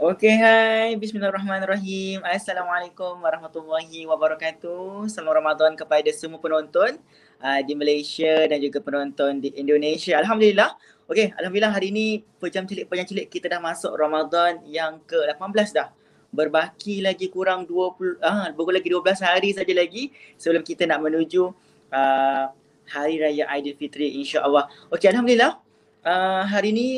Okey, 0.00 0.32
hai. 0.40 0.96
Bismillahirrahmanirrahim. 0.96 2.24
Assalamualaikum 2.24 3.20
warahmatullahi 3.20 4.08
wabarakatuh. 4.08 5.04
Selamat 5.12 5.44
Ramadan 5.44 5.76
kepada 5.76 6.08
semua 6.16 6.40
penonton 6.40 6.96
uh, 7.36 7.60
di 7.60 7.76
Malaysia 7.76 8.48
dan 8.48 8.64
juga 8.64 8.80
penonton 8.80 9.44
di 9.44 9.52
Indonesia. 9.60 10.16
Alhamdulillah. 10.16 10.72
Okey, 11.04 11.36
Alhamdulillah 11.36 11.76
hari 11.76 11.92
ini 11.92 12.24
pejam 12.40 12.64
cilik-pejam 12.64 13.04
cilik 13.12 13.28
kita 13.28 13.52
dah 13.52 13.60
masuk 13.60 13.92
Ramadan 13.92 14.64
yang 14.64 15.04
ke-18 15.04 15.68
dah. 15.76 15.92
Berbaki 16.32 17.04
lagi 17.04 17.28
kurang 17.28 17.68
20, 17.68 18.24
ah, 18.24 18.48
uh, 18.56 18.72
lagi 18.72 18.88
12 18.88 19.04
hari 19.20 19.52
saja 19.52 19.72
lagi 19.76 20.16
sebelum 20.40 20.64
kita 20.64 20.88
nak 20.88 21.04
menuju 21.04 21.52
uh, 21.92 22.48
Hari 22.88 23.20
Raya 23.20 23.52
Aidilfitri 23.52 24.16
insya-Allah. 24.16 24.64
Okey, 24.88 25.12
Alhamdulillah. 25.12 25.60
Uh, 26.00 26.48
hari 26.48 26.72
ini 26.72 26.88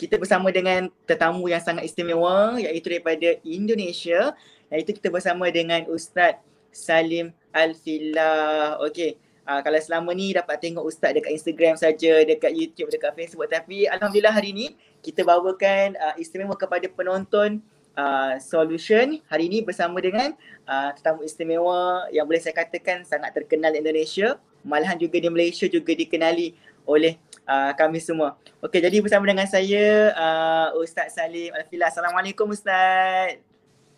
kita 0.00 0.16
bersama 0.16 0.48
dengan 0.48 0.88
tetamu 1.04 1.44
yang 1.52 1.60
sangat 1.60 1.84
istimewa 1.84 2.56
iaitu 2.56 2.88
daripada 2.88 3.36
Indonesia 3.44 4.32
iaitu 4.72 4.96
kita 4.96 5.12
bersama 5.12 5.44
dengan 5.52 5.84
Ustaz 5.92 6.40
Salim 6.72 7.36
Alfillah. 7.52 8.80
Okey. 8.88 9.20
Uh, 9.44 9.60
kalau 9.60 9.76
selama 9.76 10.16
ni 10.16 10.32
dapat 10.32 10.56
tengok 10.56 10.88
Ustaz 10.88 11.12
dekat 11.12 11.36
Instagram 11.36 11.76
saja, 11.76 12.24
dekat 12.24 12.48
YouTube, 12.56 12.88
dekat 12.88 13.12
Facebook 13.12 13.52
tapi 13.52 13.84
alhamdulillah 13.92 14.32
hari 14.32 14.56
ni 14.56 14.66
kita 15.04 15.20
bawakan 15.20 16.00
uh, 16.00 16.16
istimewa 16.16 16.56
kepada 16.56 16.88
penonton 16.88 17.60
uh, 17.92 18.40
Solution 18.40 19.20
hari 19.28 19.52
ini 19.52 19.60
bersama 19.60 20.00
dengan 20.00 20.32
uh, 20.64 20.96
tetamu 20.96 21.28
istimewa 21.28 22.08
yang 22.08 22.24
boleh 22.24 22.40
saya 22.40 22.56
katakan 22.56 23.04
sangat 23.04 23.36
terkenal 23.36 23.74
di 23.74 23.84
Indonesia, 23.84 24.40
malahan 24.64 24.96
juga 24.96 25.20
di 25.20 25.28
Malaysia 25.28 25.68
juga 25.68 25.92
dikenali 25.92 26.56
oleh 26.86 27.20
uh, 27.48 27.72
kami 27.74 27.98
semua. 27.98 28.36
Okey, 28.60 28.80
jadi 28.80 29.00
bersama 29.00 29.24
dengan 29.26 29.48
saya 29.48 30.14
uh, 30.14 30.68
Ustaz 30.80 31.16
Salim 31.16 31.52
Alfila. 31.56 31.88
Assalamualaikum 31.88 32.50
Ustaz. 32.52 33.40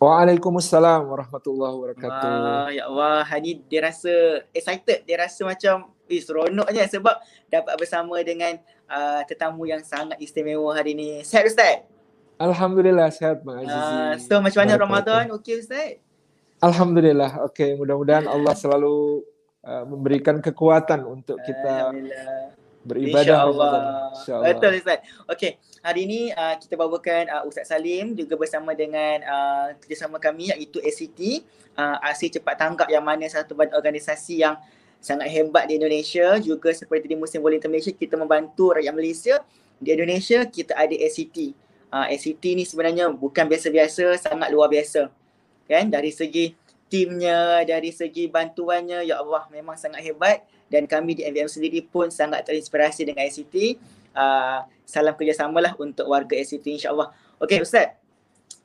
Waalaikumsalam 0.03 1.07
warahmatullahi 1.07 1.73
wabarakatuh. 1.79 2.27
Wah, 2.27 2.67
ya 2.75 2.83
Allah, 2.91 3.23
hari 3.23 3.63
dia 3.71 3.87
rasa 3.87 4.43
excited, 4.51 5.07
dia 5.07 5.15
rasa 5.15 5.47
macam 5.47 5.95
eh 6.11 6.19
seronoknya 6.19 6.83
sebab 6.91 7.15
dapat 7.47 7.73
bersama 7.79 8.19
dengan 8.19 8.59
uh, 8.91 9.23
tetamu 9.23 9.63
yang 9.63 9.79
sangat 9.79 10.19
istimewa 10.19 10.75
hari 10.75 10.91
ini. 10.91 11.23
Sehat 11.23 11.47
Ustaz? 11.47 11.87
Alhamdulillah 12.35 13.07
sehat 13.15 13.47
Mak 13.47 13.63
Azizi. 13.63 13.79
Uh, 13.79 14.13
so 14.19 14.35
macam 14.43 14.59
mana 14.67 14.75
Ramadan? 14.75 15.23
Okey 15.39 15.63
Ustaz? 15.63 16.03
Alhamdulillah. 16.59 17.39
Okey, 17.47 17.79
mudah-mudahan 17.79 18.27
Allah 18.27 18.51
selalu 18.59 19.23
uh, 19.63 19.87
memberikan 19.87 20.43
kekuatan 20.43 21.07
untuk 21.07 21.39
kita 21.47 21.95
beribadah 22.83 23.47
insya-Allah. 23.47 23.73
Insya-Allah. 24.13 24.47
Betul 24.51 24.71
Ustaz. 24.77 24.99
Okey, 25.31 25.51
hari 25.79 25.99
ini 26.05 26.21
uh, 26.35 26.55
kita 26.59 26.75
bawakan 26.75 27.23
uh, 27.31 27.43
Ustaz 27.47 27.71
Salim 27.71 28.13
juga 28.13 28.35
bersama 28.35 28.75
dengan 28.75 29.23
uh, 29.23 29.67
kerjasama 29.79 30.19
kami 30.19 30.51
iaitu 30.51 30.83
ACT, 30.83 31.47
uh, 31.79 31.97
Aksi 32.03 32.29
Cepat 32.29 32.59
Tanggap 32.59 32.87
yang 32.91 33.03
mana 33.03 33.25
satu 33.31 33.55
badan 33.55 33.73
organisasi 33.79 34.43
yang 34.43 34.59
sangat 35.03 35.27
hebat 35.31 35.67
di 35.67 35.79
Indonesia 35.79 36.39
juga 36.39 36.71
seperti 36.71 37.11
di 37.11 37.15
Muslim 37.19 37.43
Volunteer 37.43 37.71
Malaysia 37.71 37.91
kita 37.91 38.15
membantu 38.15 38.71
rakyat 38.71 38.93
Malaysia 38.95 39.35
di 39.79 39.89
Indonesia 39.91 40.43
kita 40.47 40.75
ada 40.75 40.95
ACT. 40.95 41.55
Uh, 41.93 42.07
ACT 42.09 42.43
ni 42.55 42.63
sebenarnya 42.67 43.11
bukan 43.11 43.47
biasa-biasa, 43.47 44.17
sangat 44.19 44.49
luar 44.51 44.71
biasa. 44.71 45.11
Kan 45.67 45.87
dari 45.87 46.11
segi 46.11 46.55
timnya, 46.91 47.63
dari 47.65 47.89
segi 47.89 48.27
bantuannya, 48.29 49.07
ya 49.07 49.23
Allah 49.23 49.47
memang 49.49 49.73
sangat 49.79 50.03
hebat 50.05 50.45
dan 50.73 50.89
kami 50.89 51.13
di 51.13 51.21
MVM 51.21 51.45
sendiri 51.45 51.85
pun 51.85 52.09
sangat 52.09 52.49
terinspirasi 52.49 53.05
dengan 53.05 53.21
ICT. 53.29 53.77
Uh, 54.17 54.65
salam 54.89 55.13
kerjasama 55.13 55.61
lah 55.61 55.77
untuk 55.77 56.09
warga 56.09 56.33
ICT 56.33 56.81
insyaAllah. 56.81 57.13
Okey 57.37 57.61
Ustaz, 57.61 57.93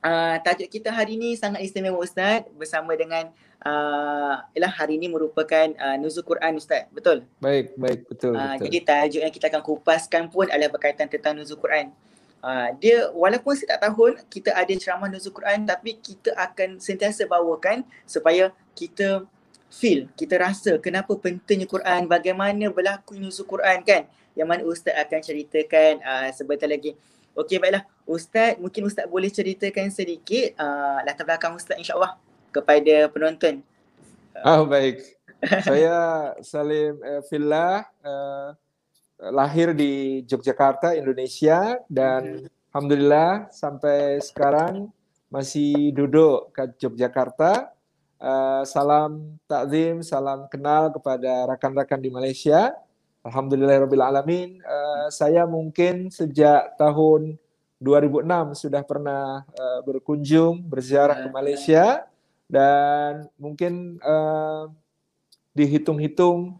uh, 0.00 0.40
tajuk 0.40 0.72
kita 0.72 0.88
hari 0.88 1.20
ini 1.20 1.36
sangat 1.36 1.60
istimewa 1.60 2.00
Ustaz 2.00 2.48
bersama 2.56 2.96
dengan 2.96 3.28
uh, 3.60 4.40
ialah 4.56 4.72
hari 4.72 4.96
ini 4.96 5.12
merupakan 5.12 5.68
uh, 5.76 5.96
Nuzul 6.00 6.24
Quran 6.24 6.56
Ustaz, 6.56 6.88
betul? 6.96 7.28
Baik, 7.44 7.76
baik, 7.76 8.08
betul, 8.08 8.32
uh, 8.32 8.56
betul. 8.56 8.64
Jadi 8.72 8.78
tajuk 8.88 9.20
yang 9.20 9.34
kita 9.36 9.46
akan 9.52 9.62
kupaskan 9.64 10.22
pun 10.32 10.48
adalah 10.48 10.72
berkaitan 10.72 11.12
tentang 11.12 11.36
Nuzul 11.36 11.60
Quran. 11.60 11.92
Uh, 12.38 12.70
dia 12.78 13.10
walaupun 13.12 13.52
setiap 13.52 13.82
tahun 13.82 14.22
kita 14.30 14.54
ada 14.54 14.72
ceramah 14.78 15.10
Nuzul 15.10 15.34
Quran 15.34 15.66
tapi 15.66 15.98
kita 15.98 16.32
akan 16.38 16.78
sentiasa 16.78 17.26
bawakan 17.26 17.82
supaya 18.06 18.54
kita 18.78 19.26
feel, 19.68 20.08
kita 20.16 20.40
rasa 20.40 20.80
kenapa 20.80 21.12
pentingnya 21.16 21.68
Quran, 21.68 22.08
bagaimana 22.08 22.72
berlaku 22.72 23.16
nuzul 23.20 23.44
Quran 23.44 23.84
kan 23.84 24.08
yang 24.32 24.48
mana 24.48 24.64
Ustaz 24.64 24.96
akan 24.96 25.20
ceritakan 25.20 25.92
uh, 26.00 26.28
sebentar 26.32 26.68
lagi. 26.68 26.96
Okey 27.36 27.60
baiklah, 27.62 27.86
Ustaz 28.08 28.58
mungkin 28.58 28.88
Ustaz 28.88 29.06
boleh 29.06 29.30
ceritakan 29.30 29.92
sedikit 29.94 30.56
uh, 30.58 31.04
latar 31.06 31.22
belakang 31.28 31.54
Ustaz 31.54 31.78
insyaAllah 31.78 32.18
kepada 32.50 33.06
penonton. 33.12 33.62
Ah 34.42 34.62
oh, 34.62 34.66
baik. 34.66 35.02
Saya 35.62 35.96
Salim 36.42 36.98
uh, 36.98 37.22
Fillah, 37.30 37.86
uh, 38.02 38.54
lahir 39.30 39.74
di 39.74 40.22
Yogyakarta, 40.26 40.94
Indonesia 40.94 41.78
dan 41.86 42.46
hmm. 42.46 42.72
Alhamdulillah 42.74 43.50
sampai 43.50 44.22
sekarang 44.22 44.90
masih 45.28 45.92
duduk 45.92 46.54
ke 46.54 46.74
Yogyakarta 46.78 47.77
Uh, 48.18 48.66
salam 48.66 49.38
takzim, 49.46 50.02
salam 50.02 50.50
kenal 50.50 50.90
kepada 50.90 51.46
rakan-rakan 51.54 52.02
di 52.02 52.10
Malaysia. 52.10 52.74
Alhamdulillahirrahmanirrahim. 53.22 54.58
Uh, 54.58 55.06
saya 55.14 55.46
mungkin 55.46 56.10
sejak 56.10 56.74
tahun 56.74 57.38
2006 57.78 58.66
sudah 58.66 58.82
pernah 58.82 59.46
uh, 59.54 59.80
berkunjung, 59.86 60.66
berziarah 60.66 61.22
ke 61.22 61.28
Malaysia 61.30 62.10
dan 62.50 63.30
mungkin 63.38 64.02
uh, 64.02 64.66
dihitung-hitung 65.54 66.58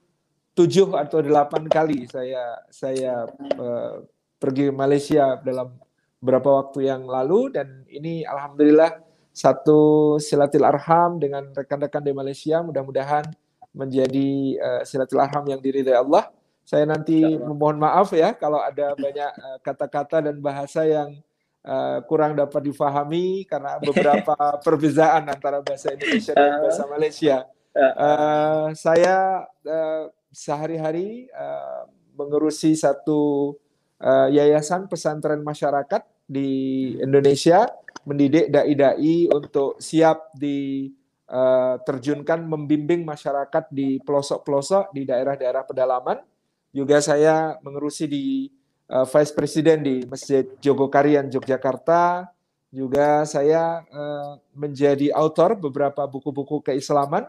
tujuh 0.55 0.95
atau 0.95 1.23
delapan 1.23 1.65
kali 1.71 2.05
saya 2.11 2.61
saya 2.69 3.25
uh, 3.57 4.05
pergi 4.37 4.71
ke 4.71 4.75
Malaysia 4.75 5.39
dalam 5.41 5.75
beberapa 6.21 6.63
waktu 6.63 6.91
yang 6.91 7.07
lalu 7.07 7.55
dan 7.55 7.87
ini 7.89 8.27
alhamdulillah 8.27 9.08
satu 9.39 10.19
silatul 10.19 10.67
arham 10.67 11.23
dengan 11.23 11.55
rekan-rekan 11.55 12.03
di 12.03 12.11
Malaysia 12.11 12.59
mudah-mudahan 12.59 13.23
menjadi 13.71 14.59
uh, 14.59 14.83
silatul 14.83 15.23
arham 15.23 15.47
yang 15.47 15.63
diridai 15.63 15.95
Allah. 15.95 16.27
Saya 16.67 16.85
nanti 16.85 17.23
memohon 17.23 17.79
maaf 17.79 18.11
ya 18.13 18.35
kalau 18.35 18.59
ada 18.59 18.99
banyak 18.99 19.31
uh, 19.39 19.59
kata-kata 19.63 20.27
dan 20.27 20.43
bahasa 20.43 20.83
yang 20.83 21.23
uh, 21.63 22.03
kurang 22.11 22.35
dapat 22.35 22.67
difahami 22.67 23.47
karena 23.47 23.79
beberapa 23.79 24.35
perbezaan 24.67 25.31
antara 25.31 25.63
bahasa 25.63 25.95
Indonesia 25.95 26.35
dan 26.35 26.59
bahasa 26.59 26.85
Malaysia. 26.91 27.37
Uh, 27.79 28.75
saya 28.75 29.47
uh, 29.63 30.11
sehari-hari 30.35 31.31
uh, 31.31 31.87
mengurusi 32.19 32.75
satu 32.75 33.55
uh, 34.03 34.27
yayasan 34.35 34.91
pesantren 34.91 35.47
masyarakat 35.47 36.03
di 36.29 36.93
Indonesia 37.01 37.65
mendidik 38.05 38.53
dai-dai 38.53 39.33
untuk 39.33 39.81
siap 39.81 40.29
diterjunkan 40.37 42.45
uh, 42.45 42.49
membimbing 42.53 43.09
masyarakat 43.09 43.73
di 43.73 43.97
pelosok-pelosok 44.05 44.93
di 44.93 45.09
daerah-daerah 45.09 45.65
pedalaman. 45.65 46.21
Juga 46.69 47.01
saya 47.01 47.57
mengurusi 47.65 48.05
di 48.05 48.53
uh, 48.93 49.09
Vice 49.09 49.33
President 49.33 49.81
di 49.81 50.05
Masjid 50.05 50.45
Jogokarian 50.61 51.33
Yogyakarta. 51.33 52.29
Juga 52.69 53.25
saya 53.25 53.81
uh, 53.89 54.37
menjadi 54.53 55.09
autor 55.17 55.57
beberapa 55.57 56.05
buku-buku 56.05 56.61
keislaman 56.61 57.25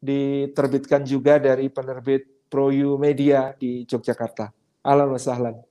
diterbitkan 0.00 1.04
juga 1.04 1.36
dari 1.36 1.68
penerbit 1.68 2.48
Proyu 2.48 2.96
Media 2.96 3.52
di 3.52 3.84
Yogyakarta. 3.84 4.48
Sahlan. 5.20 5.67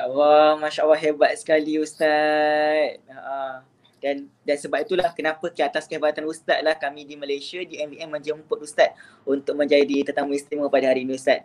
Ya 0.00 0.08
Allah, 0.08 0.56
Masya 0.56 0.80
Allah 0.88 0.96
hebat 0.96 1.36
sekali 1.36 1.76
Ustaz. 1.76 2.96
Uh, 3.04 3.60
dan 4.00 4.32
dan 4.48 4.56
sebab 4.56 4.80
itulah 4.80 5.12
kenapa 5.12 5.52
ke 5.52 5.60
atas 5.60 5.84
kehebatan 5.84 6.24
ustaz 6.24 6.64
lah 6.64 6.72
kami 6.72 7.04
di 7.04 7.20
Malaysia 7.20 7.60
di 7.60 7.76
MVM 7.76 8.08
menjemput 8.08 8.64
ustaz 8.64 8.96
untuk 9.28 9.52
menjadi 9.60 10.08
tetamu 10.08 10.32
istimewa 10.32 10.72
pada 10.72 10.88
hari 10.88 11.04
ini 11.04 11.20
ustaz. 11.20 11.44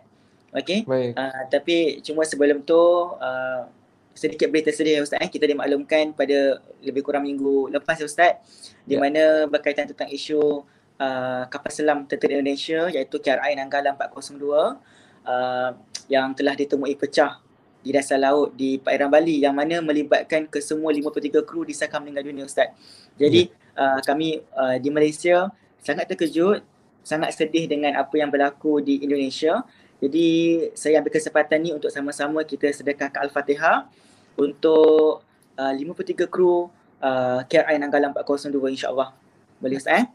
Okey. 0.56 0.88
Uh, 0.88 1.44
tapi 1.52 2.00
cuma 2.00 2.24
sebelum 2.24 2.64
tu 2.64 2.80
uh, 3.20 3.68
sedikit 4.16 4.48
berita 4.48 4.72
sedih 4.72 5.04
ustaz 5.04 5.20
eh 5.20 5.28
kita 5.28 5.44
dimaklumkan 5.44 6.16
pada 6.16 6.64
lebih 6.80 7.04
kurang 7.04 7.28
minggu 7.28 7.68
lepas 7.68 8.00
ustaz 8.00 8.40
di 8.88 8.96
ya. 8.96 9.04
mana 9.04 9.44
berkaitan 9.52 9.84
tentang 9.84 10.08
isu 10.08 10.64
uh, 10.96 11.44
kapal 11.52 11.68
selam 11.68 12.08
tentera 12.08 12.40
Indonesia 12.40 12.88
iaitu 12.88 13.20
KRI 13.20 13.52
Nanggala 13.52 13.92
402 14.00 14.48
uh, 14.48 15.76
yang 16.08 16.32
telah 16.32 16.56
ditemui 16.56 16.96
pecah 16.96 17.44
di 17.86 17.94
dasar 17.94 18.18
laut 18.18 18.50
di 18.58 18.82
perairan 18.82 19.06
Bali 19.06 19.38
yang 19.38 19.54
mana 19.54 19.78
melibatkan 19.78 20.50
ke 20.50 20.58
semua 20.58 20.90
53 20.90 21.46
kru 21.46 21.62
disahkan 21.62 22.02
meninggal 22.02 22.26
dunia 22.26 22.42
Ustaz. 22.42 22.74
Jadi 23.14 23.46
yeah. 23.46 23.94
uh, 23.94 24.00
kami 24.02 24.42
uh, 24.58 24.74
di 24.82 24.90
Malaysia 24.90 25.54
sangat 25.78 26.10
terkejut, 26.10 26.66
sangat 27.06 27.30
sedih 27.38 27.70
dengan 27.70 27.94
apa 27.94 28.10
yang 28.18 28.26
berlaku 28.26 28.82
di 28.82 29.06
Indonesia. 29.06 29.62
Jadi 30.02 30.26
saya 30.74 30.98
ambil 30.98 31.14
kesempatan 31.14 31.62
ni 31.62 31.70
untuk 31.70 31.94
sama-sama 31.94 32.42
kita 32.42 32.66
sedekahkan 32.74 33.22
Al-Fatihah 33.22 33.86
untuk 34.34 35.22
uh, 35.54 35.72
53 35.72 36.26
kru 36.26 36.66
uh, 36.98 37.40
KRI 37.46 37.78
Nanggala 37.78 38.10
402 38.10 38.74
insyaAllah. 38.74 39.14
Boleh 39.62 39.78
Ustaz 39.78 40.02
eh? 40.02 40.06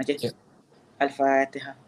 Okey. 0.00 0.16
Ya. 0.24 0.32
Al-Fatihah. 0.96 1.87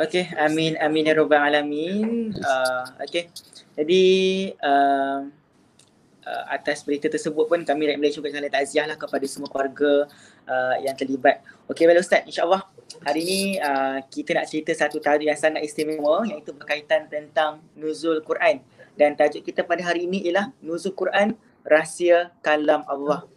Okey, 0.00 0.32
amin 0.32 0.80
amin 0.80 1.12
ya 1.12 1.12
rabbal 1.12 1.44
alamin. 1.44 2.32
Uh, 2.32 2.88
okey. 3.04 3.28
Jadi 3.76 4.04
uh, 4.56 5.28
uh, 6.24 6.44
atas 6.48 6.88
berita 6.88 7.12
tersebut 7.12 7.44
pun 7.44 7.60
kami 7.68 7.84
Rakyat 7.84 8.00
Malaysia 8.00 8.24
ucapkan 8.24 8.48
takziah 8.48 8.88
lah 8.88 8.96
kepada 8.96 9.28
semua 9.28 9.52
keluarga 9.52 10.08
uh, 10.48 10.76
yang 10.80 10.96
terlibat. 10.96 11.44
Okey, 11.68 11.84
baik 11.84 12.00
Ustaz, 12.00 12.24
insya-Allah 12.24 12.64
hari 13.04 13.28
ini 13.28 13.40
uh, 13.60 14.00
kita 14.08 14.40
nak 14.40 14.48
cerita 14.48 14.72
satu 14.72 15.04
tajuk 15.04 15.28
yang 15.28 15.36
sangat 15.36 15.68
istimewa 15.68 16.24
iaitu 16.24 16.56
berkaitan 16.56 17.04
tentang 17.04 17.60
nuzul 17.76 18.24
Quran. 18.24 18.64
Dan 18.96 19.12
tajuk 19.20 19.44
kita 19.44 19.68
pada 19.68 19.84
hari 19.84 20.08
ini 20.08 20.24
ialah 20.24 20.48
nuzul 20.64 20.96
Quran 20.96 21.36
rahsia 21.60 22.32
kalam 22.40 22.88
Allah. 22.88 23.28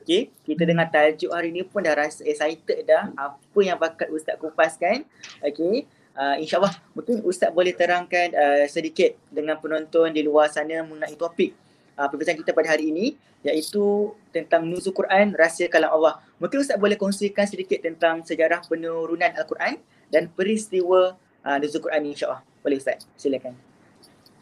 Okey, 0.00 0.32
kita 0.48 0.64
dengar 0.64 0.88
tajuk 0.88 1.28
hari 1.28 1.52
ini 1.52 1.60
pun 1.60 1.84
dah 1.84 1.92
rasa 1.92 2.24
excited 2.24 2.88
dah 2.88 3.12
apa 3.20 3.60
yang 3.60 3.76
bakat 3.76 4.08
Ustaz 4.08 4.40
kupaskan. 4.40 5.04
Okey, 5.44 5.84
uh, 6.16 6.36
insyaAllah 6.40 6.72
mungkin 6.96 7.22
Ustaz 7.22 7.52
boleh 7.52 7.76
terangkan 7.76 8.32
uh, 8.32 8.64
sedikit 8.66 9.14
dengan 9.28 9.60
penonton 9.60 10.10
di 10.10 10.24
luar 10.24 10.48
sana 10.48 10.82
mengenai 10.82 11.14
topik 11.14 11.52
uh, 11.94 12.08
perbincangan 12.08 12.40
kita 12.42 12.52
pada 12.56 12.72
hari 12.72 12.90
ini 12.90 13.06
iaitu 13.46 14.10
tentang 14.34 14.66
nuzul 14.66 14.90
Quran, 14.90 15.30
rahsia 15.38 15.70
kalam 15.70 15.94
Allah. 15.94 16.18
Mungkin 16.42 16.66
Ustaz 16.66 16.74
boleh 16.80 16.98
kongsikan 16.98 17.46
sedikit 17.46 17.78
tentang 17.78 18.26
sejarah 18.26 18.58
penurunan 18.66 19.30
Al-Quran 19.38 19.78
dan 20.10 20.26
peristiwa 20.34 21.14
uh, 21.46 21.56
nuzul 21.62 21.78
Quran 21.78 22.10
insyaAllah. 22.10 22.42
Boleh 22.66 22.82
Ustaz, 22.82 23.06
silakan. 23.14 23.54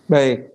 Baik. 0.09 0.49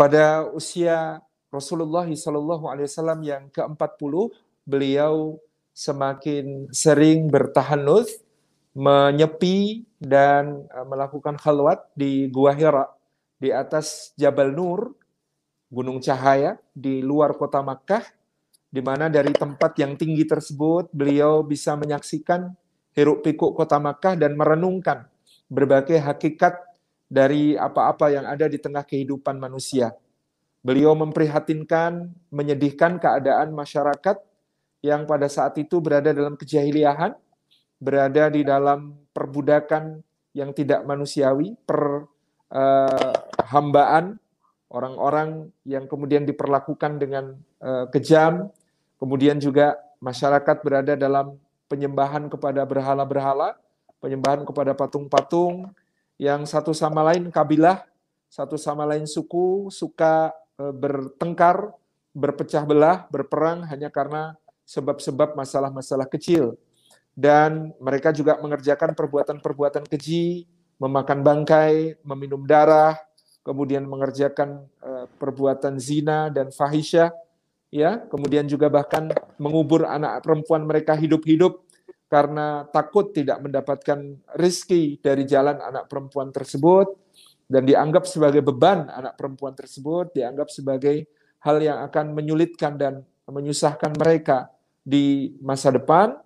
Pada 0.00 0.48
usia 0.56 1.20
Rasulullah 1.52 2.08
SAW 2.08 3.20
yang 3.20 3.52
ke-40, 3.52 4.12
beliau 4.64 5.36
semakin 5.76 6.72
sering 6.72 7.28
bertahannuth, 7.28 8.08
menyepi 8.74 9.86
dan 9.98 10.66
uh, 10.70 10.86
melakukan 10.86 11.36
khalwat 11.36 11.90
di 11.98 12.30
Gua 12.30 12.54
Hira 12.54 12.86
di 13.40 13.50
atas 13.50 14.12
Jabal 14.14 14.52
Nur, 14.52 14.94
Gunung 15.72 15.98
Cahaya 15.98 16.60
di 16.74 17.00
luar 17.00 17.34
kota 17.34 17.64
Makkah, 17.64 18.04
di 18.70 18.78
mana 18.84 19.10
dari 19.10 19.34
tempat 19.34 19.74
yang 19.80 19.98
tinggi 19.98 20.22
tersebut 20.28 20.92
beliau 20.94 21.42
bisa 21.42 21.74
menyaksikan 21.74 22.52
hiruk 22.94 23.26
pikuk 23.26 23.56
kota 23.56 23.80
Makkah 23.82 24.14
dan 24.14 24.36
merenungkan 24.38 25.08
berbagai 25.50 25.98
hakikat 25.98 26.54
dari 27.10 27.58
apa-apa 27.58 28.14
yang 28.14 28.22
ada 28.22 28.46
di 28.46 28.62
tengah 28.62 28.86
kehidupan 28.86 29.42
manusia. 29.42 29.90
Beliau 30.62 30.94
memprihatinkan, 30.94 32.12
menyedihkan 32.30 33.02
keadaan 33.02 33.50
masyarakat 33.50 34.16
yang 34.84 35.08
pada 35.08 35.26
saat 35.26 35.58
itu 35.58 35.82
berada 35.82 36.14
dalam 36.14 36.38
kejahiliahan, 36.38 37.16
berada 37.80 38.28
di 38.28 38.44
dalam 38.44 38.92
perbudakan 39.16 40.04
yang 40.36 40.52
tidak 40.54 40.86
manusiawi, 40.86 41.58
perhambaan 41.66 44.14
orang-orang 44.70 45.50
yang 45.66 45.90
kemudian 45.90 46.22
diperlakukan 46.22 47.02
dengan 47.02 47.34
uh, 47.58 47.90
kejam, 47.90 48.46
kemudian 49.02 49.42
juga 49.42 49.74
masyarakat 49.98 50.62
berada 50.62 50.94
dalam 50.94 51.34
penyembahan 51.66 52.30
kepada 52.30 52.62
berhala-berhala, 52.62 53.58
penyembahan 53.98 54.46
kepada 54.46 54.70
patung-patung 54.78 55.74
yang 56.22 56.46
satu 56.46 56.70
sama 56.70 57.02
lain 57.10 57.34
kabilah, 57.34 57.82
satu 58.30 58.54
sama 58.54 58.86
lain 58.86 59.10
suku 59.10 59.74
suka 59.74 60.30
uh, 60.62 60.70
bertengkar, 60.70 61.74
berpecah 62.14 62.62
belah, 62.62 63.10
berperang 63.10 63.66
hanya 63.66 63.90
karena 63.90 64.38
sebab-sebab 64.70 65.34
masalah-masalah 65.34 66.06
kecil 66.06 66.54
dan 67.20 67.76
mereka 67.76 68.16
juga 68.16 68.40
mengerjakan 68.40 68.96
perbuatan-perbuatan 68.96 69.84
keji, 69.84 70.48
memakan 70.80 71.20
bangkai, 71.20 72.00
meminum 72.00 72.48
darah, 72.48 72.96
kemudian 73.44 73.84
mengerjakan 73.84 74.64
uh, 74.80 75.04
perbuatan 75.20 75.76
zina 75.76 76.32
dan 76.32 76.48
fahisyah, 76.48 77.12
ya, 77.68 78.00
kemudian 78.08 78.48
juga 78.48 78.72
bahkan 78.72 79.12
mengubur 79.36 79.84
anak 79.84 80.24
perempuan 80.24 80.64
mereka 80.64 80.96
hidup-hidup 80.96 81.60
karena 82.08 82.64
takut 82.72 83.12
tidak 83.12 83.38
mendapatkan 83.44 84.16
rizki 84.40 84.96
dari 85.04 85.28
jalan 85.28 85.60
anak 85.60 85.92
perempuan 85.92 86.32
tersebut 86.32 86.88
dan 87.52 87.68
dianggap 87.68 88.08
sebagai 88.08 88.40
beban 88.40 88.88
anak 88.88 89.20
perempuan 89.20 89.52
tersebut, 89.52 90.16
dianggap 90.16 90.48
sebagai 90.48 91.04
hal 91.44 91.60
yang 91.60 91.84
akan 91.84 92.16
menyulitkan 92.16 92.80
dan 92.80 93.04
menyusahkan 93.28 93.92
mereka 93.94 94.48
di 94.80 95.36
masa 95.44 95.68
depan 95.68 96.16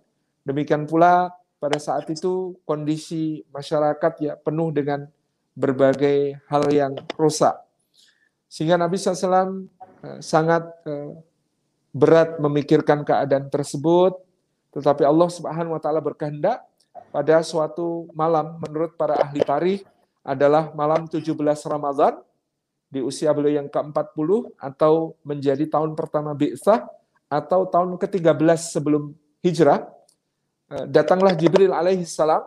Demikian 0.45 0.85
pula 0.85 1.33
pada 1.57 1.81
saat 1.81 2.05
itu 2.13 2.53
kondisi 2.69 3.41
masyarakat 3.49 4.13
ya 4.21 4.33
penuh 4.37 4.69
dengan 4.69 5.09
berbagai 5.57 6.37
hal 6.53 6.69
yang 6.69 6.93
rusak. 7.17 7.57
Sehingga 8.53 8.77
Nabi 8.77 9.01
SAW 9.01 9.65
eh, 10.05 10.21
sangat 10.21 10.69
eh, 10.85 11.17
berat 11.95 12.37
memikirkan 12.37 13.07
keadaan 13.07 13.49
tersebut, 13.49 14.19
tetapi 14.75 15.07
Allah 15.07 15.31
Subhanahu 15.31 15.79
wa 15.79 15.81
taala 15.81 16.03
berkehendak 16.03 16.61
pada 17.15 17.41
suatu 17.47 18.11
malam 18.11 18.59
menurut 18.59 18.99
para 18.99 19.15
ahli 19.15 19.39
tarikh 19.41 19.87
adalah 20.27 20.75
malam 20.75 21.07
17 21.07 21.31
Ramadan 21.71 22.19
di 22.91 22.99
usia 22.99 23.31
beliau 23.31 23.63
yang 23.63 23.71
ke-40 23.71 24.55
atau 24.59 25.15
menjadi 25.23 25.63
tahun 25.71 25.95
pertama 25.95 26.35
Bi'tsah 26.35 26.83
atau 27.31 27.71
tahun 27.71 27.95
ke-13 28.03 28.75
sebelum 28.75 29.15
hijrah 29.47 29.94
datanglah 30.69 31.37
Jibril 31.37 31.73
alaihi 31.73 32.09
salam 32.09 32.43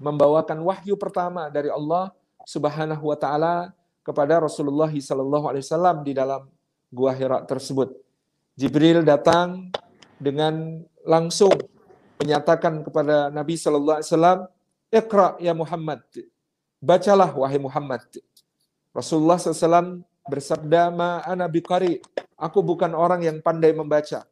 membawakan 0.00 0.64
wahyu 0.64 0.96
pertama 0.96 1.52
dari 1.52 1.68
Allah 1.68 2.10
Subhanahu 2.48 3.12
wa 3.12 3.16
taala 3.20 3.54
kepada 4.00 4.40
Rasulullah 4.40 4.88
sallallahu 4.88 5.44
alaihi 5.52 5.64
wasallam 5.64 5.96
di 6.00 6.12
dalam 6.16 6.48
gua 6.88 7.12
Hira 7.12 7.44
tersebut. 7.44 7.92
Jibril 8.56 9.04
datang 9.04 9.70
dengan 10.16 10.84
langsung 11.04 11.52
menyatakan 12.20 12.84
kepada 12.84 13.32
Nabi 13.32 13.56
sallallahu 13.56 13.98
alaihi 14.00 14.10
wasallam, 14.12 14.38
"Iqra 14.92 15.28
ya 15.40 15.52
Muhammad." 15.56 16.04
Bacalah 16.80 17.28
wahai 17.36 17.60
Muhammad. 17.60 18.00
Rasulullah 18.96 19.36
SAW 19.36 20.00
bersabda, 20.24 20.88
"Ma 20.88 21.20
ana 21.28 21.44
biqari." 21.44 22.00
Aku 22.40 22.64
bukan 22.64 22.96
orang 22.96 23.20
yang 23.20 23.36
pandai 23.44 23.76
membaca. 23.76 24.24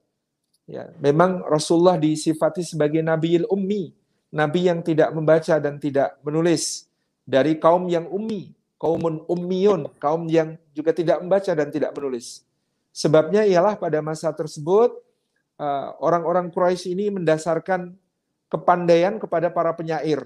Ya, 0.69 0.93
memang 1.01 1.41
Rasulullah 1.49 1.97
disifati 1.97 2.61
sebagai 2.61 3.01
Nabi 3.01 3.41
ummi, 3.49 3.89
nabi 4.29 4.69
yang 4.69 4.85
tidak 4.85 5.09
membaca 5.17 5.57
dan 5.57 5.81
tidak 5.81 6.21
menulis 6.21 6.85
dari 7.25 7.57
kaum 7.57 7.89
yang 7.89 8.05
ummi, 8.05 8.53
kaumun 8.77 9.25
ummiyun, 9.25 9.89
kaum 9.97 10.29
yang 10.29 10.61
juga 10.77 10.93
tidak 10.93 11.25
membaca 11.25 11.49
dan 11.57 11.73
tidak 11.73 11.97
menulis. 11.97 12.45
Sebabnya 12.93 13.49
ialah 13.49 13.81
pada 13.81 14.05
masa 14.05 14.29
tersebut 14.29 14.93
uh, 15.57 15.97
orang-orang 16.05 16.53
Quraisy 16.53 16.93
ini 16.93 17.17
mendasarkan 17.17 17.97
kepandaian 18.53 19.17
kepada 19.17 19.49
para 19.49 19.73
penyair. 19.73 20.21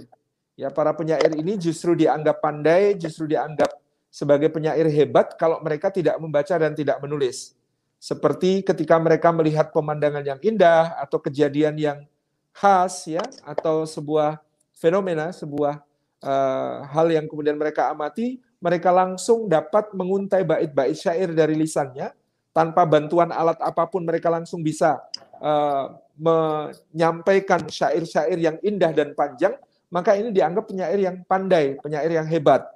Ya, 0.58 0.75
para 0.75 0.90
penyair 0.90 1.38
ini 1.38 1.54
justru 1.54 1.94
dianggap 1.94 2.42
pandai, 2.42 2.99
justru 2.99 3.30
dianggap 3.30 3.70
sebagai 4.11 4.50
penyair 4.50 4.90
hebat 4.90 5.38
kalau 5.38 5.62
mereka 5.62 5.94
tidak 5.94 6.18
membaca 6.18 6.58
dan 6.58 6.75
tidak 6.75 6.99
menulis 6.99 7.54
seperti 8.02 8.66
ketika 8.66 8.99
mereka 8.99 9.30
melihat 9.30 9.71
pemandangan 9.71 10.26
yang 10.26 10.40
indah 10.42 10.99
atau 10.99 11.23
kejadian 11.23 11.78
yang 11.78 11.99
khas 12.50 13.06
ya 13.06 13.23
atau 13.47 13.87
sebuah 13.87 14.42
fenomena, 14.75 15.30
sebuah 15.30 15.78
uh, 16.18 16.82
hal 16.90 17.06
yang 17.14 17.30
kemudian 17.30 17.54
mereka 17.54 17.94
amati, 17.94 18.42
mereka 18.59 18.90
langsung 18.90 19.47
dapat 19.47 19.94
menguntai 19.94 20.42
bait-bait 20.42 20.99
syair 20.99 21.30
dari 21.30 21.54
lisannya 21.54 22.11
tanpa 22.50 22.82
bantuan 22.82 23.30
alat 23.30 23.62
apa 23.62 23.87
pun 23.87 24.02
mereka 24.02 24.35
langsung 24.35 24.66
bisa 24.66 24.99
uh, 25.38 25.94
menyampaikan 26.18 27.71
syair-syair 27.71 28.35
yang 28.35 28.59
indah 28.66 28.90
dan 28.90 29.14
panjang, 29.14 29.54
maka 29.94 30.18
ini 30.18 30.35
dianggap 30.35 30.66
penyair 30.66 30.99
yang 30.99 31.23
pandai, 31.23 31.78
penyair 31.78 32.11
yang 32.11 32.26
hebat. 32.26 32.66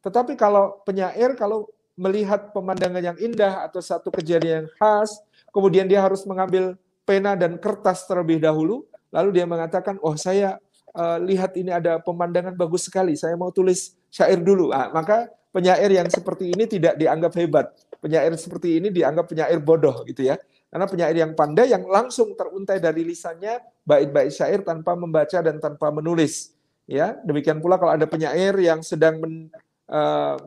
Tetapi 0.00 0.40
kalau 0.40 0.80
penyair 0.88 1.36
kalau 1.36 1.68
melihat 2.00 2.56
pemandangan 2.56 3.04
yang 3.04 3.18
indah 3.20 3.68
atau 3.68 3.84
satu 3.84 4.08
kejadian 4.08 4.64
yang 4.64 4.68
khas, 4.80 5.20
kemudian 5.52 5.84
dia 5.84 6.00
harus 6.00 6.24
mengambil 6.24 6.80
pena 7.04 7.36
dan 7.36 7.60
kertas 7.60 8.08
terlebih 8.08 8.40
dahulu, 8.40 8.88
lalu 9.12 9.36
dia 9.36 9.44
mengatakan, 9.44 10.00
"Oh, 10.00 10.16
saya 10.16 10.56
uh, 10.94 11.18
lihat 11.20 11.54
ini 11.58 11.70
ada 11.70 12.00
pemandangan 12.00 12.54
bagus 12.56 12.88
sekali, 12.88 13.14
saya 13.14 13.36
mau 13.36 13.52
tulis 13.52 13.94
syair 14.10 14.40
dulu. 14.40 14.74
Nah, 14.74 14.90
maka 14.90 15.30
penyair 15.54 15.90
yang 15.90 16.08
seperti 16.10 16.54
ini 16.54 16.66
tidak 16.66 16.98
dianggap 16.98 17.32
hebat. 17.38 17.66
Penyair 18.00 18.32
seperti 18.34 18.80
ini 18.80 18.88
dianggap 18.88 19.28
penyair 19.28 19.60
bodoh 19.60 20.02
gitu 20.08 20.24
ya. 20.26 20.40
Karena 20.70 20.86
penyair 20.86 21.16
yang 21.18 21.32
pandai 21.34 21.74
yang 21.74 21.82
langsung 21.86 22.32
teruntai 22.38 22.78
dari 22.78 23.02
lisannya 23.02 23.58
bait-bait 23.82 24.30
syair 24.30 24.62
tanpa 24.62 24.94
membaca 24.94 25.38
dan 25.42 25.58
tanpa 25.58 25.90
menulis. 25.90 26.54
Ya, 26.90 27.14
demikian 27.22 27.62
pula 27.62 27.78
kalau 27.78 27.94
ada 27.94 28.06
penyair 28.06 28.50
yang 28.58 28.82
sedang 28.82 29.22
men, 29.22 29.46
uh, 29.90 30.38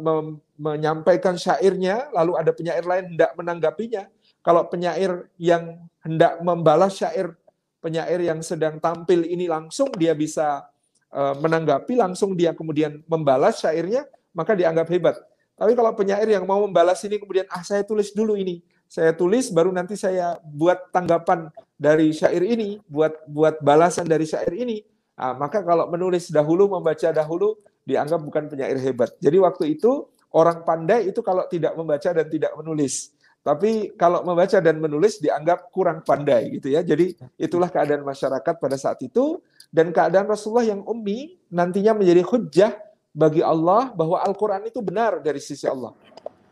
menyampaikan 0.56 1.36
syairnya, 1.36 2.10
lalu 2.16 2.40
ada 2.40 2.56
penyair 2.56 2.88
lain 2.88 3.14
hendak 3.14 3.32
menanggapinya. 3.36 4.08
Kalau 4.44 4.68
penyair 4.68 5.28
yang 5.40 5.84
hendak 6.04 6.40
membalas 6.44 7.00
syair 7.00 7.36
penyair 7.84 8.24
yang 8.24 8.40
sedang 8.40 8.80
tampil 8.80 9.28
ini 9.28 9.52
langsung 9.52 9.92
dia 10.00 10.16
bisa 10.16 10.64
uh, 11.12 11.36
menanggapi, 11.36 12.00
langsung 12.00 12.32
dia 12.32 12.56
kemudian 12.56 13.04
membalas 13.12 13.60
syairnya, 13.60 14.08
maka 14.32 14.56
dianggap 14.56 14.88
hebat. 14.88 15.20
Tapi 15.60 15.76
kalau 15.76 15.92
penyair 15.92 16.26
yang 16.32 16.48
mau 16.48 16.64
membalas 16.64 17.04
ini 17.04 17.20
kemudian 17.20 17.44
ah 17.52 17.62
saya 17.62 17.84
tulis 17.84 18.16
dulu 18.16 18.40
ini, 18.40 18.64
saya 18.88 19.12
tulis 19.12 19.52
baru 19.52 19.70
nanti 19.76 20.00
saya 20.00 20.40
buat 20.42 20.90
tanggapan 20.96 21.52
dari 21.76 22.16
syair 22.16 22.42
ini, 22.42 22.80
buat 22.88 23.28
buat 23.28 23.60
balasan 23.60 24.08
dari 24.08 24.24
syair 24.24 24.56
ini. 24.56 24.82
Nah, 25.14 25.38
maka 25.38 25.62
kalau 25.62 25.86
menulis 25.92 26.34
dahulu, 26.34 26.66
membaca 26.66 27.14
dahulu, 27.14 27.54
dianggap 27.84 28.20
bukan 28.24 28.48
penyair 28.48 28.80
hebat. 28.80 29.16
Jadi 29.20 29.38
waktu 29.40 29.78
itu 29.80 30.08
orang 30.34 30.66
pandai 30.66 31.12
itu 31.12 31.20
kalau 31.22 31.46
tidak 31.48 31.78
membaca 31.78 32.10
dan 32.12 32.28
tidak 32.28 32.52
menulis. 32.58 33.14
Tapi 33.44 33.92
kalau 34.00 34.24
membaca 34.24 34.56
dan 34.64 34.80
menulis 34.80 35.20
dianggap 35.20 35.68
kurang 35.68 36.00
pandai 36.02 36.48
gitu 36.56 36.72
ya. 36.72 36.80
Jadi 36.80 37.20
itulah 37.36 37.68
keadaan 37.68 38.08
masyarakat 38.08 38.56
pada 38.56 38.80
saat 38.80 39.04
itu 39.04 39.44
dan 39.68 39.92
keadaan 39.92 40.32
Rasulullah 40.32 40.64
yang 40.64 40.82
ummi 40.88 41.36
nantinya 41.52 41.92
menjadi 41.92 42.24
hujjah 42.24 42.72
bagi 43.14 43.44
Allah 43.44 43.94
bahwa 43.94 44.24
Al-Qur'an 44.24 44.64
itu 44.64 44.80
benar 44.80 45.20
dari 45.20 45.44
sisi 45.44 45.68
Allah. 45.70 45.92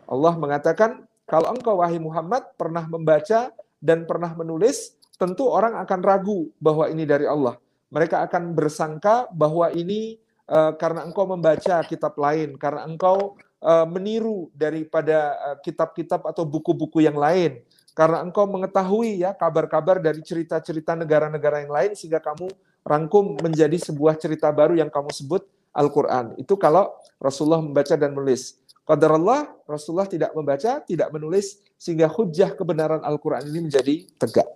Allah 0.06 0.34
mengatakan 0.36 1.08
kalau 1.26 1.50
engkau 1.56 1.80
wahai 1.80 1.98
Muhammad 1.98 2.44
pernah 2.60 2.84
membaca 2.86 3.56
dan 3.82 4.06
pernah 4.06 4.36
menulis, 4.38 4.94
tentu 5.18 5.50
orang 5.50 5.80
akan 5.82 6.00
ragu 6.06 6.52
bahwa 6.62 6.86
ini 6.92 7.08
dari 7.08 7.26
Allah. 7.26 7.58
Mereka 7.92 8.24
akan 8.30 8.52
bersangka 8.56 9.28
bahwa 9.34 9.74
ini 9.74 10.21
uh, 10.50 10.74
karena 10.80 11.06
engkau 11.06 11.26
membaca 11.30 11.84
kitab 11.86 12.18
lain, 12.18 12.58
karena 12.58 12.88
engkau 12.88 13.36
uh, 13.62 13.86
meniru 13.86 14.50
daripada 14.56 15.38
uh, 15.52 15.58
kitab-kitab 15.62 16.26
atau 16.26 16.48
buku-buku 16.48 17.04
yang 17.04 17.20
lain 17.20 17.62
karena 17.92 18.24
engkau 18.24 18.48
mengetahui 18.48 19.20
ya 19.20 19.36
kabar-kabar 19.36 20.00
dari 20.00 20.24
cerita-cerita 20.24 20.96
negara-negara 20.96 21.68
yang 21.68 21.74
lain 21.76 21.92
sehingga 21.92 22.24
kamu 22.24 22.48
rangkum 22.88 23.36
menjadi 23.44 23.76
sebuah 23.78 24.16
cerita 24.16 24.48
baru 24.50 24.80
yang 24.80 24.88
kamu 24.88 25.12
sebut 25.12 25.44
Al-Qur'an. 25.76 26.36
Itu 26.40 26.56
kalau 26.56 26.96
Rasulullah 27.20 27.64
membaca 27.64 27.96
dan 27.96 28.16
menulis. 28.16 28.60
Qadar 28.82 29.16
Allah, 29.16 29.54
Rasulullah 29.70 30.10
tidak 30.10 30.34
membaca, 30.36 30.84
tidak 30.84 31.08
menulis 31.14 31.62
sehingga 31.78 32.10
hujah 32.12 32.56
kebenaran 32.56 33.04
Al-Qur'an 33.04 33.46
ini 33.48 33.70
menjadi 33.70 34.08
tegak. 34.20 34.48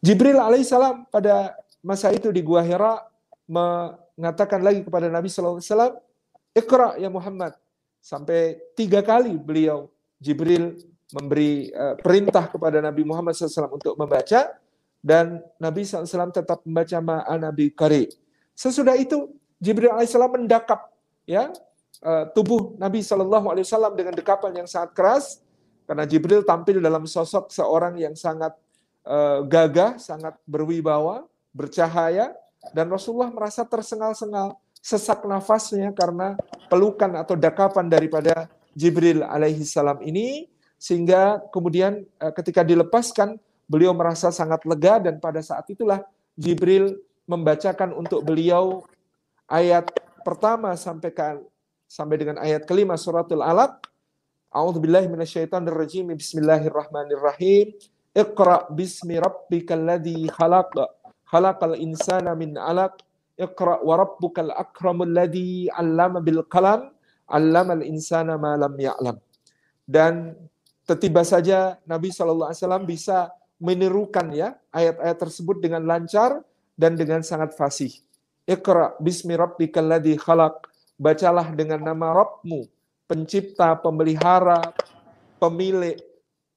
Jibril 0.00 0.40
alaihissalam 0.40 1.08
pada 1.12 1.56
masa 1.84 2.08
itu 2.12 2.32
di 2.32 2.40
Gua 2.40 2.64
Hira 2.64 3.04
mengatakan 4.20 4.60
lagi 4.60 4.84
kepada 4.84 5.08
Nabi 5.08 5.32
wasallam, 5.32 5.96
"Iqra 6.52 7.00
ya 7.00 7.08
Muhammad." 7.08 7.56
Sampai 8.00 8.60
tiga 8.76 9.00
kali 9.00 9.36
beliau 9.40 9.88
Jibril 10.20 10.76
memberi 11.16 11.72
uh, 11.72 11.96
perintah 11.96 12.48
kepada 12.48 12.84
Nabi 12.84 13.02
Muhammad 13.04 13.32
SAW 13.32 13.72
untuk 13.72 13.96
membaca 13.96 14.52
dan 15.00 15.40
Nabi 15.56 15.88
SAW 15.88 16.32
tetap 16.32 16.60
membaca 16.68 16.96
ma'al 17.00 17.40
Nabi 17.40 17.72
Kari. 17.72 18.12
Sesudah 18.52 18.94
itu 19.00 19.32
Jibril 19.56 19.92
AS 19.96 20.12
mendakap 20.12 20.92
ya 21.24 21.52
uh, 22.04 22.24
tubuh 22.32 22.76
Nabi 22.76 23.00
SAW 23.04 23.96
dengan 23.96 24.12
dekapan 24.16 24.64
yang 24.64 24.68
sangat 24.68 24.92
keras 24.96 25.40
karena 25.84 26.06
Jibril 26.06 26.46
tampil 26.46 26.78
dalam 26.78 27.04
sosok 27.08 27.50
seorang 27.50 27.98
yang 27.98 28.14
sangat 28.14 28.54
uh, 29.04 29.42
gagah, 29.42 29.98
sangat 29.98 30.38
berwibawa, 30.46 31.26
bercahaya 31.50 32.30
dan 32.72 32.92
Rasulullah 32.92 33.32
merasa 33.32 33.64
tersengal-sengal 33.64 34.56
sesak 34.80 35.24
nafasnya 35.24 35.92
karena 35.92 36.36
pelukan 36.68 37.12
atau 37.20 37.36
dakapan 37.36 37.88
daripada 37.88 38.48
Jibril 38.72 39.24
alaihi 39.24 39.64
salam 39.64 40.00
ini 40.00 40.48
sehingga 40.80 41.40
kemudian 41.52 42.04
eh, 42.04 42.32
ketika 42.32 42.64
dilepaskan 42.64 43.36
beliau 43.68 43.92
merasa 43.92 44.32
sangat 44.32 44.64
lega 44.64 45.00
dan 45.00 45.20
pada 45.20 45.44
saat 45.44 45.68
itulah 45.68 46.00
Jibril 46.36 46.96
membacakan 47.28 47.92
untuk 47.92 48.24
beliau 48.24 48.82
ayat 49.46 49.92
pertama 50.24 50.72
sampai 50.74 51.12
ke 51.12 51.38
sampai 51.90 52.16
dengan 52.22 52.38
ayat 52.38 52.64
kelima 52.64 52.94
suratul 52.94 53.42
alaq. 53.42 53.82
A'udzubillahi 54.50 55.06
minasyaitonirrajim. 55.06 56.10
Bismillahirrahmanirrahim. 56.14 57.74
Iqra 58.10 58.66
bismi 58.74 59.18
rabbikal 59.22 59.78
ladzi 59.78 60.26
khalaq 60.26 60.74
khalaqal 61.30 61.78
insana 61.78 62.34
min 62.34 62.58
'alaq 62.58 62.98
Iqra 63.40 63.80
wa 63.80 63.94
rabbukal 63.96 64.52
akramul 64.52 65.08
ladzi 65.08 65.72
'allama 65.72 66.20
bil 66.20 66.44
qalam 66.44 66.92
'allamal 67.24 67.80
insana 67.80 68.36
ma 68.36 68.52
lam 68.60 68.76
ya'lam. 68.76 69.16
Dan 69.88 70.36
tiba 70.84 71.22
saja 71.22 71.78
Nabi 71.86 72.10
wasallam 72.10 72.84
bisa 72.84 73.30
menirukan 73.62 74.26
ya 74.34 74.58
ayat-ayat 74.74 75.18
tersebut 75.22 75.62
dengan 75.62 75.86
lancar 75.86 76.42
dan 76.74 76.98
dengan 76.98 77.22
sangat 77.22 77.54
fasih. 77.54 77.94
Iqra 78.44 78.98
bismi 79.00 79.38
rabbikal 79.38 79.86
ladzi 79.86 80.18
khalaq. 80.18 80.68
Bacalah 81.00 81.56
dengan 81.56 81.80
nama 81.80 82.12
Rabbmu, 82.12 82.68
pencipta, 83.08 83.72
pemelihara, 83.80 84.60
pemilik, 85.40 85.96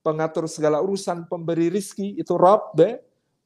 pengatur 0.03 0.51
segala 0.51 0.83
urusan, 0.83 1.23
pemberi 1.31 1.71
rizki, 1.71 2.19
itu 2.19 2.35
Rabb. 2.35 2.75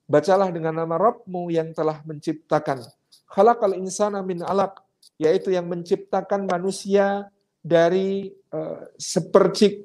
Bacalah 0.08 0.48
dengan 0.56 0.72
nama 0.72 0.96
Rabbmu 0.96 1.52
yang 1.52 1.76
telah 1.76 2.00
menciptakan 2.08 2.80
khalaqal 3.28 3.76
insana 3.76 4.24
min 4.24 4.40
alaq 4.40 4.80
yaitu 5.20 5.52
yang 5.52 5.68
menciptakan 5.68 6.48
manusia 6.48 7.28
dari 7.60 8.32
uh, 8.56 8.88
sepercik 8.96 9.84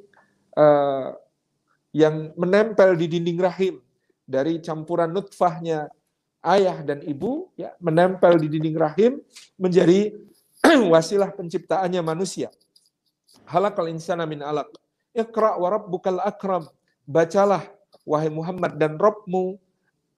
uh, 0.54 1.10
yang 1.90 2.30
menempel 2.38 2.94
di 2.94 3.10
dinding 3.10 3.40
rahim 3.42 3.82
dari 4.22 4.62
campuran 4.62 5.10
nutfahnya 5.10 5.90
ayah 6.46 6.78
dan 6.86 7.02
ibu 7.02 7.50
ya 7.58 7.74
menempel 7.82 8.38
di 8.38 8.48
dinding 8.48 8.78
rahim 8.78 9.18
menjadi 9.58 10.14
wasilah 10.92 11.34
penciptaannya 11.34 12.00
manusia. 12.06 12.54
Halakal 13.50 13.90
insana 13.90 14.22
min 14.24 14.40
alaq. 14.40 14.70
Iqra 15.10 15.58
wa 15.58 15.68
rabbukal 15.68 16.22
akram. 16.22 16.70
Bacalah 17.02 17.66
wahai 18.06 18.30
Muhammad 18.30 18.78
dan 18.78 18.94
Rabbmu 18.94 19.58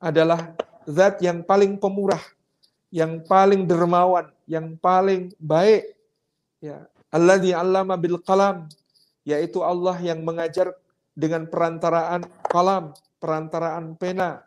adalah 0.05 0.53
zat 0.85 1.25
yang 1.25 1.41
paling 1.41 1.81
pemurah 1.81 2.21
yang 2.95 3.27
paling 3.27 3.67
dermawan, 3.67 4.31
yang 4.47 4.79
paling 4.79 5.35
baik. 5.43 5.99
Ya, 6.63 6.87
Alladzi 7.11 7.51
'allama 7.51 7.99
bil 7.99 8.23
qalam, 8.23 8.71
yaitu 9.27 9.67
Allah 9.67 9.99
yang 9.99 10.23
mengajar 10.23 10.71
dengan 11.19 11.51
perantaraan 11.51 12.23
kalam, 12.47 12.95
perantaraan 13.19 13.99
pena, 13.99 14.47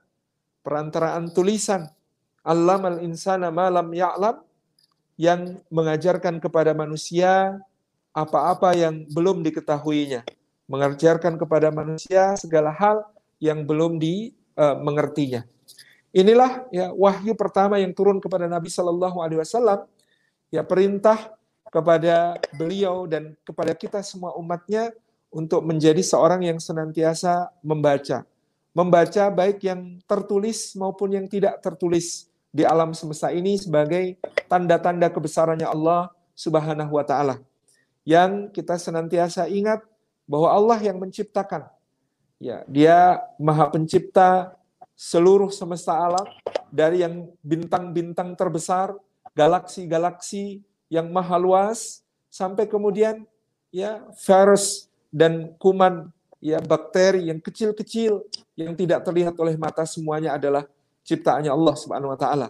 perantaraan 0.63 1.27
tulisan. 1.35 1.91
Allamal 2.47 3.03
insana 3.03 3.51
malam 3.51 3.91
ya'lam 3.91 4.39
yang 5.19 5.59
mengajarkan 5.67 6.39
kepada 6.39 6.71
manusia 6.71 7.59
apa-apa 8.15 8.71
yang 8.79 9.03
belum 9.11 9.43
diketahuinya, 9.43 10.23
mengajarkan 10.71 11.35
kepada 11.35 11.67
manusia 11.67 12.39
segala 12.39 12.71
hal 12.71 13.03
yang 13.43 13.67
belum 13.67 13.99
dimengertinya. 13.99 14.46
Uh, 14.57 14.73
Inilah 16.17 16.65
ya 16.73 16.89
wahyu 16.97 17.37
pertama 17.37 17.77
yang 17.77 17.93
turun 17.93 18.17
kepada 18.17 18.49
Nabi 18.49 18.73
Shallallahu 18.73 19.21
Alaihi 19.21 19.37
Wasallam, 19.37 19.85
ya 20.49 20.65
perintah 20.65 21.37
kepada 21.69 22.41
beliau 22.57 23.05
dan 23.05 23.37
kepada 23.45 23.77
kita 23.77 24.01
semua 24.01 24.33
umatnya 24.33 24.89
untuk 25.29 25.61
menjadi 25.61 26.01
seorang 26.01 26.41
yang 26.41 26.57
senantiasa 26.57 27.53
membaca, 27.61 28.25
membaca 28.73 29.23
baik 29.29 29.61
yang 29.61 30.01
tertulis 30.09 30.73
maupun 30.73 31.13
yang 31.13 31.29
tidak 31.29 31.61
tertulis, 31.61 32.25
di 32.49 32.65
alam 32.65 32.97
semesta 32.97 33.29
ini 33.29 33.53
sebagai 33.59 34.17
tanda-tanda 34.49 35.13
kebesarannya 35.13 35.69
Allah 35.69 36.09
Subhanahu 36.33 36.97
wa 36.97 37.05
taala. 37.05 37.37
Yang 38.07 38.57
kita 38.57 38.79
senantiasa 38.81 39.45
ingat 39.51 39.85
bahwa 40.25 40.49
Allah 40.49 40.81
yang 40.81 40.97
menciptakan. 40.97 41.69
Ya, 42.37 42.61
dia 42.69 43.17
Maha 43.41 43.65
Pencipta 43.73 44.53
seluruh 44.93 45.49
semesta 45.49 45.93
alam 45.97 46.25
dari 46.69 47.01
yang 47.01 47.29
bintang-bintang 47.41 48.37
terbesar, 48.37 48.93
galaksi-galaksi 49.33 50.61
yang 50.89 51.09
maha 51.09 51.37
luas 51.37 52.01
sampai 52.29 52.65
kemudian 52.65 53.25
ya 53.69 54.05
virus 54.25 54.89
dan 55.09 55.53
kuman 55.61 56.09
ya 56.37 56.61
bakteri 56.61 57.29
yang 57.29 57.41
kecil-kecil 57.41 58.25
yang 58.57 58.73
tidak 58.73 59.05
terlihat 59.05 59.33
oleh 59.37 59.57
mata 59.57 59.85
semuanya 59.85 60.37
adalah 60.37 60.65
ciptaannya 61.05 61.49
Allah 61.49 61.75
Subhanahu 61.77 62.13
wa 62.13 62.19
taala. 62.19 62.47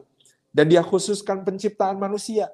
Dan 0.52 0.72
dia 0.72 0.82
khususkan 0.82 1.44
penciptaan 1.46 2.00
manusia 2.00 2.50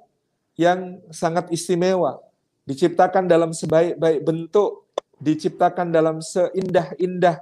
yang 0.60 1.02
sangat 1.10 1.50
istimewa, 1.50 2.20
diciptakan 2.68 3.26
dalam 3.26 3.56
sebaik-baik 3.56 4.22
bentuk, 4.22 4.83
diciptakan 5.24 5.88
dalam 5.88 6.20
seindah-indah 6.20 7.40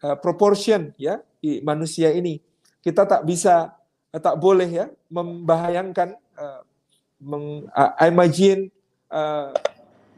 uh, 0.00 0.16
proportion 0.16 0.96
ya 0.96 1.20
manusia 1.60 2.08
ini. 2.16 2.40
Kita 2.80 3.04
tak 3.04 3.28
bisa 3.28 3.76
uh, 4.16 4.20
tak 4.20 4.40
boleh 4.40 4.68
ya 4.68 4.86
membayangkan 5.12 6.16
uh, 6.40 6.60
meng, 7.20 7.68
uh, 7.68 7.92
imagine 8.08 8.72
uh, 9.12 9.52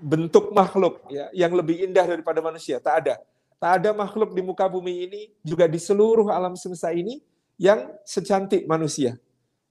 bentuk 0.00 0.54
makhluk 0.54 1.02
ya 1.10 1.28
yang 1.34 1.52
lebih 1.52 1.82
indah 1.82 2.06
daripada 2.06 2.38
manusia. 2.38 2.78
Tak 2.78 2.94
ada. 3.04 3.14
Tak 3.60 3.84
ada 3.84 3.90
makhluk 3.92 4.32
di 4.32 4.40
muka 4.40 4.64
bumi 4.70 5.04
ini 5.04 5.22
juga 5.44 5.68
di 5.68 5.76
seluruh 5.76 6.32
alam 6.32 6.56
semesta 6.56 6.88
ini 6.94 7.20
yang 7.60 7.92
secantik 8.08 8.64
manusia. 8.64 9.20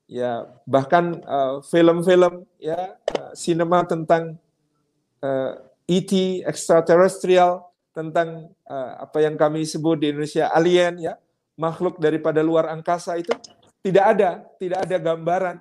Ya 0.06 0.46
bahkan 0.66 1.22
uh, 1.26 1.62
film-film 1.66 2.46
ya 2.62 2.98
uh, 3.18 3.32
sinema 3.34 3.82
tentang 3.86 4.38
uh, 5.22 5.69
ET 5.90 6.12
extraterrestrial 6.46 7.66
tentang 7.90 8.54
uh, 8.70 9.10
apa 9.10 9.26
yang 9.26 9.34
kami 9.34 9.66
sebut 9.66 9.98
di 9.98 10.14
Indonesia 10.14 10.54
alien 10.54 11.02
ya 11.02 11.14
makhluk 11.58 11.98
daripada 11.98 12.46
luar 12.46 12.70
angkasa 12.70 13.18
itu 13.18 13.34
tidak 13.82 14.06
ada 14.14 14.30
tidak 14.62 14.86
ada 14.86 14.98
gambaran 15.02 15.58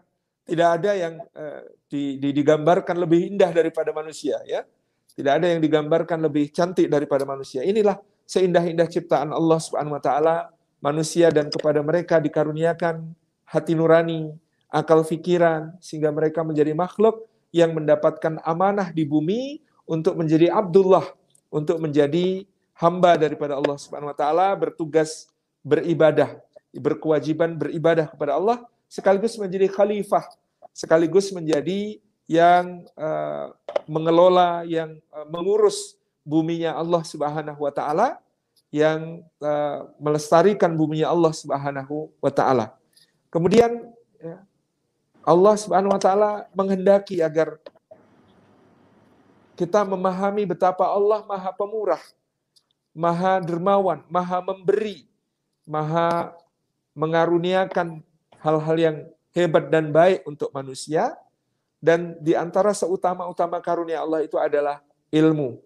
tidak 0.49 0.69
ada 0.81 0.91
yang 0.97 1.15
uh, 1.37 1.61
di, 1.93 2.17
di, 2.17 2.33
digambarkan 2.33 2.97
lebih 3.01 3.37
indah 3.37 3.53
daripada 3.53 3.93
manusia 3.93 4.41
ya. 4.49 4.65
Tidak 5.13 5.33
ada 5.35 5.45
yang 5.51 5.61
digambarkan 5.61 6.25
lebih 6.25 6.49
cantik 6.55 6.89
daripada 6.89 7.29
manusia. 7.29 7.61
Inilah 7.67 8.01
seindah-indah 8.25 8.89
ciptaan 8.89 9.29
Allah 9.35 9.59
Subhanahu 9.61 9.99
wa 9.99 10.03
taala. 10.03 10.37
Manusia 10.79 11.35
dan 11.35 11.51
kepada 11.51 11.83
mereka 11.83 12.23
dikaruniakan 12.23 13.11
hati 13.51 13.75
nurani 13.75 14.31
akal 14.71 15.03
fikiran 15.03 15.75
sehingga 15.83 16.15
mereka 16.15 16.47
menjadi 16.47 16.71
makhluk 16.71 17.27
yang 17.51 17.75
mendapatkan 17.75 18.39
amanah 18.47 18.95
di 18.95 19.03
bumi 19.03 19.59
untuk 19.89 20.21
menjadi 20.21 20.53
Abdullah 20.53 21.09
untuk 21.49 21.81
menjadi 21.81 22.45
hamba 22.77 23.17
daripada 23.17 23.57
Allah 23.57 23.81
Subhanahu 23.81 24.13
wa 24.13 24.19
taala 24.19 24.53
bertugas 24.55 25.33
beribadah 25.65 26.37
berkewajiban 26.77 27.57
beribadah 27.57 28.07
kepada 28.13 28.37
Allah 28.37 28.63
sekaligus 28.87 29.41
menjadi 29.41 29.67
khalifah 29.73 30.29
sekaligus 30.79 31.35
menjadi 31.35 31.99
yang 32.29 32.85
uh, 32.95 33.51
mengelola, 33.89 34.63
yang 34.69 35.01
uh, 35.11 35.27
mengurus 35.27 35.97
buminya 36.23 36.77
Allah 36.77 37.03
Subhanahu 37.03 37.57
wa 37.57 37.73
taala, 37.73 38.21
yang 38.69 39.25
uh, 39.41 39.89
melestarikan 39.97 40.77
buminya 40.77 41.09
Allah 41.09 41.33
Subhanahu 41.33 42.13
wa 42.21 42.31
taala. 42.31 42.77
Kemudian 43.33 43.91
ya, 44.21 44.45
Allah 45.25 45.55
Subhanahu 45.57 45.97
wa 45.97 46.01
taala 46.01 46.31
menghendaki 46.53 47.25
agar 47.25 47.57
kita 49.59 49.83
memahami 49.83 50.47
betapa 50.47 50.87
Allah 50.87 51.27
Maha 51.27 51.51
Pemurah, 51.51 51.99
Maha 52.95 53.43
Dermawan, 53.43 54.07
Maha 54.07 54.39
Memberi, 54.39 55.11
Maha 55.67 56.31
mengaruniakan 56.95 57.99
hal-hal 58.39 58.77
yang 58.79 58.97
hebat 59.35 59.67
dan 59.67 59.91
baik 59.91 60.23
untuk 60.31 60.55
manusia 60.55 61.19
dan 61.83 62.15
di 62.23 62.39
antara 62.39 62.71
seutama-utama 62.71 63.59
karunia 63.59 64.03
Allah 64.03 64.23
itu 64.23 64.39
adalah 64.39 64.83
ilmu. 65.11 65.59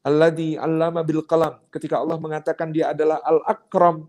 Alladzi 0.00 0.56
'allama 0.56 1.02
bil 1.04 1.22
qalam. 1.26 1.58
Ketika 1.70 1.98
Allah 1.98 2.16
mengatakan 2.16 2.72
dia 2.72 2.90
adalah 2.94 3.20
al-akram, 3.20 4.08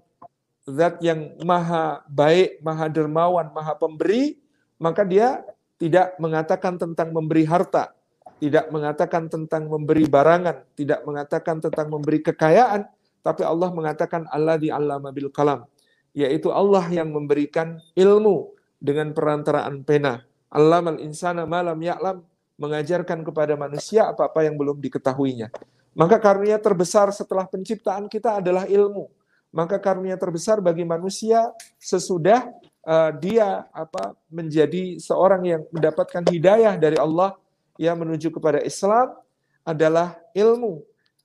zat 0.65 1.01
yang 1.01 1.35
maha 1.43 2.01
baik, 2.09 2.61
maha 2.63 2.85
dermawan, 2.87 3.49
maha 3.51 3.73
pemberi, 3.75 4.39
maka 4.81 5.05
dia 5.05 5.43
tidak 5.77 6.15
mengatakan 6.21 6.77
tentang 6.77 7.09
memberi 7.11 7.43
harta, 7.45 7.93
tidak 8.41 8.73
mengatakan 8.73 9.29
tentang 9.29 9.69
memberi 9.69 10.09
barangan, 10.09 10.65
tidak 10.73 11.05
mengatakan 11.05 11.61
tentang 11.61 11.93
memberi 11.93 12.25
kekayaan, 12.25 12.89
tapi 13.21 13.45
Allah 13.45 13.69
mengatakan 13.69 14.25
alladzi 14.33 14.73
'allama 14.73 15.13
bil 15.13 15.29
qalam, 15.29 15.69
yaitu 16.17 16.49
Allah 16.49 16.89
yang 16.89 17.13
memberikan 17.13 17.77
ilmu 17.93 18.49
dengan 18.81 19.13
perantaraan 19.13 19.85
pena. 19.85 20.25
Allamal 20.49 20.97
insana 20.99 21.45
malam 21.45 21.77
ya'lam 21.77 22.25
mengajarkan 22.57 23.21
kepada 23.21 23.53
manusia 23.53 24.09
apa-apa 24.09 24.41
yang 24.43 24.57
belum 24.57 24.81
diketahuinya. 24.81 25.53
Maka 25.93 26.17
karunia 26.17 26.57
terbesar 26.57 27.13
setelah 27.13 27.45
penciptaan 27.45 28.09
kita 28.09 28.41
adalah 28.41 28.65
ilmu. 28.65 29.07
Maka 29.53 29.77
karunia 29.77 30.17
terbesar 30.17 30.63
bagi 30.63 30.87
manusia 30.87 31.51
sesudah 31.77 32.47
uh, 32.87 33.11
dia 33.19 33.67
apa 33.75 34.15
menjadi 34.31 34.97
seorang 34.97 35.41
yang 35.45 35.61
mendapatkan 35.69 36.23
hidayah 36.31 36.79
dari 36.79 36.95
Allah 36.95 37.35
yang 37.79 37.99
menuju 37.99 38.31
kepada 38.33 38.59
Islam 38.63 39.15
adalah 39.61 40.17
ilmu. 40.33 40.81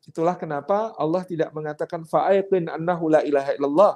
Itulah 0.07 0.39
kenapa 0.39 0.95
Allah 0.95 1.27
tidak 1.27 1.51
mengatakan 1.51 2.07
fa'aiqin 2.07 2.71
annahu 2.71 3.11
la 3.11 3.27
ilaha 3.27 3.51
illallah. 3.59 3.93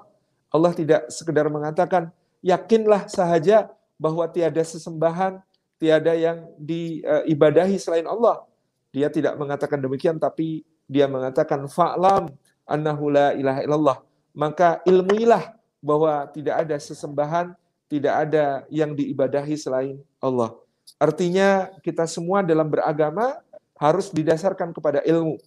Allah 0.51 0.73
tidak 0.75 1.07
sekedar 1.07 1.47
mengatakan 1.47 2.11
yakinlah 2.43 3.07
sahaja 3.07 3.71
bahwa 3.95 4.27
tiada 4.27 4.59
sesembahan, 4.65 5.39
tiada 5.79 6.17
yang 6.19 6.51
diibadahi 6.59 7.79
selain 7.79 8.09
Allah. 8.11 8.43
Dia 8.91 9.07
tidak 9.07 9.39
mengatakan 9.39 9.79
demikian, 9.79 10.19
tapi 10.19 10.67
dia 10.91 11.07
mengatakan 11.07 11.63
fa'lam 11.71 12.35
annahu 12.67 13.07
la 13.15 13.31
ilaha 13.39 13.61
illallah. 13.63 13.99
Maka 14.35 14.83
ilmuilah 14.83 15.55
bahwa 15.79 16.27
tidak 16.35 16.67
ada 16.67 16.75
sesembahan, 16.75 17.55
tidak 17.87 18.15
ada 18.27 18.67
yang 18.67 18.99
diibadahi 18.99 19.55
selain 19.55 20.03
Allah. 20.19 20.59
Artinya 20.97 21.71
kita 21.85 22.09
semua 22.09 22.41
dalam 22.43 22.67
beragama 22.67 23.39
harus 23.77 24.11
didasarkan 24.11 24.75
kepada 24.75 25.05
ilmu. 25.05 25.39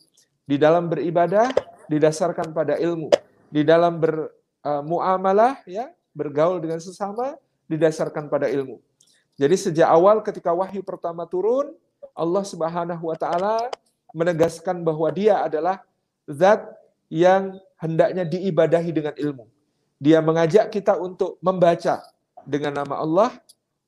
Di 0.43 0.55
dalam 0.59 0.87
beribadah 0.87 1.51
didasarkan 1.89 2.55
pada 2.55 2.79
ilmu. 2.79 3.09
Di 3.49 3.61
dalam 3.65 3.99
bermuamalah 3.99 5.61
ya 5.67 5.91
bergaul 6.13 6.61
dengan 6.61 6.79
sesama 6.79 7.35
didasarkan 7.67 8.29
pada 8.29 8.49
ilmu. 8.49 8.79
Jadi 9.33 9.55
sejak 9.57 9.89
awal 9.89 10.21
ketika 10.21 10.53
wahyu 10.53 10.85
pertama 10.85 11.25
turun, 11.25 11.73
Allah 12.13 12.45
Subhanahu 12.45 13.09
wa 13.09 13.17
taala 13.17 13.73
menegaskan 14.13 14.85
bahwa 14.85 15.09
dia 15.09 15.41
adalah 15.41 15.81
zat 16.29 16.61
yang 17.09 17.57
hendaknya 17.81 18.23
diibadahi 18.29 18.93
dengan 18.93 19.15
ilmu. 19.17 19.45
Dia 19.97 20.21
mengajak 20.21 20.69
kita 20.69 20.97
untuk 21.01 21.41
membaca 21.41 22.05
dengan 22.45 22.77
nama 22.77 23.01
Allah 23.01 23.29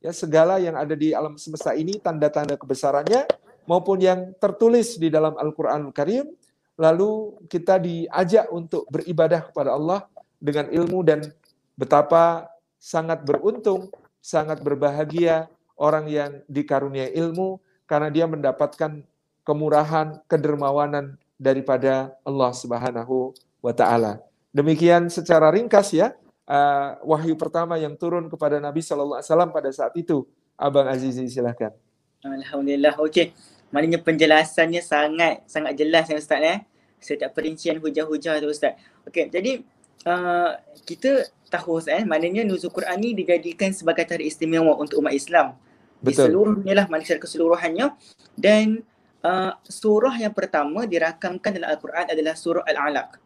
ya 0.06 0.14
segala 0.14 0.62
yang 0.62 0.78
ada 0.78 0.94
di 0.94 1.18
alam 1.18 1.34
semesta 1.42 1.74
ini 1.74 1.98
tanda-tanda 1.98 2.54
kebesarannya 2.54 3.26
maupun 3.66 3.98
yang 3.98 4.38
tertulis 4.38 5.02
di 5.02 5.10
dalam 5.10 5.34
Al-Qur'an 5.34 5.90
Al 5.90 5.96
Karim 5.98 6.30
lalu 6.78 7.34
kita 7.50 7.82
diajak 7.82 8.54
untuk 8.54 8.86
beribadah 8.94 9.50
kepada 9.50 9.74
Allah 9.74 10.06
dengan 10.38 10.70
ilmu 10.70 11.02
dan 11.02 11.26
betapa 11.74 12.46
sangat 12.78 13.26
beruntung, 13.26 13.90
sangat 14.22 14.62
berbahagia 14.62 15.50
orang 15.74 16.06
yang 16.06 16.32
dikarunia 16.46 17.10
ilmu 17.10 17.58
karena 17.90 18.14
dia 18.14 18.30
mendapatkan 18.30 19.02
kemurahan, 19.42 20.22
kedermawanan 20.30 21.18
daripada 21.42 22.14
Allah 22.22 22.52
Subhanahu 22.54 23.34
wa 23.58 23.74
taala. 23.74 24.22
Demikian 24.54 25.10
secara 25.10 25.50
ringkas 25.50 25.92
ya 25.98 26.14
uh, 26.50 26.98
wahyu 27.06 27.34
pertama 27.38 27.78
yang 27.78 27.94
turun 27.98 28.30
kepada 28.30 28.58
Nabi 28.62 28.82
sallallahu 28.82 29.20
alaihi 29.22 29.30
wasallam 29.30 29.52
pada 29.54 29.70
saat 29.74 29.94
itu. 29.98 30.26
Abang 30.56 30.88
Azizi 30.88 31.28
silakan. 31.28 31.76
Alhamdulillah. 32.24 32.96
Okey. 33.02 33.36
Maknanya 33.76 34.00
penjelasannya 34.00 34.80
sangat 34.80 35.44
sangat 35.52 35.76
jelas 35.76 36.08
ya 36.08 36.16
Ustaz 36.16 36.40
eh. 36.42 36.60
Setiap 37.02 37.36
perincian 37.36 37.78
hujah-hujah 37.84 38.40
tu 38.40 38.48
Ustaz. 38.48 38.80
Okey, 39.04 39.28
jadi 39.30 39.62
uh, 40.08 40.56
kita 40.88 41.28
tahu 41.52 41.82
eh 41.86 42.04
maknanya 42.08 42.48
nuzul 42.48 42.74
Quran 42.74 42.98
ni 43.02 43.14
dijadikan 43.14 43.70
sebagai 43.76 44.06
tarikh 44.08 44.32
istimewa 44.32 44.74
untuk 44.76 45.00
umat 45.00 45.14
Islam 45.14 45.56
Betul. 46.02 46.06
di 46.06 46.12
seluruh 46.14 46.56
lah 46.66 46.86
manusia 46.90 47.16
keseluruhannya 47.18 47.96
dan 48.36 48.84
uh, 49.26 49.54
surah 49.66 50.16
yang 50.20 50.34
pertama 50.36 50.86
dirakamkan 50.86 51.56
dalam 51.56 51.70
Al-Quran 51.74 52.06
adalah 52.12 52.34
surah 52.38 52.64
Al-Alaq. 52.66 53.25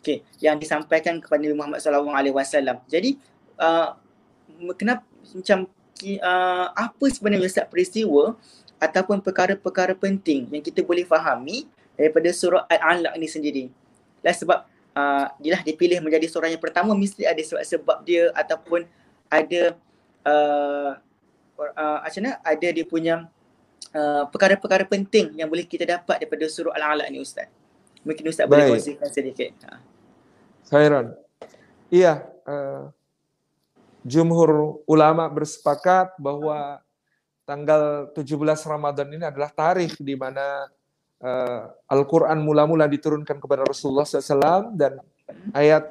Okey, 0.00 0.24
yang 0.40 0.56
disampaikan 0.56 1.20
kepada 1.20 1.44
Nabi 1.44 1.52
Muhammad 1.52 1.84
sallallahu 1.84 2.16
alaihi 2.16 2.32
wasallam. 2.32 2.80
Jadi 2.88 3.20
uh, 3.60 3.92
kenapa 4.72 5.04
macam 5.36 5.68
uh, 6.24 6.66
apa 6.72 7.04
sebenarnya 7.12 7.44
Ustaz 7.44 7.68
peristiwa 7.68 8.40
ataupun 8.80 9.20
perkara-perkara 9.20 9.92
penting 9.92 10.48
yang 10.48 10.64
kita 10.64 10.80
boleh 10.80 11.04
fahami 11.04 11.68
daripada 12.00 12.32
surah 12.32 12.64
Al-Alaq 12.64 13.12
ni 13.20 13.28
sendiri. 13.28 13.64
Lah 14.24 14.32
sebab 14.32 14.58
uh, 14.96 15.26
dia 15.36 15.60
lah 15.60 15.60
dipilih 15.60 16.00
menjadi 16.00 16.26
surah 16.32 16.48
yang 16.48 16.62
pertama 16.62 16.96
mesti 16.96 17.28
ada 17.28 17.40
sebab-sebab 17.44 18.00
dia 18.08 18.32
ataupun 18.32 18.88
ada 19.28 19.76
uh, 20.24 20.96
uh, 21.60 21.98
macam 22.00 22.20
mana 22.24 22.40
ada 22.40 22.68
dia 22.72 22.84
punya 22.88 23.28
uh, 23.92 24.24
perkara-perkara 24.32 24.88
penting 24.88 25.36
yang 25.36 25.52
boleh 25.52 25.68
kita 25.68 25.84
dapat 25.84 26.24
daripada 26.24 26.48
surah 26.48 26.72
Al-Alaq 26.72 27.12
ni 27.12 27.20
Ustaz. 27.20 27.52
Mungkin 28.00 28.32
Ustaz 28.32 28.48
Baik. 28.48 28.64
boleh 28.64 28.64
kongsikan 28.80 29.08
sedikit. 29.12 29.52
Ha. 29.68 29.89
Khairan. 30.70 31.12
Iya, 31.90 32.22
uh, 32.46 32.94
jumhur 34.06 34.80
ulama 34.86 35.26
bersepakat 35.26 36.14
bahwa 36.16 36.78
tanggal 37.42 38.14
17 38.14 38.38
Ramadan 38.70 39.10
ini 39.10 39.26
adalah 39.26 39.50
tarikh 39.50 39.98
di 39.98 40.14
mana 40.14 40.70
uh, 41.18 41.60
Al-Quran 41.90 42.38
mula-mula 42.40 42.86
diturunkan 42.86 43.42
kepada 43.42 43.66
Rasulullah 43.66 44.06
SAW 44.06 44.70
dan 44.78 45.02
ayat 45.50 45.90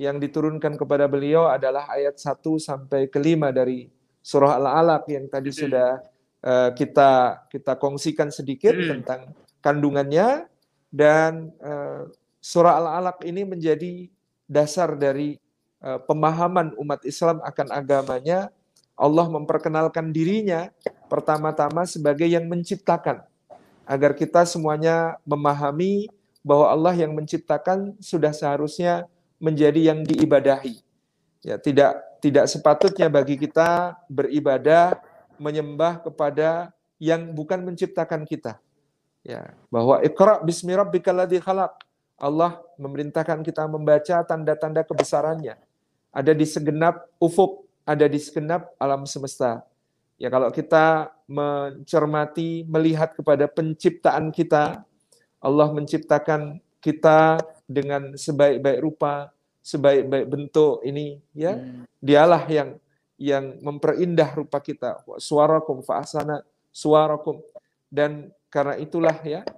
yang 0.00 0.16
diturunkan 0.16 0.80
kepada 0.80 1.04
beliau 1.04 1.50
adalah 1.50 1.90
ayat 1.92 2.16
1 2.16 2.40
sampai 2.56 3.12
ke 3.12 3.20
5 3.20 3.52
dari 3.52 3.90
surah 4.24 4.56
Al-Alaq 4.56 5.04
yang 5.12 5.28
tadi 5.28 5.50
sudah 5.52 6.00
uh, 6.40 6.70
kita 6.72 7.44
kita 7.52 7.76
kongsikan 7.76 8.32
sedikit 8.32 8.72
hmm. 8.72 8.88
tentang 8.88 9.20
kandungannya 9.60 10.48
dan 10.88 11.52
uh, 11.60 12.08
surah 12.38 12.78
Al-Alaq 12.78 13.24
ini 13.26 13.44
menjadi 13.44 14.08
dasar 14.48 14.96
dari 14.96 15.36
uh, 15.84 16.00
pemahaman 16.02 16.74
umat 16.78 17.04
Islam 17.04 17.42
akan 17.44 17.68
agamanya 17.74 18.48
Allah 18.98 19.30
memperkenalkan 19.30 20.10
dirinya 20.10 20.74
pertama-tama 21.06 21.86
sebagai 21.86 22.26
yang 22.26 22.50
menciptakan 22.50 23.22
agar 23.86 24.12
kita 24.12 24.42
semuanya 24.44 25.16
memahami 25.22 26.10
bahwa 26.42 26.66
Allah 26.68 26.94
yang 26.98 27.14
menciptakan 27.14 27.96
sudah 28.02 28.34
seharusnya 28.34 29.06
menjadi 29.38 29.94
yang 29.94 30.02
diibadahi. 30.02 30.82
Ya, 31.46 31.56
tidak 31.56 32.02
tidak 32.18 32.50
sepatutnya 32.50 33.06
bagi 33.06 33.38
kita 33.38 33.94
beribadah 34.10 34.98
menyembah 35.38 36.02
kepada 36.02 36.74
yang 36.98 37.30
bukan 37.30 37.62
menciptakan 37.62 38.26
kita. 38.26 38.58
Ya, 39.22 39.54
bahwa 39.70 40.02
Iqra 40.02 40.42
bismi 40.42 40.74
rabbikal 40.74 41.14
ladzi 41.14 41.38
khalaq. 41.38 41.87
Allah 42.18 42.58
memerintahkan 42.76 43.40
kita 43.46 43.64
membaca 43.70 44.26
tanda-tanda 44.26 44.82
kebesarannya. 44.82 45.54
Ada 46.10 46.34
di 46.34 46.44
segenap 46.44 47.06
ufuk 47.22 47.68
ada 47.88 48.04
di 48.04 48.20
segenap 48.20 48.76
alam 48.76 49.08
semesta. 49.08 49.64
Ya 50.20 50.28
kalau 50.28 50.52
kita 50.52 51.08
mencermati, 51.24 52.68
melihat 52.68 53.16
kepada 53.16 53.48
penciptaan 53.48 54.28
kita, 54.28 54.84
Allah 55.40 55.68
menciptakan 55.72 56.60
kita 56.84 57.40
dengan 57.64 58.12
sebaik-baik 58.12 58.80
rupa, 58.84 59.32
sebaik-baik 59.64 60.26
bentuk 60.28 60.84
ini 60.84 61.16
ya. 61.32 61.56
Hmm. 61.56 61.88
Dialah 62.04 62.44
yang 62.52 62.76
yang 63.16 63.56
memperindah 63.64 64.36
rupa 64.36 64.60
kita. 64.60 65.00
Suarakum 65.16 65.80
fa'asana 65.80 66.44
suarakum. 66.68 67.40
Dan 67.88 68.28
karena 68.52 68.76
itulah 68.76 69.16
ya, 69.24 69.48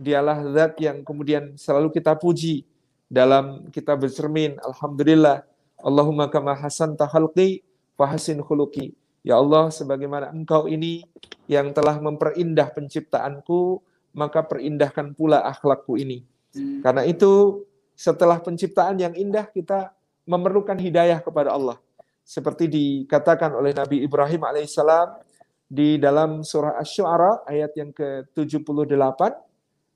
dialah 0.00 0.40
zat 0.56 0.80
yang 0.80 1.04
kemudian 1.04 1.60
selalu 1.60 1.92
kita 1.92 2.16
puji 2.16 2.64
dalam 3.04 3.68
kita 3.68 3.92
bercermin. 3.92 4.56
Alhamdulillah. 4.64 5.44
Allahumma 5.80 6.32
kama 6.32 6.56
hasan 6.56 6.96
tahalqi 6.96 7.60
fahasin 8.00 8.40
khuluki. 8.40 8.96
Ya 9.20 9.36
Allah, 9.36 9.68
sebagaimana 9.68 10.32
engkau 10.32 10.64
ini 10.64 11.04
yang 11.44 11.76
telah 11.76 12.00
memperindah 12.00 12.72
penciptaanku, 12.72 13.84
maka 14.16 14.40
perindahkan 14.40 15.12
pula 15.12 15.44
akhlakku 15.44 16.00
ini. 16.00 16.24
Hmm. 16.56 16.80
Karena 16.80 17.04
itu, 17.04 17.64
setelah 17.92 18.40
penciptaan 18.40 18.96
yang 18.96 19.12
indah, 19.12 19.44
kita 19.52 19.92
memerlukan 20.24 20.80
hidayah 20.80 21.20
kepada 21.20 21.52
Allah. 21.52 21.76
Seperti 22.24 22.70
dikatakan 22.70 23.52
oleh 23.52 23.76
Nabi 23.76 24.00
Ibrahim 24.06 24.40
alaihissalam 24.48 25.20
di 25.68 26.00
dalam 26.00 26.40
surah 26.40 26.80
Asy-Syu'ara 26.80 27.44
ayat 27.44 27.76
yang 27.76 27.92
ke-78, 27.92 29.49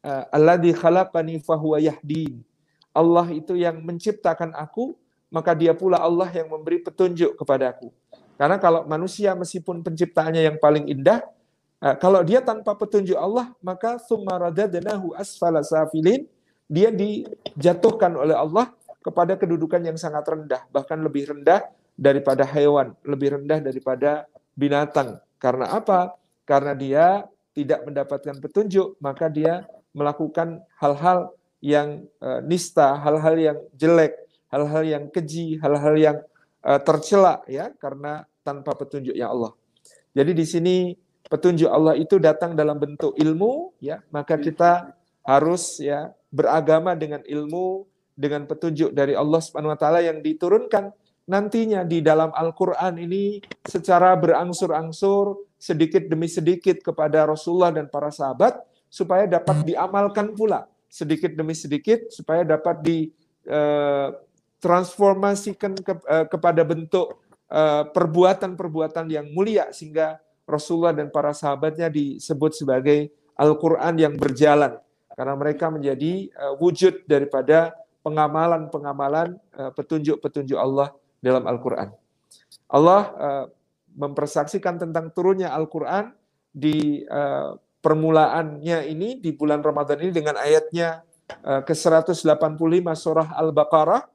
Alladzi 0.05 0.77
khalaqani 0.77 1.40
fahuwa 1.40 1.81
yahdin. 1.81 2.45
Allah 2.93 3.27
itu 3.33 3.57
yang 3.57 3.81
menciptakan 3.81 4.53
aku, 4.53 4.95
maka 5.33 5.57
dia 5.57 5.73
pula 5.73 5.99
Allah 5.99 6.29
yang 6.31 6.53
memberi 6.53 6.79
petunjuk 6.85 7.35
kepadaku. 7.40 7.90
Karena 8.38 8.61
kalau 8.61 8.85
manusia 8.87 9.35
meskipun 9.35 9.83
penciptaannya 9.83 10.45
yang 10.45 10.57
paling 10.61 10.87
indah, 10.87 11.25
eh, 11.83 11.97
kalau 11.99 12.23
dia 12.23 12.45
tanpa 12.45 12.77
petunjuk 12.77 13.19
Allah, 13.19 13.51
maka 13.64 13.99
summaradadnahu 13.99 15.17
asfala 15.19 15.64
safilin, 15.64 16.29
dia 16.69 16.93
dijatuhkan 16.93 18.14
oleh 18.14 18.37
Allah 18.37 18.71
kepada 19.03 19.35
kedudukan 19.40 19.83
yang 19.85 19.99
sangat 19.99 20.25
rendah, 20.25 20.64
bahkan 20.73 21.01
lebih 21.01 21.35
rendah 21.35 21.67
daripada 21.95 22.43
hewan, 22.47 22.95
lebih 23.05 23.40
rendah 23.40 23.59
daripada 23.62 24.27
binatang. 24.57 25.19
Karena 25.37 25.77
apa? 25.77 26.14
Karena 26.47 26.73
dia 26.73 27.27
tidak 27.55 27.87
mendapatkan 27.87 28.35
petunjuk, 28.43 28.99
maka 28.99 29.31
dia 29.31 29.62
melakukan 29.95 30.61
hal-hal 30.83 31.33
yang 31.65 32.05
uh, 32.21 32.45
nista, 32.45 32.99
hal-hal 33.01 33.35
yang 33.41 33.59
jelek, 33.79 34.19
hal-hal 34.53 34.83
yang 34.85 35.05
keji, 35.09 35.57
hal-hal 35.63 35.95
yang 35.97 36.17
uh, 36.61 36.81
tercela 36.83 37.41
ya 37.49 37.73
karena 37.81 38.29
tanpa 38.45 38.77
petunjuk 38.77 39.17
ya 39.17 39.33
Allah. 39.33 39.57
Jadi 40.13 40.37
di 40.37 40.45
sini 40.45 40.77
petunjuk 41.27 41.71
Allah 41.71 41.97
itu 41.97 42.21
datang 42.21 42.53
dalam 42.53 42.77
bentuk 42.77 43.17
ilmu 43.17 43.73
ya, 43.81 44.05
maka 44.13 44.37
kita 44.37 44.93
harus 45.25 45.81
ya 45.81 46.13
beragama 46.29 46.93
dengan 46.93 47.25
ilmu 47.25 47.89
dengan 48.15 48.45
petunjuk 48.45 48.93
dari 48.93 49.17
Allah 49.17 49.41
Subhanahu 49.41 49.75
wa 49.75 49.81
taala 49.81 50.05
yang 50.05 50.21
diturunkan 50.21 50.93
nantinya 51.25 51.83
di 51.83 52.05
dalam 52.05 52.31
Al-Qur'an 52.31 53.01
ini 53.01 53.41
secara 53.65 54.13
berangsur-angsur 54.21 55.57
sedikit 55.57 56.05
demi 56.05 56.29
sedikit 56.29 56.85
kepada 56.85 57.25
Rasulullah 57.25 57.73
dan 57.73 57.89
para 57.89 58.13
sahabat 58.13 58.61
supaya 58.95 59.27
dapat 59.27 59.67
diamalkan 59.67 60.39
pula 60.39 60.71
sedikit 60.87 61.35
demi 61.35 61.59
sedikit 61.59 62.07
supaya 62.15 62.47
dapat 62.47 62.79
di 62.87 63.11
uh, 63.51 64.15
transformasikan 64.63 65.75
ke, 65.75 65.99
uh, 66.07 66.31
kepada 66.31 66.63
bentuk 66.63 67.19
uh, 67.51 67.83
perbuatan-perbuatan 67.91 69.11
yang 69.11 69.27
mulia 69.35 69.75
sehingga 69.75 70.23
Rasulullah 70.47 70.95
dan 70.95 71.11
para 71.11 71.35
sahabatnya 71.35 71.91
disebut 71.91 72.55
sebagai 72.55 73.11
Al-Qur'an 73.35 73.99
yang 73.99 74.15
berjalan 74.15 74.79
karena 75.11 75.35
mereka 75.35 75.71
menjadi 75.71 76.29
wujud 76.59 77.07
daripada 77.07 77.73
pengamalan-pengamalan 78.05 79.41
petunjuk-petunjuk 79.79 80.59
Allah 80.59 80.93
dalam 81.23 81.49
Al-Qur'an. 81.49 81.97
Allah 82.69 83.03
mempersaksikan 83.95 84.77
tentang 84.77 85.09
turunnya 85.17 85.55
Al-Qur'an 85.55 86.13
di 86.55 87.03
uh, 87.09 87.57
permulaannya 87.85 88.88
ini 88.88 89.20
di 89.20 89.37
bulan 89.37 89.61
Ramadan 89.61 90.01
ini 90.01 90.12
dengan 90.16 90.40
ayatnya 90.40 91.05
uh, 91.44 91.61
ke-185 91.61 92.25
surah 92.97 93.37
Al-Baqarah 93.37 94.09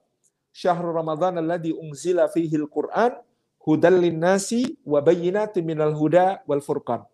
syahrul 0.49 0.97
Ramadan 0.97 1.37
alladhi 1.37 1.69
unzila 1.77 2.25
fihi 2.25 2.57
al-Qur'an 2.57 3.13
hudal 3.61 4.01
linnasi 4.01 4.81
wa 4.81 5.05
bayyinatin 5.05 5.61
minal 5.61 5.93
huda 5.93 6.41
wal 6.49 6.65
furqan. 6.65 7.05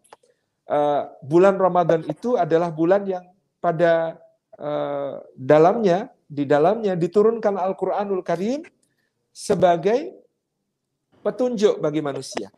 Uh, 0.66 1.12
bulan 1.22 1.60
Ramadan 1.60 2.08
itu 2.08 2.40
adalah 2.40 2.72
bulan 2.72 3.04
yang 3.04 3.26
pada 3.60 4.18
uh, 4.58 5.22
dalamnya 5.36 6.10
di 6.26 6.48
dalamnya 6.48 6.98
diturunkan 6.98 7.54
Al-Qur'anul 7.54 8.26
Karim 8.26 8.66
sebagai 9.30 10.16
petunjuk 11.22 11.78
bagi 11.84 12.02
manusia. 12.02 12.50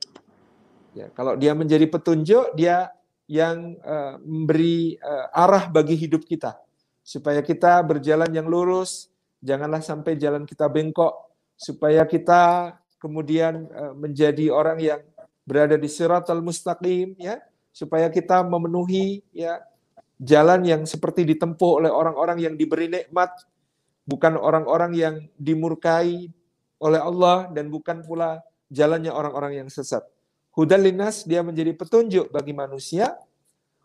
Ya, 0.95 1.12
kalau 1.13 1.36
dia 1.36 1.51
menjadi 1.51 1.83
petunjuk, 1.86 2.55
dia 2.55 2.89
yang 3.27 3.75
uh, 3.83 4.15
memberi 4.23 4.95
uh, 5.03 5.27
arah 5.35 5.67
bagi 5.67 5.99
hidup 5.99 6.23
kita. 6.23 6.55
Supaya 7.07 7.39
kita 7.39 7.79
berjalan 7.87 8.27
yang 8.35 8.47
lurus, 8.51 9.07
janganlah 9.39 9.79
sampai 9.79 10.19
jalan 10.19 10.43
kita 10.43 10.67
bengkok. 10.67 11.15
Supaya 11.55 12.03
kita 12.03 12.75
kemudian 12.99 13.63
eh, 13.71 13.93
menjadi 13.95 14.51
orang 14.51 14.77
yang 14.83 15.01
berada 15.47 15.79
di 15.79 15.87
siratal 15.87 16.43
mustaqim 16.43 17.15
ya. 17.15 17.39
Supaya 17.71 18.11
kita 18.11 18.43
memenuhi 18.43 19.23
ya 19.31 19.63
jalan 20.19 20.67
yang 20.67 20.81
seperti 20.83 21.23
ditempuh 21.23 21.79
oleh 21.79 21.91
orang-orang 21.95 22.43
yang 22.43 22.53
diberi 22.59 22.91
nikmat. 22.91 23.31
Bukan 24.03 24.35
orang-orang 24.35 24.91
yang 24.91 25.15
dimurkai 25.39 26.27
oleh 26.83 26.99
Allah 26.99 27.47
dan 27.55 27.71
bukan 27.71 28.03
pula 28.03 28.43
jalannya 28.67 29.15
orang-orang 29.15 29.63
yang 29.63 29.69
sesat. 29.71 30.03
Hudal 30.58 30.89
linas 30.89 31.22
dia 31.22 31.46
menjadi 31.46 31.70
petunjuk 31.78 32.34
bagi 32.34 32.50
manusia 32.50 33.13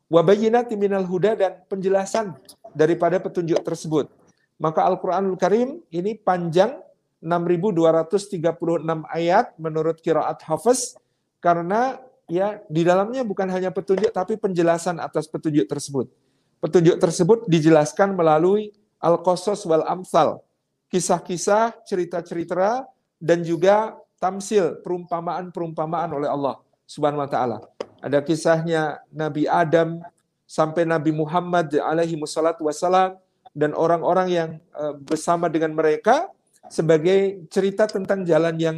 wabayinati 0.09 0.73
minal 0.73 1.05
huda 1.05 1.37
dan 1.37 1.53
penjelasan 1.69 2.33
daripada 2.73 3.21
petunjuk 3.21 3.61
tersebut. 3.61 4.09
Maka 4.57 4.89
Al-Quranul 4.89 5.37
Karim 5.37 5.85
ini 5.93 6.17
panjang 6.17 6.81
6.236 7.21 8.41
ayat 9.05 9.53
menurut 9.61 10.01
kiraat 10.01 10.41
Hafiz 10.49 10.97
karena 11.45 12.01
ya 12.25 12.65
di 12.73 12.89
dalamnya 12.89 13.21
bukan 13.21 13.53
hanya 13.53 13.69
petunjuk 13.69 14.09
tapi 14.09 14.41
penjelasan 14.41 14.97
atas 14.97 15.29
petunjuk 15.29 15.69
tersebut. 15.69 16.09
Petunjuk 16.65 16.97
tersebut 16.97 17.45
dijelaskan 17.53 18.17
melalui 18.17 18.73
al-qasas 18.97 19.61
wal 19.69 19.85
amsal, 19.85 20.41
kisah-kisah, 20.89 21.85
cerita-cerita 21.85 22.89
dan 23.21 23.45
juga 23.45 23.99
tamsil, 24.23 24.79
perumpamaan-perumpamaan 24.87 26.15
oleh 26.15 26.31
Allah 26.31 26.63
Subhanahu 26.87 27.27
wa 27.27 27.31
taala. 27.31 27.59
Ada 27.99 28.23
kisahnya 28.23 29.03
Nabi 29.11 29.51
Adam 29.51 29.99
sampai 30.47 30.87
Nabi 30.87 31.11
Muhammad 31.11 31.75
alaihi 31.83 32.15
wassalatu 32.15 32.71
wassalam 32.71 33.19
dan 33.51 33.75
orang-orang 33.75 34.29
yang 34.31 34.51
eh, 34.79 34.95
bersama 35.03 35.51
dengan 35.51 35.75
mereka 35.75 36.31
sebagai 36.71 37.51
cerita 37.51 37.91
tentang 37.91 38.23
jalan 38.23 38.55
yang 38.63 38.77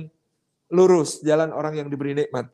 lurus, 0.73 1.21
jalan 1.21 1.53
orang 1.53 1.77
yang 1.77 1.89
diberi 1.93 2.17
nikmat. 2.17 2.49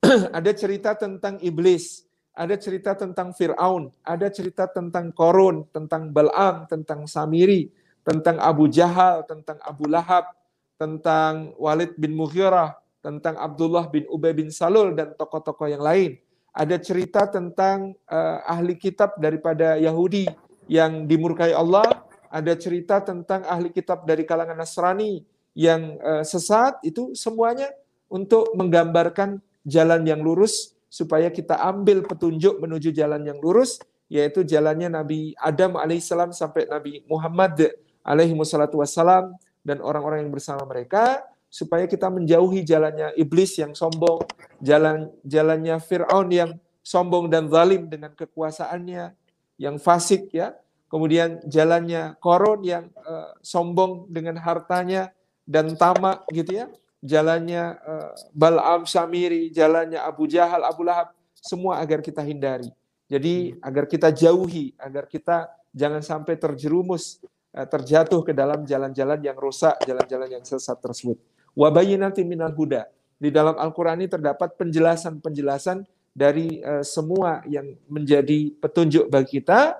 ada 0.38 0.50
cerita 0.52 0.92
tentang 0.96 1.40
iblis, 1.40 2.04
ada 2.36 2.56
cerita 2.56 2.96
tentang 2.96 3.32
Fir'aun, 3.36 3.92
ada 4.04 4.28
cerita 4.28 4.68
tentang 4.68 5.12
Korun, 5.12 5.68
tentang 5.72 6.08
Bal'am, 6.12 6.64
tentang 6.68 7.04
Samiri, 7.04 7.68
tentang 8.00 8.40
Abu 8.40 8.70
Jahal, 8.70 9.26
tentang 9.28 9.60
Abu 9.60 9.84
Lahab, 9.90 10.39
tentang 10.80 11.52
Walid 11.60 12.00
bin 12.00 12.16
Mughirah, 12.16 12.80
tentang 13.04 13.36
Abdullah 13.36 13.92
bin 13.92 14.08
Ubay 14.08 14.32
bin 14.32 14.48
Salul, 14.48 14.96
dan 14.96 15.12
tokoh-tokoh 15.12 15.68
yang 15.68 15.84
lain. 15.84 16.16
Ada 16.56 16.80
cerita 16.80 17.28
tentang 17.28 17.92
uh, 18.08 18.40
ahli 18.48 18.80
kitab 18.80 19.20
daripada 19.20 19.76
Yahudi 19.76 20.24
yang 20.72 21.04
dimurkai 21.04 21.52
Allah, 21.52 21.84
ada 22.32 22.56
cerita 22.56 23.04
tentang 23.04 23.44
ahli 23.44 23.68
kitab 23.68 24.08
dari 24.08 24.24
kalangan 24.24 24.56
Nasrani 24.56 25.20
yang 25.52 26.00
uh, 26.00 26.24
sesat, 26.24 26.80
itu 26.80 27.12
semuanya 27.12 27.68
untuk 28.08 28.56
menggambarkan 28.56 29.38
jalan 29.68 30.02
yang 30.08 30.24
lurus 30.24 30.72
supaya 30.90 31.28
kita 31.30 31.60
ambil 31.60 32.02
petunjuk 32.02 32.58
menuju 32.58 32.90
jalan 32.90 33.22
yang 33.22 33.38
lurus 33.38 33.78
yaitu 34.10 34.42
jalannya 34.42 34.90
Nabi 34.90 35.38
Adam 35.38 35.78
alaihissalam 35.78 36.34
sampai 36.34 36.66
Nabi 36.66 37.06
Muhammad 37.06 37.70
alaihi 38.02 38.34
wassalam 38.34 39.30
dan 39.66 39.82
orang-orang 39.84 40.26
yang 40.26 40.32
bersama 40.32 40.64
mereka 40.64 41.24
supaya 41.50 41.84
kita 41.90 42.06
menjauhi 42.06 42.62
jalannya 42.62 43.14
iblis 43.18 43.58
yang 43.58 43.74
sombong, 43.74 44.22
jalan 44.62 45.10
jalannya 45.26 45.76
Firaun 45.82 46.28
yang 46.30 46.50
sombong 46.80 47.26
dan 47.26 47.50
zalim 47.50 47.90
dengan 47.90 48.14
kekuasaannya, 48.14 49.12
yang 49.58 49.76
fasik 49.76 50.30
ya. 50.30 50.54
Kemudian 50.90 51.38
jalannya 51.46 52.18
Korun 52.18 52.66
yang 52.66 52.90
uh, 53.06 53.30
sombong 53.46 54.10
dengan 54.10 54.38
hartanya 54.42 55.14
dan 55.46 55.78
tamak 55.78 56.26
gitu 56.34 56.50
ya 56.50 56.66
jalannya 57.00 57.80
uh, 57.80 58.12
Bal'am 58.36 58.84
Samiri, 58.84 59.48
jalannya 59.50 59.98
Abu 60.00 60.28
Jahal, 60.28 60.62
Abu 60.64 60.84
Lahab, 60.84 61.16
semua 61.32 61.80
agar 61.80 62.04
kita 62.04 62.20
hindari. 62.20 62.68
Jadi 63.08 63.56
hmm. 63.56 63.64
agar 63.64 63.84
kita 63.88 64.08
jauhi, 64.12 64.76
agar 64.76 65.08
kita 65.08 65.48
jangan 65.72 66.04
sampai 66.04 66.36
terjerumus, 66.36 67.18
terjatuh 67.50 68.22
ke 68.22 68.32
dalam 68.34 68.62
jalan-jalan 68.62 69.20
yang 69.20 69.34
rusak, 69.34 69.78
jalan-jalan 69.82 70.40
yang 70.40 70.44
sesat 70.46 70.78
tersebut. 70.78 71.18
Wabayinati 71.58 72.22
minal 72.22 72.54
huda. 72.54 72.86
Di 73.20 73.28
dalam 73.28 73.58
Al-Quran 73.58 74.00
ini 74.00 74.08
terdapat 74.08 74.54
penjelasan-penjelasan 74.56 75.84
dari 76.14 76.62
uh, 76.62 76.80
semua 76.86 77.42
yang 77.44 77.74
menjadi 77.90 78.54
petunjuk 78.58 79.10
bagi 79.10 79.42
kita. 79.42 79.76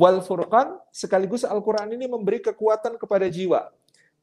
Wal 0.00 0.24
furqan, 0.24 0.80
sekaligus 0.92 1.44
Al-Quran 1.44 1.92
ini 1.92 2.08
memberi 2.08 2.40
kekuatan 2.40 2.96
kepada 2.96 3.28
jiwa 3.28 3.68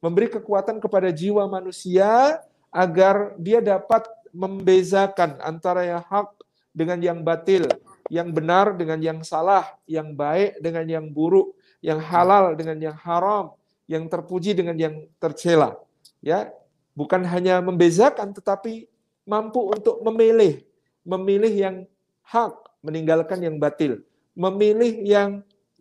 memberi 0.02 0.28
kekuatan 0.34 0.82
kepada 0.82 1.14
jiwa 1.14 1.46
manusia 1.46 2.42
agar 2.74 3.38
dia 3.38 3.62
dapat 3.62 4.10
membezakan 4.34 5.38
antara 5.46 5.86
yang 5.86 6.04
hak 6.04 6.34
dengan 6.74 7.00
yang 7.00 7.20
batil, 7.22 7.70
yang 8.10 8.34
benar 8.34 8.74
dengan 8.74 8.98
yang 8.98 9.20
salah, 9.22 9.78
yang 9.86 10.18
baik 10.18 10.58
dengan 10.58 10.86
yang 10.90 11.06
buruk, 11.14 11.54
yang 11.82 12.00
halal 12.00 12.54
dengan 12.54 12.78
yang 12.78 12.98
haram, 12.98 13.52
yang 13.90 14.06
terpuji 14.08 14.54
dengan 14.54 14.78
yang 14.78 15.06
tercela. 15.18 15.76
Ya, 16.22 16.54
bukan 16.94 17.26
hanya 17.26 17.60
membezakan 17.60 18.32
tetapi 18.32 18.86
mampu 19.26 19.74
untuk 19.74 20.00
memilih, 20.06 20.62
memilih 21.02 21.54
yang 21.54 21.76
hak, 22.22 22.54
meninggalkan 22.86 23.42
yang 23.42 23.58
batil, 23.58 24.02
memilih 24.38 24.94
yang 25.02 25.30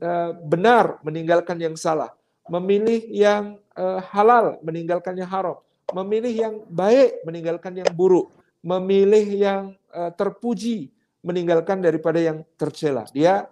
uh, 0.00 0.32
benar, 0.48 0.98
meninggalkan 1.04 1.60
yang 1.60 1.76
salah, 1.76 2.10
memilih 2.48 3.04
yang 3.12 3.60
uh, 3.76 4.00
halal, 4.10 4.58
meninggalkan 4.64 5.14
yang 5.20 5.28
haram, 5.28 5.60
memilih 5.92 6.32
yang 6.32 6.54
baik, 6.66 7.20
meninggalkan 7.22 7.84
yang 7.84 7.90
buruk, 7.92 8.32
memilih 8.64 9.26
yang 9.28 9.62
uh, 9.92 10.10
terpuji, 10.16 10.90
meninggalkan 11.20 11.84
daripada 11.84 12.16
yang 12.16 12.42
tercela. 12.56 13.04
Dia 13.12 13.48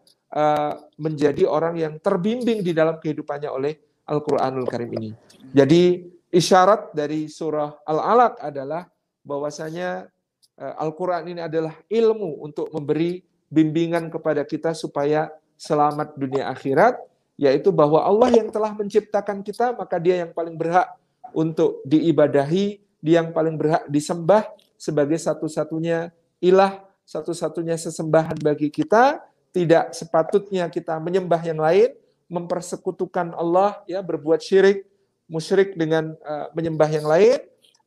menjadi 1.00 1.48
orang 1.48 1.80
yang 1.80 1.94
terbimbing 2.04 2.60
di 2.60 2.76
dalam 2.76 3.00
kehidupannya 3.00 3.48
oleh 3.48 3.72
Al-Qur'anul 4.08 4.68
Karim 4.68 4.92
ini. 5.00 5.10
Jadi 5.52 6.04
isyarat 6.32 6.92
dari 6.92 7.28
surah 7.28 7.84
Al-Alaq 7.84 8.40
adalah 8.40 8.88
bahwasanya 9.24 10.08
uh, 10.56 10.74
Al-Qur'an 10.80 11.28
ini 11.28 11.44
adalah 11.44 11.76
ilmu 11.88 12.40
untuk 12.40 12.72
memberi 12.72 13.20
bimbingan 13.48 14.08
kepada 14.08 14.44
kita 14.44 14.72
supaya 14.72 15.28
selamat 15.56 16.16
dunia 16.16 16.48
akhirat 16.48 17.00
yaitu 17.38 17.70
bahwa 17.70 18.02
Allah 18.02 18.34
yang 18.34 18.50
telah 18.50 18.74
menciptakan 18.74 19.46
kita, 19.46 19.70
maka 19.78 20.02
dia 20.02 20.26
yang 20.26 20.34
paling 20.34 20.58
berhak 20.58 20.90
untuk 21.30 21.78
diibadahi, 21.86 22.82
dia 22.98 23.22
yang 23.22 23.30
paling 23.30 23.54
berhak 23.54 23.86
disembah 23.86 24.42
sebagai 24.74 25.14
satu-satunya 25.22 26.10
ilah, 26.42 26.82
satu-satunya 27.06 27.78
sesembahan 27.78 28.42
bagi 28.42 28.74
kita, 28.74 29.22
tidak 29.52 29.96
sepatutnya 29.96 30.68
kita 30.68 30.96
menyembah 31.00 31.40
yang 31.42 31.58
lain, 31.58 31.94
mempersekutukan 32.28 33.32
Allah, 33.32 33.80
ya 33.88 34.04
berbuat 34.04 34.44
syirik, 34.44 34.84
musyrik 35.28 35.76
dengan 35.76 36.12
uh, 36.24 36.52
menyembah 36.52 36.88
yang 36.92 37.06
lain, 37.08 37.38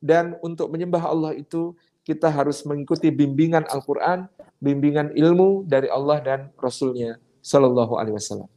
dan 0.02 0.34
untuk 0.42 0.70
menyembah 0.74 1.02
Allah 1.06 1.32
itu 1.34 1.78
kita 2.02 2.26
harus 2.26 2.66
mengikuti 2.66 3.14
bimbingan 3.14 3.62
Al-Quran, 3.70 4.26
bimbingan 4.58 5.14
ilmu 5.14 5.62
dari 5.66 5.86
Allah 5.86 6.18
dan 6.18 6.40
Rasulnya 6.58 7.22
Sallallahu 7.38 7.94
Alaihi 7.94 8.18
Wasallam. 8.18 8.50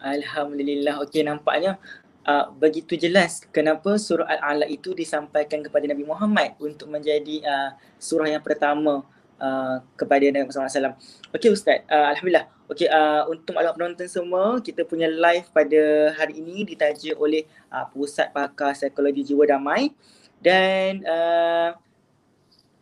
Alhamdulillah. 0.00 1.04
Okey 1.04 1.20
nampaknya 1.20 1.76
uh, 2.24 2.48
begitu 2.56 2.96
jelas 2.96 3.44
kenapa 3.52 4.00
surah 4.00 4.24
Al-Alaq 4.40 4.70
itu 4.72 4.96
disampaikan 4.96 5.60
kepada 5.60 5.84
Nabi 5.84 6.08
Muhammad 6.08 6.56
untuk 6.56 6.88
menjadi 6.88 7.44
uh, 7.44 7.70
surah 8.00 8.32
yang 8.32 8.40
pertama 8.40 9.04
uh, 9.40 9.82
kepada 9.96 10.22
Nabi 10.28 10.46
Muhammad 10.46 10.70
SAW. 10.70 10.94
Okey 11.34 11.50
Ustaz, 11.50 11.82
uh, 11.88 12.12
Alhamdulillah. 12.12 12.46
Okey, 12.70 12.86
uh, 12.86 13.26
untuk 13.26 13.58
maklumat 13.58 13.74
penonton 13.74 14.06
semua, 14.06 14.62
kita 14.62 14.86
punya 14.86 15.10
live 15.10 15.50
pada 15.50 16.14
hari 16.14 16.38
ini 16.38 16.62
ditaja 16.62 17.18
oleh 17.18 17.42
uh, 17.72 17.82
Pusat 17.90 18.30
Pakar 18.30 18.78
Psikologi 18.78 19.26
Jiwa 19.26 19.42
Damai 19.42 19.90
dan 20.38 21.04
uh, 21.04 21.74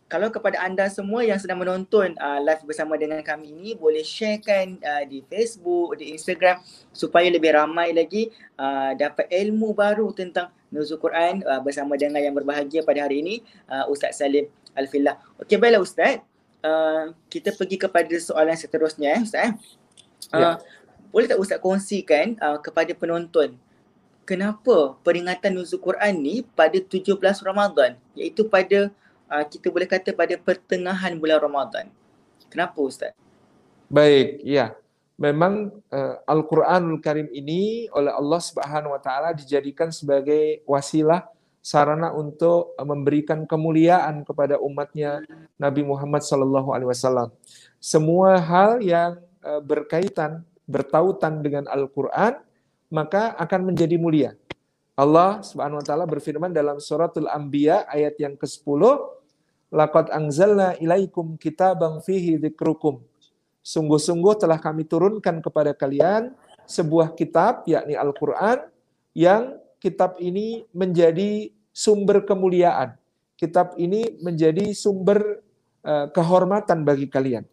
kalau 0.09 0.33
kepada 0.33 0.57
anda 0.65 0.89
semua 0.89 1.21
yang 1.21 1.37
sedang 1.37 1.61
menonton 1.61 2.17
uh, 2.17 2.41
live 2.41 2.65
bersama 2.65 2.97
dengan 2.97 3.21
kami 3.21 3.53
ini 3.53 3.77
boleh 3.77 4.01
sharekan 4.01 4.81
uh, 4.81 5.05
di 5.05 5.21
Facebook, 5.29 6.01
di 6.01 6.17
Instagram 6.17 6.57
supaya 6.89 7.29
lebih 7.29 7.53
ramai 7.53 7.93
lagi 7.93 8.33
uh, 8.57 8.97
dapat 8.97 9.29
ilmu 9.29 9.69
baru 9.77 10.09
tentang 10.15 10.49
Nuzul 10.73 10.97
Quran 10.97 11.45
uh, 11.45 11.61
bersama 11.61 11.93
dengan 11.93 12.25
yang 12.25 12.33
berbahagia 12.33 12.81
pada 12.81 13.05
hari 13.05 13.21
ini 13.21 13.35
uh, 13.69 13.85
Ustaz 13.85 14.17
Salim 14.17 14.49
Alfillah. 14.73 15.21
Okey 15.45 15.61
baiklah 15.61 15.85
Ustaz. 15.85 16.25
Uh, 16.59 17.15
kita 17.31 17.55
pergi 17.55 17.79
kepada 17.79 18.15
soalan 18.19 18.55
seterusnya 18.55 19.15
eh 19.15 19.21
Ustaz. 19.23 19.43
Eh. 19.47 19.51
Uh, 20.35 20.39
ya. 20.39 20.49
Boleh 21.09 21.27
tak 21.31 21.39
Ustaz 21.39 21.57
kongsikan 21.63 22.35
uh, 22.39 22.59
kepada 22.59 22.91
penonton 22.91 23.55
kenapa 24.29 24.93
peringatan 25.01 25.57
Nuzul 25.57 25.81
Quran 25.81 26.13
ni 26.21 26.45
pada 26.53 26.77
17 26.77 27.17
Ramadan 27.41 27.97
iaitu 28.13 28.45
pada 28.45 28.93
uh, 29.25 29.41
kita 29.41 29.73
boleh 29.73 29.89
kata 29.89 30.13
pada 30.13 30.37
pertengahan 30.37 31.17
bulan 31.17 31.41
Ramadan. 31.41 31.89
Kenapa 32.53 32.77
Ustaz? 32.77 33.17
Baik, 33.89 34.45
ya. 34.45 34.77
Memang 35.17 35.73
uh, 35.91 36.15
Al-Qur'anul 36.29 37.01
Karim 37.01 37.27
ini 37.33 37.89
oleh 37.91 38.13
Allah 38.13 38.39
Subhanahu 38.39 38.93
wa 38.95 39.01
taala 39.01 39.35
dijadikan 39.35 39.89
sebagai 39.89 40.61
wasilah 40.63 41.25
sarana 41.59 42.15
untuk 42.15 42.73
uh, 42.75 42.87
memberikan 42.87 43.43
kemuliaan 43.43 44.23
kepada 44.23 44.57
umatnya 44.59 45.23
Nabi 45.59 45.83
Muhammad 45.83 46.23
sallallahu 46.23 46.71
alaihi 46.71 46.89
wasallam. 46.89 47.29
Semua 47.77 48.39
hal 48.39 48.79
yang 48.83 49.19
uh, 49.43 49.61
berkaitan 49.63 50.43
bertautan 50.69 51.41
dengan 51.41 51.65
Al-Qur'an 51.65 52.39
maka 52.89 53.33
akan 53.37 53.73
menjadi 53.73 53.97
mulia. 53.97 54.31
Allah 54.99 55.39
Subhanahu 55.39 55.79
wa 55.79 55.85
taala 55.85 56.03
berfirman 56.03 56.51
dalam 56.51 56.77
suratul 56.83 57.31
Anbiya 57.31 57.87
ayat 57.87 58.19
yang 58.19 58.35
ke-10 58.35 58.83
Laqad 59.69 60.09
anzalna 60.09 60.73
ilaikum 60.81 61.37
kitaban 61.37 62.01
fihi 62.01 62.41
dzikrukum. 62.41 63.05
Sungguh-sungguh 63.61 64.41
telah 64.41 64.57
kami 64.57 64.81
turunkan 64.81 65.45
kepada 65.45 65.77
kalian 65.77 66.33
sebuah 66.65 67.13
kitab 67.13 67.69
yakni 67.69 67.93
Al-Qur'an 67.93 68.65
yang 69.13 69.61
kitab 69.79 70.19
ini 70.19 70.67
menjadi 70.75 71.49
sumber 71.71 72.27
kemuliaan. 72.27 72.93
Kitab 73.39 73.79
ini 73.79 74.19
menjadi 74.19 74.75
sumber 74.75 75.39
uh, 75.87 76.11
kehormatan 76.11 76.83
bagi 76.83 77.07
kalian. 77.07 77.47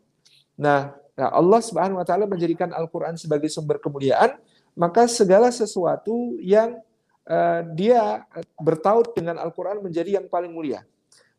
Nah, 0.58 0.90
nah, 1.14 1.30
Allah 1.30 1.60
Subhanahu 1.62 2.02
wa 2.02 2.06
taala 2.06 2.26
menjadikan 2.26 2.74
Al-Qur'an 2.74 3.14
sebagai 3.14 3.46
sumber 3.46 3.78
kemuliaan, 3.78 4.34
maka 4.74 5.06
segala 5.06 5.54
sesuatu 5.54 6.34
yang 6.42 6.82
uh, 7.30 7.62
dia 7.78 8.26
bertaut 8.58 9.14
dengan 9.14 9.38
Al-Qur'an 9.38 9.78
menjadi 9.78 10.18
yang 10.18 10.26
paling 10.26 10.50
mulia. 10.50 10.82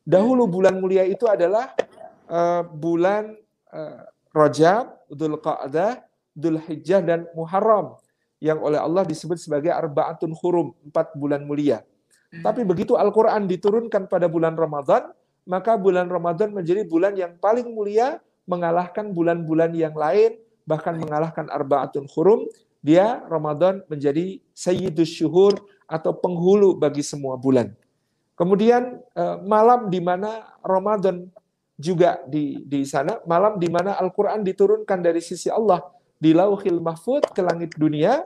Dahulu 0.08 0.47
bulan 0.47 0.80
mulia 0.80 1.04
itu 1.04 1.28
adalah 1.28 1.76
uh, 2.32 2.63
bulan 2.63 3.36
uh, 3.76 4.08
Rajab, 4.32 4.95
Dzul 5.12 5.36
Qa'dah, 5.43 6.00
Dzul 6.32 6.63
Hijjah 6.63 7.04
dan 7.04 7.28
Muharram 7.36 8.00
yang 8.38 8.62
oleh 8.62 8.78
Allah 8.78 9.04
disebut 9.06 9.41
sebagai 9.41 9.73
arbaatun 9.73 10.34
hurum, 10.38 10.73
empat 10.86 11.17
bulan 11.17 11.45
mulia. 11.45 11.82
Hmm. 12.30 12.43
Tapi 12.45 12.62
begitu 12.67 12.93
Al-Quran 12.93 13.50
diturunkan 13.50 14.06
pada 14.06 14.30
bulan 14.30 14.54
Ramadan, 14.54 15.10
maka 15.47 15.80
bulan 15.80 16.12
Ramadan 16.12 16.54
menjadi 16.54 16.86
bulan 16.86 17.17
yang 17.17 17.39
paling 17.39 17.71
mulia, 17.71 18.19
mengalahkan 18.45 19.10
bulan-bulan 19.15 19.73
yang 19.73 19.95
lain, 19.95 20.38
bahkan 20.67 21.00
mengalahkan 21.00 21.47
arbaatun 21.50 22.06
hurum. 22.13 22.45
Dia 22.84 23.26
Ramadan 23.26 23.82
menjadi 23.89 24.38
sayyidus 24.54 25.10
syuhur 25.17 25.58
atau 25.89 26.13
penghulu 26.13 26.78
bagi 26.78 27.02
semua 27.02 27.39
bulan. 27.39 27.73
Kemudian 28.38 29.02
eh, 29.17 29.38
malam 29.41 29.89
di 29.89 29.97
mana 29.97 30.45
Ramadan 30.62 31.26
juga 31.73 32.21
di 32.30 32.62
di 32.65 32.86
sana, 32.86 33.17
malam 33.26 33.58
di 33.58 33.65
mana 33.65 33.97
Al-Qur'an 33.97 34.45
diturunkan 34.45 35.02
dari 35.02 35.23
sisi 35.26 35.50
Allah 35.50 35.82
di 36.17 36.34
Lauhil 36.34 36.82
Mahfud 36.82 37.25
ke 37.32 37.41
langit 37.45 37.73
dunia, 37.77 38.25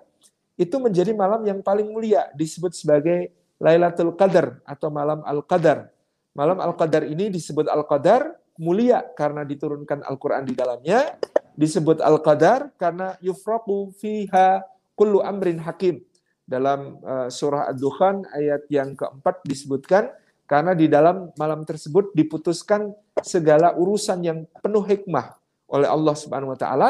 itu 0.55 0.75
menjadi 0.77 1.11
malam 1.15 1.41
yang 1.47 1.59
paling 1.63 1.89
mulia 1.89 2.29
disebut 2.35 2.75
sebagai 2.75 3.31
Lailatul 3.61 4.17
Qadar 4.17 4.59
atau 4.65 4.89
malam 4.89 5.21
Al-Qadar. 5.21 5.93
Malam 6.33 6.57
Al-Qadar 6.63 7.05
ini 7.05 7.29
disebut 7.29 7.69
Al-Qadar 7.69 8.33
mulia 8.57 9.05
karena 9.13 9.45
diturunkan 9.45 10.01
Al-Qur'an 10.05 10.45
di 10.45 10.57
dalamnya, 10.57 11.17
disebut 11.53 12.01
Al-Qadar 12.01 12.73
karena 12.79 13.17
yufraqu 13.21 13.93
fiha 13.99 14.65
kullu 14.97 15.21
amrin 15.21 15.61
hakim 15.61 16.01
dalam 16.45 16.99
uh, 17.05 17.27
surah 17.31 17.71
Ad-Dukhan 17.71 18.27
ayat 18.33 18.67
yang 18.67 18.97
keempat 18.97 19.45
disebutkan 19.47 20.11
karena 20.49 20.75
di 20.75 20.91
dalam 20.91 21.31
malam 21.39 21.63
tersebut 21.63 22.11
diputuskan 22.11 22.91
segala 23.23 23.71
urusan 23.77 24.19
yang 24.19 24.39
penuh 24.59 24.83
hikmah 24.83 25.39
oleh 25.71 25.87
Allah 25.87 26.11
Subhanahu 26.11 26.51
wa 26.51 26.59
taala 26.59 26.89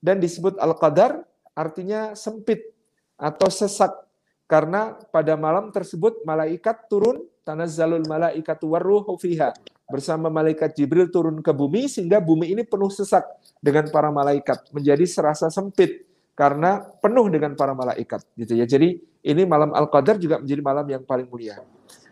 dan 0.00 0.18
disebut 0.18 0.56
al-qadar 0.56 1.22
artinya 1.52 2.16
sempit 2.16 2.64
atau 3.20 3.48
sesak 3.52 3.92
karena 4.48 4.98
pada 5.14 5.38
malam 5.38 5.70
tersebut 5.70 6.24
malaikat 6.26 6.88
turun 6.90 7.22
tanazzalul 7.46 8.02
malaikatu 8.08 8.74
warruhu 8.74 9.14
fiha 9.20 9.54
bersama 9.90 10.30
malaikat 10.30 10.72
Jibril 10.74 11.10
turun 11.10 11.42
ke 11.42 11.50
bumi 11.50 11.90
sehingga 11.90 12.22
bumi 12.22 12.54
ini 12.54 12.62
penuh 12.62 12.88
sesak 12.88 13.26
dengan 13.58 13.90
para 13.90 14.08
malaikat 14.08 14.70
menjadi 14.70 15.02
serasa 15.04 15.50
sempit 15.50 16.06
karena 16.38 16.80
penuh 17.02 17.26
dengan 17.28 17.52
para 17.58 17.76
malaikat 17.76 18.24
gitu 18.38 18.56
ya. 18.56 18.64
Jadi 18.64 18.96
ini 19.26 19.42
malam 19.44 19.76
Al-Qadar 19.76 20.16
juga 20.16 20.40
menjadi 20.40 20.62
malam 20.64 20.86
yang 20.88 21.02
paling 21.04 21.28
mulia. 21.28 21.60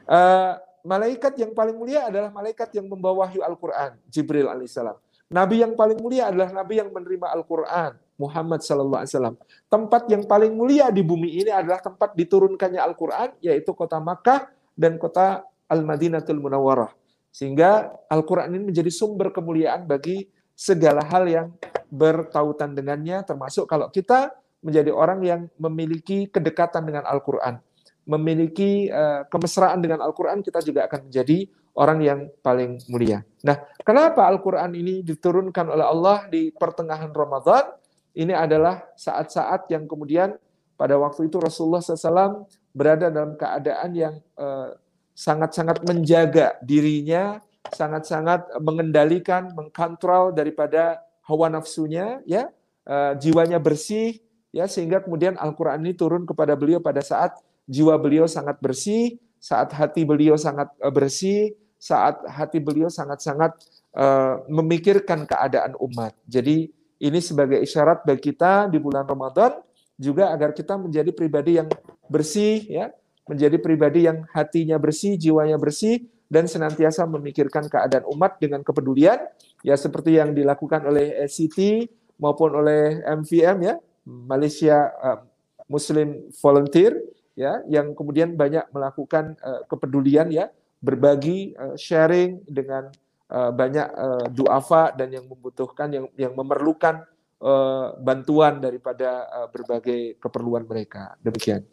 Uh, 0.05 0.59
malaikat 0.85 1.39
yang 1.41 1.57
paling 1.57 1.73
mulia 1.79 2.11
adalah 2.11 2.29
malaikat 2.29 2.69
yang 2.77 2.91
membawa 2.91 3.25
wahyu 3.25 3.41
Al-Qur'an, 3.41 3.97
Jibril 4.11 4.51
alaihissalam. 4.51 4.99
Nabi 5.29 5.61
yang 5.61 5.77
paling 5.77 6.01
mulia 6.01 6.33
adalah 6.33 6.49
nabi 6.49 6.81
yang 6.81 6.89
menerima 6.89 7.29
Al-Qur'an, 7.37 8.01
Muhammad 8.17 8.65
sallallahu 8.65 9.05
alaihi 9.05 9.13
wasallam. 9.13 9.37
Tempat 9.69 10.09
yang 10.09 10.25
paling 10.25 10.57
mulia 10.57 10.89
di 10.89 11.05
bumi 11.05 11.45
ini 11.45 11.53
adalah 11.53 11.85
tempat 11.85 12.17
diturunkannya 12.17 12.81
Al-Qur'an 12.81 13.37
yaitu 13.45 13.77
kota 13.77 14.01
Makkah 14.01 14.49
dan 14.73 14.97
kota 14.97 15.45
Al-Madinatul 15.69 16.41
Munawwarah. 16.41 16.97
Sehingga 17.29 17.93
Al-Qur'an 18.09 18.49
ini 18.57 18.73
menjadi 18.73 18.89
sumber 18.89 19.29
kemuliaan 19.29 19.85
bagi 19.85 20.25
segala 20.57 21.05
hal 21.05 21.29
yang 21.29 21.47
bertautan 21.93 22.73
dengannya, 22.73 23.21
termasuk 23.29 23.69
kalau 23.69 23.93
kita 23.93 24.33
menjadi 24.65 24.91
orang 24.91 25.21
yang 25.23 25.41
memiliki 25.61 26.25
kedekatan 26.33 26.89
dengan 26.89 27.05
Al-Quran, 27.05 27.61
memiliki 28.09 28.89
uh, 28.89 29.29
kemesraan 29.29 29.85
dengan 29.85 30.01
Al-Quran, 30.03 30.41
kita 30.41 30.65
juga 30.65 30.89
akan 30.89 31.13
menjadi 31.13 31.47
orang 31.79 31.99
yang 32.03 32.21
paling 32.43 32.83
mulia. 32.91 33.23
Nah, 33.47 33.63
kenapa 33.87 34.27
Al-Quran 34.27 34.75
ini 34.75 35.07
diturunkan 35.07 35.71
oleh 35.71 35.87
Allah 35.87 36.27
di 36.27 36.51
pertengahan 36.51 37.15
Ramadan? 37.15 37.79
Ini 38.19 38.35
adalah 38.35 38.83
saat-saat 38.99 39.71
yang 39.71 39.87
kemudian 39.87 40.35
pada 40.75 40.99
waktu 40.99 41.31
itu 41.31 41.39
Rasulullah 41.39 41.79
SAW 41.79 42.51
berada 42.75 43.15
dalam 43.15 43.39
keadaan 43.39 43.91
yang 43.95 44.15
eh, 44.19 44.75
sangat-sangat 45.15 45.83
menjaga 45.87 46.59
dirinya, 46.63 47.43
sangat-sangat 47.75 48.59
mengendalikan, 48.63 49.51
mengkontrol 49.51 50.31
daripada 50.31 51.03
hawa 51.27 51.51
nafsunya, 51.53 52.23
ya, 52.25 52.49
uh, 52.89 53.13
jiwanya 53.21 53.61
bersih, 53.61 54.23
ya, 54.55 54.65
sehingga 54.71 55.05
kemudian 55.05 55.37
Al-Quran 55.37 55.85
ini 55.85 55.93
turun 55.93 56.25
kepada 56.25 56.57
beliau 56.57 56.81
pada 56.81 57.05
saat 57.05 57.37
jiwa 57.69 57.99
beliau 58.01 58.25
sangat 58.25 58.57
bersih, 58.63 59.21
saat 59.37 59.75
hati 59.77 60.09
beliau 60.09 60.41
sangat 60.41 60.73
uh, 60.81 60.89
bersih, 60.89 61.53
saat 61.79 62.27
hati 62.27 62.59
beliau 62.59 62.91
sangat-sangat 62.91 63.55
uh, 63.95 64.43
memikirkan 64.51 65.25
keadaan 65.25 65.79
umat. 65.79 66.13
Jadi 66.27 66.69
ini 66.99 67.19
sebagai 67.23 67.63
isyarat 67.63 68.03
bagi 68.03 68.35
kita 68.35 68.67
di 68.67 68.83
bulan 68.83 69.07
Ramadan 69.07 69.63
juga 69.95 70.35
agar 70.35 70.51
kita 70.51 70.75
menjadi 70.75 71.15
pribadi 71.15 71.59
yang 71.59 71.71
bersih, 72.11 72.67
ya, 72.67 72.91
menjadi 73.31 73.59
pribadi 73.63 74.11
yang 74.11 74.27
hatinya 74.35 74.79
bersih, 74.79 75.15
jiwanya 75.15 75.59
bersih, 75.59 76.07
dan 76.27 76.51
senantiasa 76.51 77.07
memikirkan 77.07 77.71
keadaan 77.71 78.05
umat 78.11 78.43
dengan 78.43 78.67
kepedulian. 78.67 79.23
Ya 79.63 79.75
seperti 79.75 80.19
yang 80.19 80.35
dilakukan 80.35 80.87
oleh 80.87 81.27
SCT 81.27 81.91
maupun 82.19 82.55
oleh 82.59 83.03
MVM 83.07 83.59
ya. 83.63 83.75
Malaysia 84.09 84.89
uh, 84.99 85.21
Muslim 85.69 86.33
Volunteer 86.41 86.97
ya 87.39 87.61
yang 87.69 87.93
kemudian 87.93 88.35
banyak 88.35 88.67
melakukan 88.73 89.37
uh, 89.45 89.63
kepedulian 89.69 90.33
ya 90.33 90.51
berbagi 90.79 91.55
uh, 91.59 91.75
sharing 91.75 92.43
dengan 92.47 92.91
uh, 93.31 93.51
banyak 93.51 93.89
uh, 93.93 94.27
duafa 94.31 94.95
dan 94.95 95.11
yang 95.11 95.27
membutuhkan 95.27 95.91
yang 95.91 96.07
yang 96.15 96.33
memerlukan 96.35 97.03
uh, 97.43 97.99
bantuan 97.99 98.63
daripada 98.63 99.27
uh, 99.31 99.49
berbagai 99.51 100.19
keperluan 100.23 100.63
mereka 100.65 101.19
demikian 101.19 101.67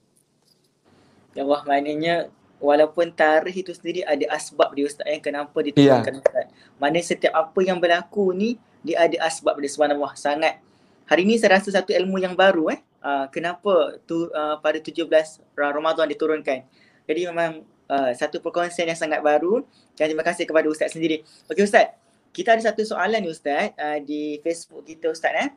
ya 1.37 1.45
Allah 1.45 1.61
maknanya 1.67 2.15
walaupun 2.59 3.11
tarikh 3.11 3.61
itu 3.61 3.71
sendiri 3.75 4.01
ada 4.07 4.25
asbab 4.31 4.71
dia 4.73 4.87
ustaz 4.87 5.07
yang 5.07 5.23
kenapa 5.23 5.57
diturunkan 5.59 6.13
yeah. 6.17 6.23
ustaz. 6.23 6.45
Mana 6.79 6.99
setiap 7.03 7.33
apa 7.35 7.59
yang 7.61 7.77
berlaku 7.79 8.31
ni 8.31 8.57
dia 8.81 9.05
ada 9.05 9.17
asbab 9.27 9.59
dia 9.59 9.71
subhanallah 9.71 10.15
sangat. 10.15 10.57
Hari 11.05 11.21
ni 11.21 11.37
saya 11.37 11.61
rasa 11.61 11.69
satu 11.69 11.93
ilmu 11.93 12.17
yang 12.17 12.33
baru 12.33 12.73
eh. 12.73 12.81
Uh, 13.05 13.29
kenapa 13.29 14.01
tu 14.09 14.33
uh, 14.33 14.57
pada 14.57 14.81
17 14.81 15.05
Ramadan 15.53 16.09
diturunkan. 16.09 16.65
Jadi 17.05 17.21
memang 17.29 17.61
uh, 17.89 18.11
satu 18.13 18.41
perkongsian 18.41 18.89
yang 18.89 18.99
sangat 18.99 19.21
baru 19.21 19.65
dan 19.97 20.11
terima 20.11 20.25
kasih 20.25 20.45
kepada 20.45 20.67
ustaz 20.69 20.93
sendiri. 20.93 21.21
Okey 21.49 21.65
ustaz, 21.65 21.93
kita 22.35 22.57
ada 22.57 22.63
satu 22.63 22.81
soalan 22.83 23.23
ni 23.23 23.29
ustaz 23.31 23.73
uh, 23.77 23.99
di 24.01 24.39
Facebook 24.41 24.85
kita 24.85 25.11
ustaz 25.13 25.33
eh. 25.35 25.49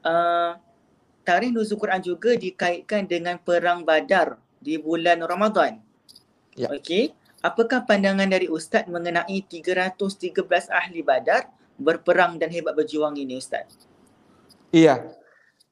Uh, 0.00 0.56
tarikh 1.24 1.52
nuzul 1.52 1.76
Quran 1.76 2.00
juga 2.00 2.36
dikaitkan 2.36 3.04
dengan 3.04 3.36
perang 3.36 3.84
Badar 3.84 4.40
di 4.60 4.76
bulan 4.76 5.20
Ramadan. 5.24 5.80
Ya. 6.54 6.68
Okey. 6.72 7.16
Apakah 7.40 7.88
pandangan 7.88 8.28
dari 8.28 8.52
Ustaz 8.52 8.84
mengenai 8.84 9.40
313 9.48 10.44
ahli 10.68 11.00
badar 11.00 11.48
berperang 11.80 12.36
dan 12.36 12.52
hebat 12.52 12.76
berjuang 12.76 13.16
ini 13.16 13.40
Ustaz? 13.40 13.64
Iya. 14.68 15.08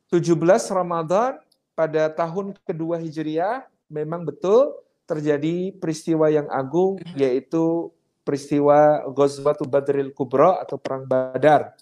17 0.08 0.32
Ramadan 0.72 1.36
pada 1.76 2.08
tahun 2.08 2.56
kedua 2.64 2.96
Hijriah 2.96 3.68
memang 3.92 4.24
betul 4.24 4.72
terjadi 5.08 5.72
peristiwa 5.72 6.28
yang 6.28 6.44
agung 6.52 7.00
mhm. 7.00 7.16
yaitu 7.16 7.88
peristiwa 8.28 9.08
Ghazwatul 9.08 9.72
Badril 9.72 10.12
Kubra 10.12 10.60
atau 10.60 10.76
perang 10.76 11.08
Badar. 11.08 11.72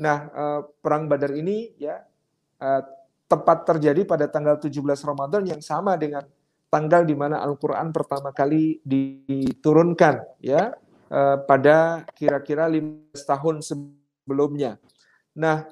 Nah, 0.00 0.18
eh, 0.32 0.60
perang 0.80 1.04
Badar 1.04 1.36
ini 1.36 1.76
ya 1.76 2.00
eh, 2.56 2.82
tepat 3.28 3.68
terjadi 3.68 4.08
pada 4.08 4.24
tanggal 4.24 4.56
17 4.56 4.80
Ramadan 5.04 5.44
yang 5.44 5.60
sama 5.60 6.00
dengan 6.00 6.24
tanggal 6.72 7.04
di 7.04 7.12
mana 7.12 7.44
Al-Qur'an 7.44 7.92
pertama 7.92 8.32
kali 8.32 8.80
diturunkan 8.80 10.40
ya 10.40 10.72
eh, 11.12 11.36
pada 11.44 12.08
kira-kira 12.16 12.64
15 12.72 13.12
tahun 13.12 13.60
sebelumnya. 13.60 14.80
Nah, 15.32 15.64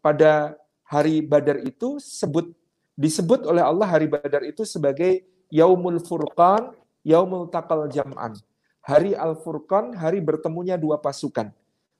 pada 0.00 0.56
hari 0.88 1.20
Badar 1.20 1.60
itu 1.60 2.00
sebut 2.00 2.48
disebut 2.96 3.44
oleh 3.44 3.60
Allah 3.60 3.84
hari 3.84 4.08
Badar 4.08 4.40
itu 4.40 4.64
sebagai 4.64 5.20
Yaumul 5.52 6.00
Furqan, 6.00 6.72
Yaumul 7.04 7.52
Taqal 7.52 7.92
Jam'an. 7.92 8.32
Hari 8.80 9.12
Al-Furqan, 9.12 9.92
hari 9.92 10.24
bertemunya 10.24 10.80
dua 10.80 10.96
pasukan. 10.96 11.52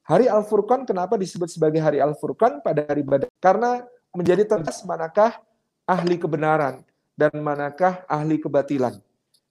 Hari 0.08 0.26
Al-Furqan 0.26 0.88
kenapa 0.88 1.20
disebut 1.20 1.52
sebagai 1.52 1.78
hari 1.78 2.00
Al-Furqan 2.00 2.64
pada 2.64 2.88
hari 2.88 3.04
Badar? 3.04 3.30
Karena 3.38 3.84
menjadi 4.10 4.48
tegas 4.48 4.82
manakah 4.82 5.38
ahli 5.86 6.16
kebenaran, 6.18 6.82
dan 7.16 7.32
manakah 7.38 8.02
ahli 8.08 8.40
kebatilan. 8.40 8.98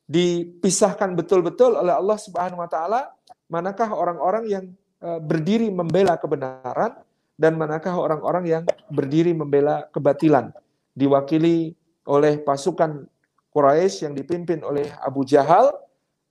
Dipisahkan 0.10 1.16
betul-betul 1.16 1.78
oleh 1.78 1.96
Allah 1.96 2.20
Subhanahu 2.20 2.60
wa 2.60 2.68
taala 2.68 3.16
manakah 3.48 3.88
orang-orang 3.96 4.44
yang 4.50 4.66
eh, 5.00 5.20
berdiri 5.24 5.72
membela 5.72 6.20
kebenaran 6.20 7.00
dan 7.40 7.56
manakah 7.56 7.96
orang-orang 7.96 8.44
yang 8.50 8.64
berdiri 8.92 9.32
membela 9.32 9.88
kebatilan. 9.94 10.52
Diwakili 10.92 11.72
oleh 12.04 12.44
pasukan 12.44 13.08
Quraisy 13.52 14.08
yang 14.08 14.14
dipimpin 14.16 14.64
oleh 14.64 14.88
Abu 15.04 15.28
Jahal, 15.28 15.76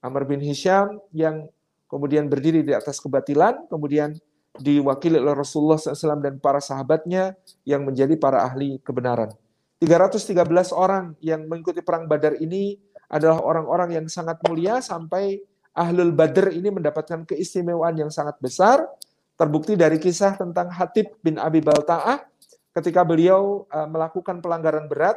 Amr 0.01 0.25
bin 0.25 0.41
Hisham 0.41 0.97
yang 1.13 1.47
kemudian 1.87 2.27
berdiri 2.33 2.65
di 2.65 2.73
atas 2.73 2.97
kebatilan, 2.99 3.69
kemudian 3.69 4.17
diwakili 4.57 5.21
oleh 5.21 5.37
Rasulullah 5.37 5.79
SAW 5.79 6.19
dan 6.25 6.41
para 6.41 6.59
sahabatnya 6.59 7.37
yang 7.69 7.85
menjadi 7.85 8.17
para 8.17 8.43
ahli 8.43 8.81
kebenaran. 8.81 9.31
313 9.81 10.73
orang 10.77 11.17
yang 11.25 11.45
mengikuti 11.49 11.81
perang 11.81 12.05
Badar 12.05 12.37
ini 12.41 12.77
adalah 13.09 13.41
orang-orang 13.41 14.01
yang 14.01 14.07
sangat 14.09 14.41
mulia 14.45 14.81
sampai 14.85 15.41
Ahlul 15.71 16.13
Badr 16.13 16.51
ini 16.51 16.69
mendapatkan 16.69 17.25
keistimewaan 17.25 17.95
yang 17.95 18.11
sangat 18.11 18.37
besar. 18.43 18.83
Terbukti 19.39 19.79
dari 19.79 19.97
kisah 19.97 20.37
tentang 20.37 20.69
Hatib 20.69 21.17
bin 21.25 21.41
Abi 21.41 21.65
Balta'ah 21.65 22.21
ketika 22.77 23.01
beliau 23.07 23.65
uh, 23.73 23.89
melakukan 23.89 24.45
pelanggaran 24.45 24.85
berat 24.85 25.17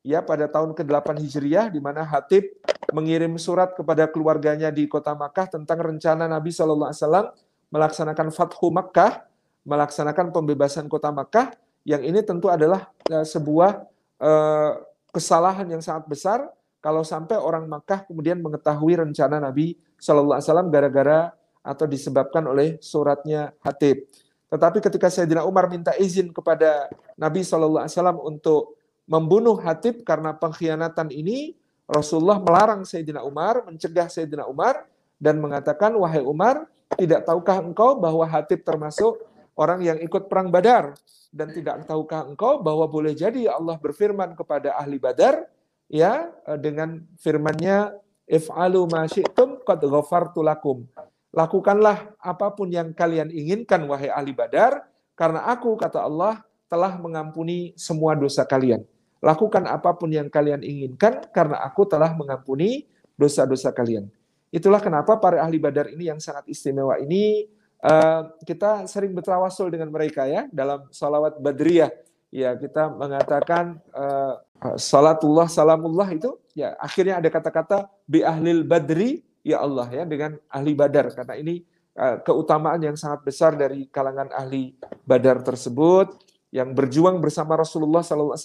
ya 0.00 0.24
pada 0.24 0.48
tahun 0.48 0.72
ke-8 0.72 1.20
Hijriah 1.20 1.66
di 1.68 1.80
mana 1.80 2.04
Hatib 2.04 2.48
mengirim 2.90 3.36
surat 3.36 3.76
kepada 3.76 4.08
keluarganya 4.08 4.72
di 4.72 4.88
kota 4.90 5.12
Makkah 5.14 5.46
tentang 5.52 5.78
rencana 5.78 6.26
Nabi 6.26 6.50
Shallallahu 6.50 6.90
alaihi 6.90 7.02
wasallam 7.04 7.26
melaksanakan 7.70 8.28
Fathu 8.34 8.68
Makkah, 8.74 9.24
melaksanakan 9.62 10.34
pembebasan 10.34 10.90
kota 10.90 11.14
Makkah 11.14 11.54
yang 11.86 12.04
ini 12.04 12.20
tentu 12.20 12.52
adalah 12.52 12.90
uh, 13.08 13.24
sebuah 13.24 13.86
uh, 14.20 14.72
kesalahan 15.14 15.66
yang 15.70 15.80
sangat 15.80 16.04
besar 16.10 16.38
kalau 16.80 17.04
sampai 17.04 17.36
orang 17.36 17.68
Makkah 17.68 18.08
kemudian 18.08 18.40
mengetahui 18.40 19.00
rencana 19.00 19.36
Nabi 19.40 19.76
Shallallahu 20.00 20.36
Alaihi 20.36 20.48
Wasallam 20.48 20.68
gara-gara 20.72 21.18
atau 21.60 21.84
disebabkan 21.84 22.48
oleh 22.48 22.80
suratnya 22.80 23.52
Hatib. 23.60 24.08
Tetapi 24.48 24.80
ketika 24.80 25.12
Sayyidina 25.12 25.44
Umar 25.44 25.68
minta 25.68 25.92
izin 25.94 26.32
kepada 26.32 26.88
Nabi 27.20 27.44
Shallallahu 27.44 27.84
Alaihi 27.84 27.94
Wasallam 27.94 28.18
untuk 28.24 28.79
membunuh 29.10 29.58
Hatib 29.58 30.06
karena 30.06 30.30
pengkhianatan 30.30 31.10
ini, 31.10 31.58
Rasulullah 31.90 32.38
melarang 32.38 32.86
Sayyidina 32.86 33.26
Umar, 33.26 33.66
mencegah 33.66 34.06
Sayyidina 34.06 34.46
Umar 34.46 34.86
dan 35.18 35.42
mengatakan, 35.42 35.90
wahai 35.98 36.22
Umar, 36.22 36.70
tidak 36.94 37.26
tahukah 37.26 37.58
engkau 37.58 37.98
bahwa 37.98 38.22
Hatib 38.22 38.62
termasuk 38.62 39.18
orang 39.58 39.82
yang 39.82 39.98
ikut 39.98 40.30
perang 40.30 40.54
Badar? 40.54 40.94
Dan 41.34 41.50
tidak 41.50 41.86
tahukah 41.86 42.26
engkau 42.26 42.62
bahwa 42.62 42.86
boleh 42.86 43.14
jadi 43.14 43.50
Allah 43.50 43.74
berfirman 43.78 44.38
kepada 44.38 44.78
ahli 44.78 45.02
Badar, 45.02 45.46
ya 45.90 46.30
dengan 46.62 47.02
firmannya 47.18 47.98
If'alu 48.30 48.86
ma 48.86 49.10
syi'tum 49.10 49.66
qad 49.66 49.82
ghafartu 49.82 50.46
lakum. 50.46 50.86
Lakukanlah 51.34 52.14
apa 52.22 52.54
pun 52.54 52.70
yang 52.70 52.94
kalian 52.94 53.30
inginkan 53.34 53.82
wahai 53.90 54.06
ahli 54.06 54.30
Badar 54.30 54.86
karena 55.18 55.50
aku 55.50 55.74
kata 55.74 56.06
Allah 56.06 56.42
telah 56.70 56.94
mengampuni 56.98 57.74
semua 57.74 58.14
dosa 58.14 58.46
kalian. 58.46 58.86
Lakukan 59.20 59.68
apa 59.68 59.92
pun 59.96 60.08
yang 60.08 60.32
kalian 60.32 60.64
inginkan 60.64 61.28
karena 61.32 61.60
aku 61.60 61.84
telah 61.84 62.16
mengampuni 62.16 62.88
dosa-dosa 63.20 63.68
kalian. 63.70 64.08
Itulah 64.48 64.80
kenapa 64.80 65.20
para 65.20 65.44
ahli 65.44 65.60
Badar 65.60 65.92
ini 65.92 66.08
yang 66.08 66.18
sangat 66.18 66.48
istimewa 66.48 66.96
ini 66.98 67.46
uh, 67.84 68.32
kita 68.42 68.88
sering 68.88 69.12
bertawasul 69.12 69.68
dengan 69.68 69.92
mereka 69.92 70.24
ya 70.24 70.48
dalam 70.50 70.88
salawat 70.90 71.36
Badriyah. 71.38 71.92
Ya, 72.30 72.54
kita 72.54 72.94
mengatakan 72.94 73.82
uh, 73.90 74.38
salatullah 74.76 75.48
salamullah 75.48 76.08
itu 76.12 76.36
ya 76.52 76.76
akhirnya 76.76 77.18
ada 77.18 77.28
kata-kata 77.32 77.88
bi 78.04 78.20
ahlil 78.20 78.62
badri 78.62 79.24
ya 79.40 79.64
Allah 79.64 79.88
ya 79.88 80.04
dengan 80.04 80.36
ahli 80.52 80.76
badar 80.76 81.08
karena 81.16 81.34
ini 81.40 81.64
uh, 81.96 82.20
keutamaan 82.20 82.80
yang 82.84 82.96
sangat 82.96 83.24
besar 83.24 83.56
dari 83.56 83.88
kalangan 83.88 84.28
ahli 84.36 84.76
badar 85.08 85.40
tersebut 85.40 86.12
yang 86.52 86.74
berjuang 86.76 87.22
bersama 87.22 87.56
Rasulullah 87.56 88.02
SAW 88.04 88.36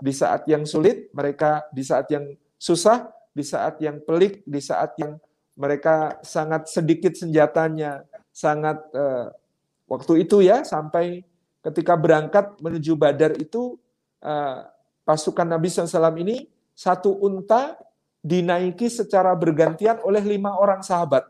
di 0.00 0.12
saat 0.16 0.48
yang 0.48 0.64
sulit 0.64 1.12
mereka 1.12 1.68
di 1.70 1.84
saat 1.84 2.08
yang 2.10 2.24
susah 2.56 3.08
di 3.30 3.44
saat 3.46 3.78
yang 3.84 4.00
pelik 4.02 4.42
di 4.48 4.58
saat 4.58 4.96
yang 4.98 5.20
mereka 5.54 6.18
sangat 6.24 6.66
sedikit 6.72 7.12
senjatanya 7.14 8.02
sangat 8.32 8.80
uh, 8.96 9.28
waktu 9.86 10.24
itu 10.24 10.40
ya 10.40 10.64
sampai 10.64 11.20
ketika 11.60 11.94
berangkat 11.94 12.56
menuju 12.58 12.96
Badar 12.96 13.36
itu 13.36 13.76
uh, 14.24 14.64
pasukan 15.04 15.44
Nabi 15.44 15.68
SAW 15.68 16.16
ini 16.16 16.48
satu 16.72 17.12
unta 17.20 17.76
dinaiki 18.20 18.88
secara 18.88 19.32
bergantian 19.36 20.00
oleh 20.04 20.20
lima 20.24 20.56
orang 20.56 20.84
sahabat. 20.84 21.24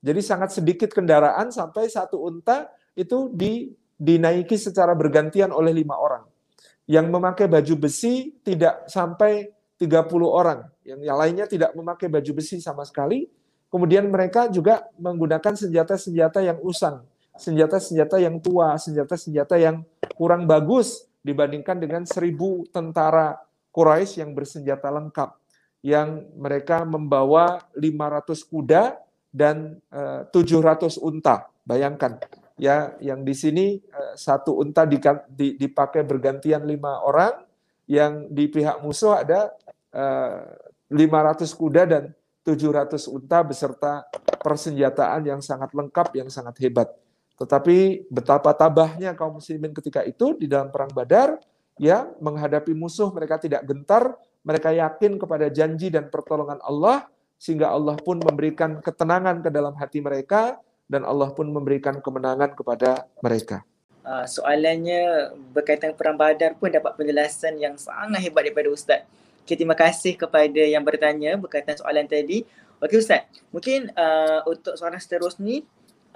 Jadi 0.00 0.20
sangat 0.24 0.56
sedikit 0.56 0.88
kendaraan 0.92 1.52
sampai 1.52 1.88
satu 1.88 2.24
unta 2.24 2.72
itu 2.96 3.28
di, 3.32 3.68
dinaiki 4.00 4.56
secara 4.56 4.96
bergantian 4.96 5.52
oleh 5.52 5.76
lima 5.76 5.96
orang. 6.00 6.24
Yang 6.90 7.06
memakai 7.06 7.46
baju 7.46 7.74
besi 7.86 8.34
tidak 8.42 8.90
sampai 8.90 9.46
30 9.78 10.10
orang. 10.26 10.66
Yang 10.82 11.16
lainnya 11.22 11.46
tidak 11.46 11.70
memakai 11.78 12.10
baju 12.10 12.32
besi 12.34 12.58
sama 12.58 12.82
sekali. 12.82 13.30
Kemudian 13.70 14.10
mereka 14.10 14.50
juga 14.50 14.90
menggunakan 14.98 15.54
senjata-senjata 15.54 16.42
yang 16.42 16.58
usang, 16.66 17.06
senjata-senjata 17.38 18.18
yang 18.18 18.42
tua, 18.42 18.74
senjata-senjata 18.74 19.54
yang 19.62 19.86
kurang 20.18 20.50
bagus 20.50 21.06
dibandingkan 21.22 21.78
dengan 21.78 22.02
seribu 22.02 22.66
tentara 22.74 23.38
Quraisy 23.70 24.26
yang 24.26 24.34
bersenjata 24.34 24.90
lengkap 24.90 25.38
yang 25.80 26.28
mereka 26.36 26.84
membawa 26.84 27.62
500 27.72 28.50
kuda 28.50 28.82
dan 29.30 29.78
uh, 29.94 30.26
eh, 30.26 30.34
700 30.34 30.98
unta. 31.00 31.48
Bayangkan 31.64 32.18
ya 32.60 32.92
yang 33.00 33.24
di 33.24 33.32
sini 33.32 33.80
uh, 33.80 34.12
satu 34.12 34.60
unta 34.60 34.84
dipakai 34.84 36.04
bergantian 36.04 36.68
lima 36.68 37.00
orang, 37.00 37.40
yang 37.88 38.28
di 38.28 38.46
pihak 38.46 38.84
musuh 38.84 39.18
ada 39.18 39.50
uh, 39.96 40.46
eh, 40.92 40.94
500 40.94 41.42
kuda 41.58 41.82
dan 41.88 42.04
700 42.46 43.10
unta 43.10 43.42
beserta 43.42 44.06
persenjataan 44.38 45.26
yang 45.26 45.40
sangat 45.42 45.74
lengkap, 45.74 46.14
yang 46.14 46.30
sangat 46.30 46.54
hebat. 46.62 46.86
Tetapi 47.34 48.06
betapa 48.12 48.54
tabahnya 48.54 49.16
kaum 49.18 49.42
muslimin 49.42 49.74
ketika 49.74 50.06
itu 50.06 50.38
di 50.38 50.46
dalam 50.46 50.70
perang 50.70 50.92
Badar, 50.94 51.40
ya 51.80 52.06
menghadapi 52.22 52.76
musuh 52.76 53.10
mereka 53.10 53.42
tidak 53.42 53.66
gentar, 53.66 54.14
mereka 54.46 54.70
yakin 54.70 55.18
kepada 55.18 55.50
janji 55.50 55.90
dan 55.90 56.12
pertolongan 56.12 56.62
Allah 56.62 57.10
sehingga 57.40 57.72
Allah 57.72 57.96
pun 57.96 58.20
memberikan 58.20 58.84
ketenangan 58.84 59.40
ke 59.40 59.48
dalam 59.48 59.72
hati 59.74 60.04
mereka 60.04 60.60
dan 60.90 61.06
Allah 61.06 61.30
pun 61.30 61.46
memberikan 61.46 62.02
kemenangan 62.02 62.50
kepada 62.58 63.06
mereka. 63.22 63.62
Uh, 64.02 64.26
soalannya 64.26 65.30
berkaitan 65.54 65.94
perang 65.94 66.18
Badar 66.18 66.58
pun 66.58 66.66
dapat 66.66 66.98
penjelasan 66.98 67.62
yang 67.62 67.78
sangat 67.78 68.18
hebat 68.18 68.50
daripada 68.50 68.66
Ustaz. 68.74 69.06
Okay, 69.46 69.54
terima 69.54 69.78
kasih 69.78 70.18
kepada 70.18 70.62
yang 70.66 70.82
bertanya 70.82 71.38
berkaitan 71.38 71.78
soalan 71.78 72.10
tadi. 72.10 72.42
Okey 72.82 72.98
Ustaz, 72.98 73.30
mungkin 73.54 73.92
uh, 73.94 74.42
untuk 74.50 74.74
soalan 74.74 74.98
seterusnya 74.98 75.62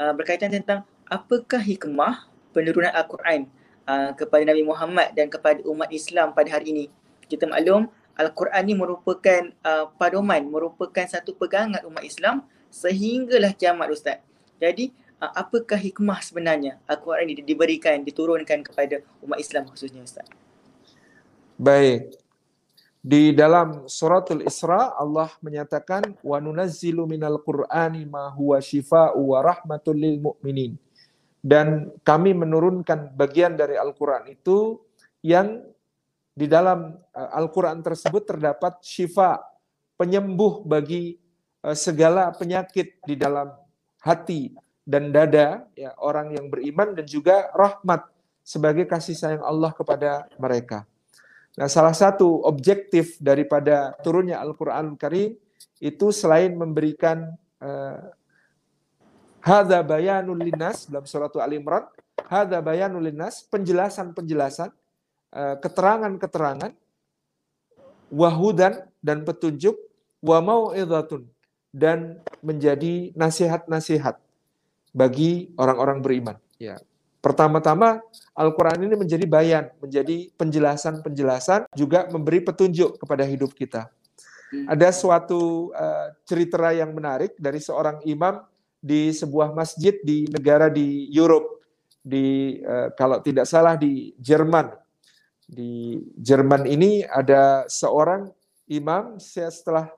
uh, 0.01 0.11
berkaitan 0.17 0.51
tentang 0.51 0.83
apakah 1.07 1.63
hikmah 1.63 2.27
penurunan 2.51 2.91
Al-Quran 2.91 3.47
uh, 3.87 4.11
kepada 4.17 4.43
Nabi 4.43 4.65
Muhammad 4.67 5.13
dan 5.15 5.31
kepada 5.31 5.63
umat 5.69 5.93
Islam 5.95 6.35
pada 6.35 6.51
hari 6.51 6.73
ini. 6.73 6.85
Kita 7.31 7.47
maklum 7.47 7.87
Al-Quran 8.17 8.63
ini 8.65 8.75
merupakan 8.75 9.43
uh, 9.61 9.93
padoman, 10.01 10.41
merupakan 10.49 11.05
satu 11.05 11.37
pegangan 11.37 11.85
umat 11.87 12.03
Islam 12.03 12.43
sehinggalah 12.73 13.53
kiamat 13.55 13.93
Ustaz. 13.93 14.19
Jadi 14.59 14.91
apakah 15.19 15.79
hikmah 15.79 16.21
sebenarnya 16.21 16.79
Al-Quran 16.85 17.33
ini 17.33 17.43
diberikan, 17.43 18.01
diturunkan 18.03 18.61
kepada 18.67 19.01
umat 19.25 19.39
Islam 19.41 19.69
khususnya 19.71 20.05
Ustaz? 20.05 20.27
Baik. 21.57 22.19
Di 23.05 23.37
dalam 23.37 23.85
suratul 23.85 24.49
Isra 24.49 24.97
Allah 24.97 25.29
menyatakan 25.45 26.17
wa 26.25 26.41
nunazzilu 26.41 27.05
minal 27.05 27.37
qur'ani 27.45 28.09
ma 28.09 28.33
huwa 28.33 28.57
syifaa'u 28.57 29.37
wa 29.37 29.45
rahmatul 29.45 29.93
lil 29.93 30.25
mu'minin 30.25 30.81
dan 31.45 31.93
kami 32.01 32.33
menurunkan 32.33 33.13
bagian 33.13 33.53
dari 33.53 33.77
Al-Quran 33.77 34.33
itu 34.33 34.81
yang 35.21 35.61
di 36.33 36.49
dalam 36.49 36.97
Al-Quran 37.13 37.85
tersebut 37.85 38.25
terdapat 38.25 38.81
syifa, 38.81 39.45
penyembuh 40.01 40.65
bagi 40.65 41.21
segala 41.77 42.33
penyakit 42.33 42.97
di 43.05 43.21
dalam 43.21 43.53
hati 44.05 44.53
dan 44.85 45.09
dada 45.09 45.65
ya, 45.73 45.97
orang 45.97 46.37
yang 46.37 46.53
beriman 46.53 46.93
dan 46.93 47.09
juga 47.09 47.49
rahmat 47.57 48.05
sebagai 48.45 48.85
kasih 48.85 49.17
sayang 49.17 49.41
Allah 49.41 49.73
kepada 49.73 50.29
mereka. 50.37 50.85
Nah, 51.57 51.73
salah 51.73 51.97
satu 51.97 52.45
objektif 52.45 53.17
daripada 53.17 53.97
turunnya 54.05 54.45
Al-Quran 54.45 55.01
Karim 55.01 55.33
itu 55.81 56.13
selain 56.13 56.53
memberikan 56.53 57.33
uh, 57.65 58.13
Hadza 59.45 59.85
bayanul 59.85 60.41
linnas 60.41 60.89
dalam 60.89 61.05
surat 61.05 61.29
Ali 61.37 61.61
Imran. 61.61 61.85
Hadza 62.17 62.65
bayanul 62.65 63.05
linnas, 63.05 63.45
penjelasan-penjelasan, 63.53 64.73
eh, 65.37 65.57
keterangan-keterangan 65.61 66.73
wahudan 68.09 68.89
dan 69.05 69.21
petunjuk, 69.29 69.77
wa 70.25 70.41
mau'izatun 70.41 71.29
dan 71.75 72.23
menjadi 72.39 73.11
nasihat-nasihat 73.19 74.23
bagi 74.95 75.51
orang-orang 75.59 75.99
beriman. 75.99 76.37
Ya. 76.63 76.79
Pertama-tama 77.19 77.99
Al-Quran 78.39 78.87
ini 78.87 78.95
menjadi 78.95 79.27
bayan, 79.27 79.65
menjadi 79.83 80.31
penjelasan-penjelasan, 80.39 81.67
juga 81.75 82.07
memberi 82.15 82.47
petunjuk 82.47 83.03
kepada 83.03 83.27
hidup 83.27 83.51
kita. 83.59 83.91
Hmm. 84.55 84.71
Ada 84.71 84.95
suatu 84.95 85.75
uh, 85.75 86.15
cerita 86.23 86.71
yang 86.71 86.95
menarik 86.95 87.35
dari 87.35 87.59
seorang 87.59 87.99
imam 88.07 88.39
di 88.79 89.11
sebuah 89.11 89.51
masjid 89.51 89.99
di 90.05 90.31
negara 90.31 90.71
di 90.71 91.11
Europe, 91.11 91.65
di 91.99 92.61
uh, 92.63 92.95
kalau 92.95 93.19
tidak 93.19 93.51
salah 93.51 93.75
di 93.75 94.15
Jerman. 94.21 94.71
Di 95.49 95.99
Jerman 96.21 96.71
ini 96.71 97.03
ada 97.03 97.67
seorang 97.67 98.31
imam 98.69 99.17
setelah 99.17 99.91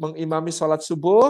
mengimami 0.00 0.48
sholat 0.48 0.80
subuh, 0.80 1.28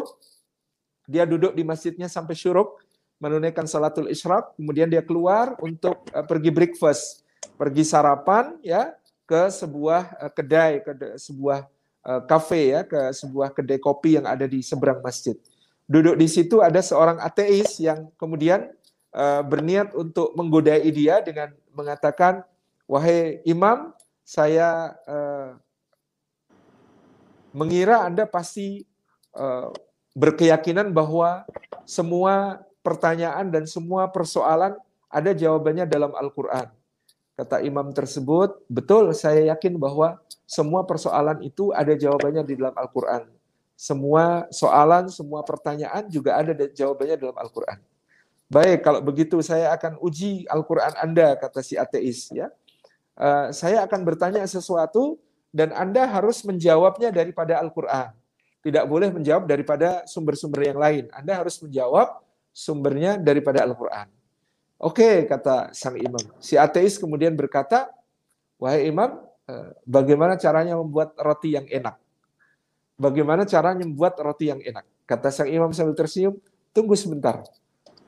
dia 1.11 1.27
duduk 1.27 1.59
di 1.59 1.67
masjidnya 1.67 2.07
sampai 2.07 2.39
syuruk, 2.39 2.79
menunaikan 3.19 3.67
sholatul 3.67 4.07
isyraq, 4.07 4.55
kemudian 4.55 4.87
dia 4.87 5.03
keluar 5.03 5.59
untuk 5.59 6.07
uh, 6.15 6.23
pergi 6.23 6.55
breakfast, 6.55 7.27
pergi 7.59 7.83
sarapan 7.83 8.55
ya 8.63 8.95
ke 9.27 9.51
sebuah 9.51 10.03
uh, 10.23 10.31
kedai, 10.31 10.87
ke 10.87 11.19
sebuah 11.19 11.67
kafe 12.01 12.73
ya, 12.73 12.81
ke 12.81 13.13
sebuah 13.13 13.53
kedai 13.53 13.77
kopi 13.77 14.17
yang 14.17 14.25
ada 14.25 14.49
di 14.49 14.65
seberang 14.65 15.05
masjid. 15.05 15.37
Duduk 15.85 16.17
di 16.17 16.33
situ 16.33 16.65
ada 16.65 16.81
seorang 16.81 17.21
ateis 17.21 17.77
yang 17.77 18.09
kemudian 18.17 18.73
berniat 19.45 19.93
untuk 19.93 20.33
menggodai 20.33 20.81
dia 20.97 21.21
dengan 21.21 21.53
mengatakan, 21.77 22.41
wahai 22.89 23.45
imam, 23.45 23.93
saya 24.25 24.97
mengira 27.51 28.07
Anda 28.07 28.27
pasti 28.27 28.87
uh, 29.35 29.71
berkeyakinan 30.15 30.91
bahwa 30.91 31.47
semua 31.87 32.63
pertanyaan 32.81 33.51
dan 33.53 33.65
semua 33.69 34.09
persoalan 34.11 34.75
ada 35.11 35.31
jawabannya 35.35 35.85
dalam 35.87 36.15
Al-Quran. 36.15 36.71
Kata 37.35 37.65
imam 37.65 37.89
tersebut, 37.91 38.61
betul 38.69 39.11
saya 39.17 39.49
yakin 39.57 39.81
bahwa 39.81 40.21
semua 40.45 40.85
persoalan 40.85 41.41
itu 41.41 41.73
ada 41.73 41.97
jawabannya 41.97 42.45
di 42.45 42.59
dalam 42.59 42.77
Al-Quran. 42.77 43.27
Semua 43.81 44.45
soalan, 44.53 45.09
semua 45.09 45.41
pertanyaan 45.41 46.05
juga 46.13 46.37
ada 46.37 46.53
jawabannya 46.53 47.17
dalam 47.17 47.37
Al-Quran. 47.39 47.81
Baik, 48.51 48.83
kalau 48.83 49.01
begitu 49.01 49.41
saya 49.47 49.73
akan 49.73 49.97
uji 50.03 50.45
Al-Quran 50.51 50.93
Anda, 51.01 51.39
kata 51.39 51.63
si 51.63 51.79
ateis. 51.79 52.29
ya. 52.35 52.51
Uh, 53.15 53.55
saya 53.55 53.87
akan 53.87 54.03
bertanya 54.03 54.43
sesuatu 54.45 55.17
dan 55.51 55.75
Anda 55.75 56.07
harus 56.07 56.47
menjawabnya 56.47 57.11
daripada 57.11 57.59
Al-Quran. 57.59 58.15
Tidak 58.61 58.85
boleh 58.87 59.11
menjawab 59.11 59.49
daripada 59.51 60.07
sumber-sumber 60.07 60.71
yang 60.71 60.79
lain. 60.79 61.05
Anda 61.11 61.43
harus 61.43 61.59
menjawab 61.59 62.23
sumbernya 62.55 63.19
daripada 63.19 63.67
Al-Quran. 63.67 64.07
Oke, 64.81 65.29
kata 65.29 65.75
sang 65.77 65.97
imam. 65.99 66.23
Si 66.41 66.57
ateis 66.57 66.97
kemudian 66.97 67.37
berkata, 67.37 67.93
Wahai 68.61 68.93
imam, 68.93 69.25
eh, 69.49 69.73
bagaimana 69.89 70.37
caranya 70.37 70.77
membuat 70.77 71.17
roti 71.17 71.57
yang 71.57 71.65
enak? 71.65 71.97
Bagaimana 73.01 73.49
caranya 73.49 73.89
membuat 73.89 74.21
roti 74.21 74.53
yang 74.53 74.61
enak? 74.61 74.85
Kata 75.09 75.33
sang 75.33 75.49
imam 75.49 75.73
sambil 75.73 75.97
tersenyum, 75.97 76.37
tunggu 76.77 76.93
sebentar. 76.93 77.41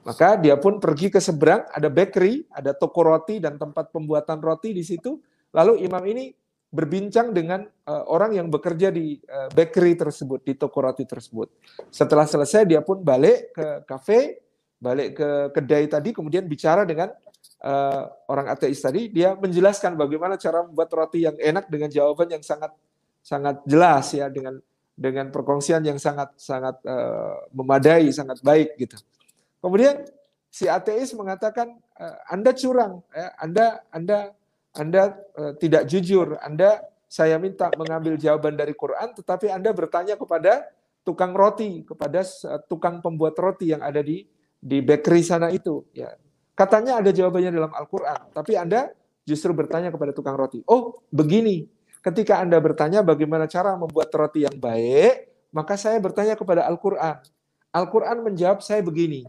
Maka 0.05 0.37
dia 0.37 0.59
pun 0.61 0.77
pergi 0.77 1.09
ke 1.09 1.17
seberang, 1.17 1.65
ada 1.73 1.89
bakery, 1.89 2.45
ada 2.53 2.77
toko 2.77 3.01
roti 3.01 3.41
dan 3.41 3.57
tempat 3.57 3.89
pembuatan 3.89 4.45
roti 4.45 4.77
di 4.77 4.85
situ. 4.85 5.17
Lalu 5.57 5.89
imam 5.89 6.05
ini 6.05 6.37
berbincang 6.73 7.37
dengan 7.37 7.69
uh, 7.69 8.05
orang 8.09 8.33
yang 8.33 8.49
bekerja 8.49 8.89
di 8.89 9.21
uh, 9.29 9.53
bakery 9.53 9.93
tersebut, 9.93 10.41
di 10.41 10.57
toko 10.57 10.81
roti 10.81 11.05
tersebut. 11.05 11.53
Setelah 11.93 12.25
selesai 12.25 12.65
dia 12.65 12.81
pun 12.81 13.05
balik 13.05 13.53
ke 13.53 13.85
kafe, 13.85 14.41
balik 14.81 15.21
ke 15.21 15.29
kedai 15.53 15.85
tadi, 15.85 16.17
kemudian 16.17 16.49
bicara 16.49 16.89
dengan 16.89 17.13
uh, 17.61 18.09
orang 18.33 18.49
ateis 18.49 18.81
tadi, 18.81 19.13
dia 19.13 19.37
menjelaskan 19.37 20.01
bagaimana 20.01 20.41
cara 20.41 20.65
membuat 20.65 20.89
roti 20.97 21.29
yang 21.29 21.37
enak 21.37 21.69
dengan 21.69 21.93
jawaban 21.93 22.33
yang 22.33 22.43
sangat 22.43 22.73
sangat 23.21 23.61
jelas 23.69 24.09
ya 24.17 24.33
dengan 24.33 24.57
dengan 24.97 25.29
perkongsian 25.29 25.85
yang 25.85 26.01
sangat 26.01 26.33
sangat 26.41 26.81
uh, 26.89 27.53
memadai, 27.53 28.09
sangat 28.17 28.41
baik 28.41 28.81
gitu. 28.81 28.97
Kemudian 29.61 30.09
si 30.49 30.67
ateis 30.67 31.13
mengatakan 31.15 31.79
Anda 32.27 32.51
curang, 32.51 32.99
ya, 33.15 33.31
Anda 33.39 33.67
Anda 33.95 34.35
anda 34.73 35.17
uh, 35.37 35.53
tidak 35.61 35.85
jujur, 35.85 36.41
Anda 36.41 36.81
saya 37.05 37.37
minta 37.37 37.69
mengambil 37.77 38.17
jawaban 38.17 38.57
dari 38.57 38.73
Quran, 38.73 39.13
tetapi 39.13 39.53
Anda 39.53 39.69
bertanya 39.77 40.17
kepada 40.17 40.73
tukang 41.05 41.37
roti, 41.37 41.85
kepada 41.85 42.25
uh, 42.25 42.61
tukang 42.65 43.05
pembuat 43.05 43.37
roti 43.37 43.69
yang 43.69 43.85
ada 43.85 44.01
di 44.01 44.25
di 44.57 44.81
bakery 44.81 45.21
sana 45.21 45.53
itu. 45.53 45.85
Ya. 45.93 46.17
Katanya 46.57 47.05
ada 47.05 47.13
jawabannya 47.13 47.53
dalam 47.53 47.73
Al-Quran, 47.73 48.33
tapi 48.33 48.57
Anda 48.57 48.93
justru 49.29 49.53
bertanya 49.53 49.93
kepada 49.93 50.17
tukang 50.17 50.41
roti. 50.41 50.65
Oh, 50.65 51.05
begini. 51.13 51.69
Ketika 52.03 52.43
Anda 52.43 52.59
bertanya 52.59 53.05
bagaimana 53.05 53.47
cara 53.47 53.79
membuat 53.79 54.11
roti 54.11 54.43
yang 54.43 54.57
baik, 54.59 55.29
maka 55.55 55.79
saya 55.79 56.01
bertanya 56.03 56.35
kepada 56.35 56.67
Al-Quran. 56.67 57.23
Al-Quran 57.73 58.25
menjawab 58.27 58.59
saya 58.65 58.83
begini. 58.83 59.23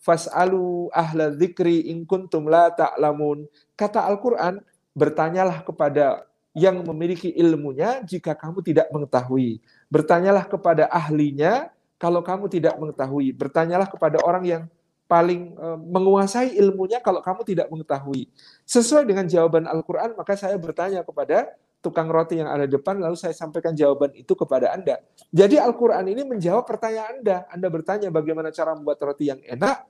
Fas'alu 0.00 0.88
ahla 0.94 1.34
dzikri 1.34 1.90
in 1.90 2.06
kuntum 2.06 2.48
la 2.48 2.70
ta'lamun. 2.72 3.44
Kata 3.76 4.06
Al-Quran, 4.06 4.62
Bertanyalah 5.00 5.64
kepada 5.64 6.28
yang 6.52 6.82
memiliki 6.84 7.32
ilmunya 7.32 8.04
jika 8.04 8.36
kamu 8.36 8.60
tidak 8.60 8.92
mengetahui. 8.92 9.64
Bertanyalah 9.88 10.44
kepada 10.44 10.92
ahlinya 10.92 11.72
kalau 11.96 12.20
kamu 12.20 12.52
tidak 12.52 12.76
mengetahui. 12.76 13.32
Bertanyalah 13.32 13.88
kepada 13.88 14.20
orang 14.20 14.44
yang 14.44 14.62
paling 15.10 15.54
e, 15.58 15.66
menguasai 15.90 16.54
ilmunya 16.60 17.00
kalau 17.00 17.18
kamu 17.24 17.42
tidak 17.42 17.66
mengetahui. 17.72 18.30
Sesuai 18.68 19.02
dengan 19.08 19.26
jawaban 19.26 19.66
Al-Quran, 19.66 20.14
maka 20.14 20.38
saya 20.38 20.54
bertanya 20.54 21.02
kepada 21.02 21.50
tukang 21.80 22.06
roti 22.12 22.38
yang 22.38 22.46
ada 22.46 22.68
depan, 22.68 23.00
lalu 23.00 23.16
saya 23.16 23.32
sampaikan 23.32 23.72
jawaban 23.72 24.12
itu 24.12 24.36
kepada 24.36 24.70
Anda. 24.70 25.00
Jadi 25.32 25.56
Al-Quran 25.56 26.06
ini 26.12 26.22
menjawab 26.28 26.68
pertanyaan 26.68 27.24
Anda. 27.24 27.36
Anda 27.50 27.68
bertanya 27.72 28.08
bagaimana 28.12 28.52
cara 28.52 28.76
membuat 28.76 29.00
roti 29.00 29.32
yang 29.32 29.40
enak. 29.42 29.88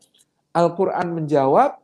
Al-Quran 0.54 1.06
menjawab, 1.12 1.78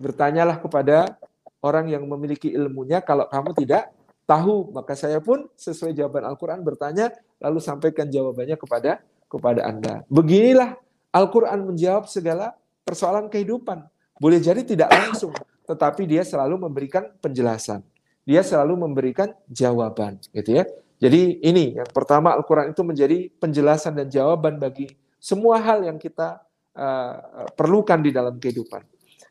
bertanyalah 0.00 0.56
kepada 0.58 1.20
orang 1.62 1.90
yang 1.90 2.06
memiliki 2.06 2.50
ilmunya 2.54 3.02
kalau 3.02 3.26
kamu 3.26 3.54
tidak 3.58 3.90
tahu 4.28 4.70
maka 4.76 4.92
saya 4.92 5.18
pun 5.18 5.48
sesuai 5.56 5.96
jawaban 5.96 6.28
Al-Qur'an 6.28 6.60
bertanya 6.60 7.10
lalu 7.40 7.58
sampaikan 7.64 8.06
jawabannya 8.12 8.60
kepada 8.60 9.00
kepada 9.28 9.64
Anda. 9.68 10.04
Beginilah 10.08 10.76
Al-Qur'an 11.12 11.64
menjawab 11.64 12.08
segala 12.08 12.56
persoalan 12.84 13.28
kehidupan. 13.28 13.84
Boleh 14.18 14.42
jadi 14.42 14.64
tidak 14.64 14.90
langsung, 14.90 15.32
tetapi 15.68 16.08
dia 16.08 16.26
selalu 16.26 16.68
memberikan 16.68 17.06
penjelasan. 17.22 17.84
Dia 18.28 18.44
selalu 18.44 18.88
memberikan 18.88 19.32
jawaban, 19.48 20.20
gitu 20.36 20.60
ya. 20.60 20.64
Jadi 20.98 21.38
ini 21.46 21.78
yang 21.78 21.88
pertama 21.94 22.34
Al-Qur'an 22.34 22.74
itu 22.74 22.82
menjadi 22.82 23.30
penjelasan 23.38 23.94
dan 23.94 24.10
jawaban 24.10 24.58
bagi 24.58 24.90
semua 25.22 25.62
hal 25.62 25.86
yang 25.86 25.96
kita 25.96 26.42
uh, 26.74 27.46
perlukan 27.54 28.02
di 28.02 28.10
dalam 28.10 28.36
kehidupan. 28.36 28.82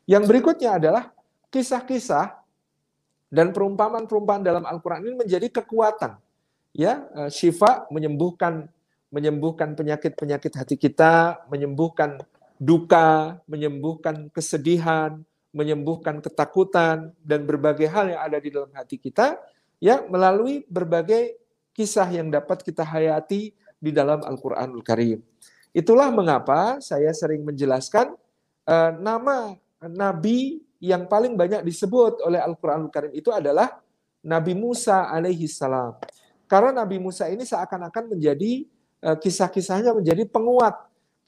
Yang 0.08 0.24
berikutnya 0.24 0.80
adalah 0.80 1.12
kisah-kisah 1.48 2.38
dan 3.28 3.52
perumpamaan-perumpamaan 3.52 4.44
dalam 4.44 4.64
Al-Quran 4.64 5.04
ini 5.04 5.14
menjadi 5.24 5.48
kekuatan. 5.60 6.16
Ya, 6.76 7.08
eh, 7.16 7.30
syifa 7.32 7.88
menyembuhkan 7.92 8.68
menyembuhkan 9.08 9.72
penyakit-penyakit 9.72 10.52
hati 10.52 10.76
kita, 10.76 11.40
menyembuhkan 11.48 12.20
duka, 12.60 13.40
menyembuhkan 13.48 14.28
kesedihan, 14.28 15.24
menyembuhkan 15.48 16.20
ketakutan 16.20 17.16
dan 17.24 17.48
berbagai 17.48 17.88
hal 17.88 18.12
yang 18.12 18.20
ada 18.20 18.36
di 18.36 18.52
dalam 18.52 18.68
hati 18.76 19.00
kita 19.00 19.40
ya 19.80 20.04
melalui 20.06 20.66
berbagai 20.68 21.40
kisah 21.72 22.10
yang 22.10 22.28
dapat 22.28 22.60
kita 22.60 22.84
hayati 22.84 23.54
di 23.78 23.90
dalam 23.94 24.20
Al-Qur'anul 24.26 24.84
Karim. 24.84 25.22
Itulah 25.72 26.10
mengapa 26.10 26.82
saya 26.82 27.14
sering 27.14 27.46
menjelaskan 27.46 28.12
uh, 28.66 28.92
nama 28.98 29.54
nabi 29.86 30.67
yang 30.78 31.10
paling 31.10 31.34
banyak 31.34 31.66
disebut 31.66 32.22
oleh 32.22 32.38
Al-Quranul 32.38 32.90
Karim 32.90 33.12
itu 33.14 33.34
adalah 33.34 33.82
Nabi 34.22 34.54
Musa 34.54 35.10
alaihi 35.10 35.50
salam. 35.50 35.98
Karena 36.48 36.82
Nabi 36.82 36.96
Musa 37.02 37.28
ini 37.28 37.44
seakan-akan 37.44 38.16
menjadi 38.16 38.64
eh, 39.04 39.16
kisah-kisahnya 39.18 39.92
menjadi 39.92 40.24
penguat, 40.26 40.74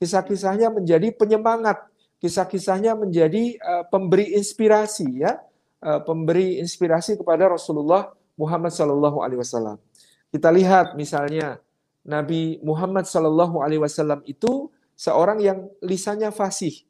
kisah-kisahnya 0.01 0.73
menjadi 0.73 1.13
penyemangat, 1.13 1.87
kisah-kisahnya 2.23 2.97
menjadi 2.97 3.59
eh, 3.59 3.85
pemberi 3.91 4.33
inspirasi 4.39 5.23
ya, 5.23 5.39
eh, 5.83 6.01
pemberi 6.07 6.63
inspirasi 6.63 7.19
kepada 7.21 7.51
Rasulullah 7.51 8.11
Muhammad 8.39 8.73
Sallallahu 8.73 9.21
Alaihi 9.21 9.43
Wasallam. 9.43 9.77
Kita 10.31 10.49
lihat 10.49 10.95
misalnya 10.95 11.59
Nabi 12.07 12.63
Muhammad 12.65 13.05
Sallallahu 13.05 13.61
Alaihi 13.61 13.83
Wasallam 13.83 14.25
itu 14.25 14.73
seorang 14.97 15.43
yang 15.43 15.69
lisannya 15.85 16.33
fasih. 16.33 16.87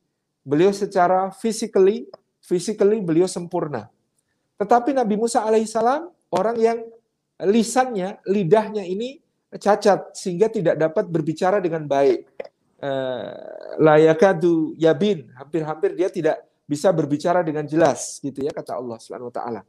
Beliau 0.46 0.70
secara 0.70 1.34
physically 1.34 2.10
physically 2.40 3.00
beliau 3.04 3.28
sempurna. 3.28 3.88
Tetapi 4.60 4.92
Nabi 4.92 5.14
Musa 5.16 5.44
alaihissalam 5.44 6.08
orang 6.34 6.56
yang 6.60 6.78
lisannya, 7.40 8.20
lidahnya 8.28 8.84
ini 8.84 9.16
cacat 9.50 10.12
sehingga 10.12 10.52
tidak 10.52 10.76
dapat 10.76 11.08
berbicara 11.08 11.58
dengan 11.58 11.88
baik. 11.88 12.28
Eh, 12.80 13.32
layakadu 13.76 14.72
yabin, 14.80 15.28
hampir-hampir 15.36 15.92
dia 15.92 16.08
tidak 16.08 16.40
bisa 16.64 16.88
berbicara 16.94 17.44
dengan 17.44 17.68
jelas 17.68 18.22
gitu 18.24 18.40
ya 18.40 18.54
kata 18.56 18.78
Allah 18.78 18.96
Subhanahu 18.96 19.28
wa 19.28 19.34
taala. 19.34 19.60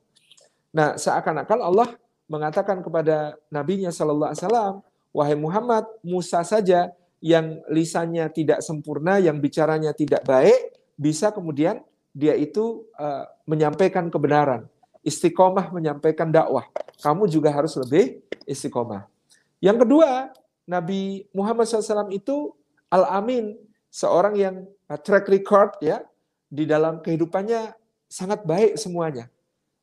Nah, 0.72 0.96
seakan-akan 0.96 1.60
Allah 1.60 1.90
mengatakan 2.32 2.80
kepada 2.80 3.36
nabinya 3.52 3.92
sallallahu 3.92 4.32
alaihi 4.32 4.44
wasallam, 4.48 4.74
wahai 5.12 5.36
Muhammad, 5.36 5.84
Musa 6.00 6.40
saja 6.48 6.96
yang 7.20 7.60
lisannya 7.68 8.32
tidak 8.32 8.64
sempurna, 8.64 9.20
yang 9.20 9.44
bicaranya 9.44 9.92
tidak 9.92 10.24
baik, 10.24 10.72
bisa 10.96 11.36
kemudian 11.36 11.84
dia 12.12 12.36
itu 12.36 12.88
uh, 13.00 13.24
menyampaikan 13.48 14.12
kebenaran, 14.12 14.68
istiqomah 15.02 15.72
menyampaikan 15.72 16.28
dakwah. 16.28 16.68
Kamu 17.00 17.26
juga 17.32 17.50
harus 17.52 17.74
lebih 17.80 18.20
istiqomah. 18.44 19.08
Yang 19.64 19.88
kedua, 19.88 20.30
Nabi 20.68 21.26
Muhammad 21.32 21.66
SAW 21.66 22.12
itu 22.12 22.52
al-amin, 22.92 23.56
seorang 23.88 24.36
yang 24.36 24.56
uh, 24.92 25.00
track 25.00 25.28
record 25.32 25.80
ya 25.80 26.04
di 26.52 26.68
dalam 26.68 27.00
kehidupannya 27.00 27.72
sangat 28.12 28.44
baik 28.44 28.76
semuanya. 28.76 29.32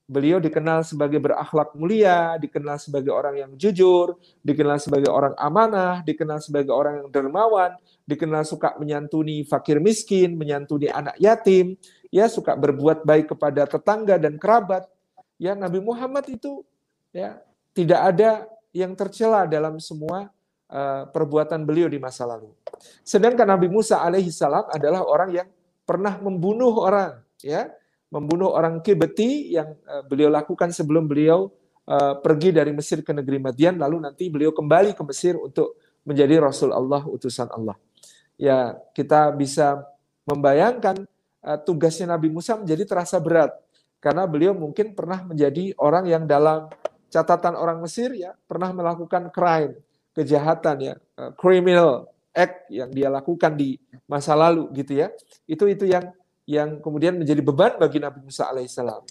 Beliau 0.09 0.41
dikenal 0.41 0.89
sebagai 0.89 1.21
berakhlak 1.21 1.77
mulia, 1.77 2.41
dikenal 2.41 2.81
sebagai 2.81 3.13
orang 3.13 3.45
yang 3.45 3.53
jujur, 3.61 4.17
dikenal 4.41 4.81
sebagai 4.81 5.13
orang 5.13 5.37
amanah, 5.37 6.01
dikenal 6.01 6.41
sebagai 6.41 6.73
orang 6.73 7.05
yang 7.05 7.09
dermawan, 7.13 7.77
dikenal 8.09 8.41
suka 8.49 8.73
menyantuni 8.81 9.45
fakir 9.45 9.85
miskin, 9.85 10.33
menyantuni 10.41 10.89
anak 10.89 11.13
yatim, 11.21 11.77
ya 12.09 12.25
suka 12.25 12.57
berbuat 12.57 13.05
baik 13.05 13.37
kepada 13.37 13.69
tetangga 13.69 14.17
dan 14.17 14.41
kerabat. 14.41 14.89
Ya 15.37 15.53
Nabi 15.53 15.85
Muhammad 15.85 16.25
itu 16.33 16.65
ya 17.13 17.37
tidak 17.77 18.01
ada 18.01 18.49
yang 18.73 18.97
tercela 18.97 19.45
dalam 19.45 19.77
semua 19.77 20.33
uh, 20.73 21.05
perbuatan 21.13 21.69
beliau 21.69 21.85
di 21.85 22.01
masa 22.01 22.25
lalu. 22.25 22.49
Sedangkan 23.05 23.45
Nabi 23.45 23.69
Musa 23.69 24.01
alaihi 24.01 24.33
salam 24.33 24.65
adalah 24.73 25.05
orang 25.05 25.31
yang 25.37 25.49
pernah 25.85 26.17
membunuh 26.21 26.81
orang, 26.81 27.21
ya, 27.41 27.69
membunuh 28.09 28.57
orang 28.57 28.81
Kibeti 28.81 29.53
yang 29.53 29.77
uh, 29.85 30.05
beliau 30.05 30.33
lakukan 30.33 30.73
sebelum 30.73 31.05
beliau 31.05 31.53
uh, 31.89 32.17
pergi 32.21 32.57
dari 32.57 32.73
Mesir 32.73 33.05
ke 33.05 33.13
negeri 33.13 33.37
Madian, 33.41 33.77
lalu 33.77 34.01
nanti 34.01 34.33
beliau 34.33 34.53
kembali 34.53 34.97
ke 34.97 35.03
Mesir 35.05 35.37
untuk 35.37 35.77
menjadi 36.09 36.41
Rasul 36.41 36.73
Allah, 36.73 37.05
utusan 37.05 37.53
Allah. 37.53 37.77
Ya, 38.41 38.77
kita 38.97 39.35
bisa 39.37 39.85
membayangkan 40.25 41.05
uh, 41.45 41.59
tugasnya 41.61 42.17
Nabi 42.17 42.33
Musa 42.33 42.57
menjadi 42.57 42.89
terasa 42.89 43.21
berat 43.21 43.53
karena 43.99 44.25
beliau 44.25 44.55
mungkin 44.55 44.95
pernah 44.95 45.27
menjadi 45.27 45.75
orang 45.77 46.07
yang 46.07 46.25
dalam 46.25 46.71
catatan 47.13 47.59
orang 47.59 47.83
Mesir 47.83 48.15
ya 48.15 48.33
pernah 48.47 48.71
melakukan 48.71 49.29
crime, 49.35 49.75
kejahatan 50.15 50.77
ya, 50.81 50.95
criminal 51.35 52.07
act 52.39 52.71
yang 52.71 52.95
dia 52.95 53.11
lakukan 53.11 53.59
di 53.59 53.75
masa 54.07 54.39
lalu 54.39 54.71
gitu 54.77 55.03
ya. 55.03 55.11
Itu 55.51 55.67
itu 55.67 55.89
yang 55.91 56.15
yang 56.49 56.81
kemudian 56.81 57.21
menjadi 57.21 57.45
beban 57.45 57.77
bagi 57.77 58.01
Nabi 58.01 58.25
Musa 58.25 58.49
alaihissalam. 58.49 59.05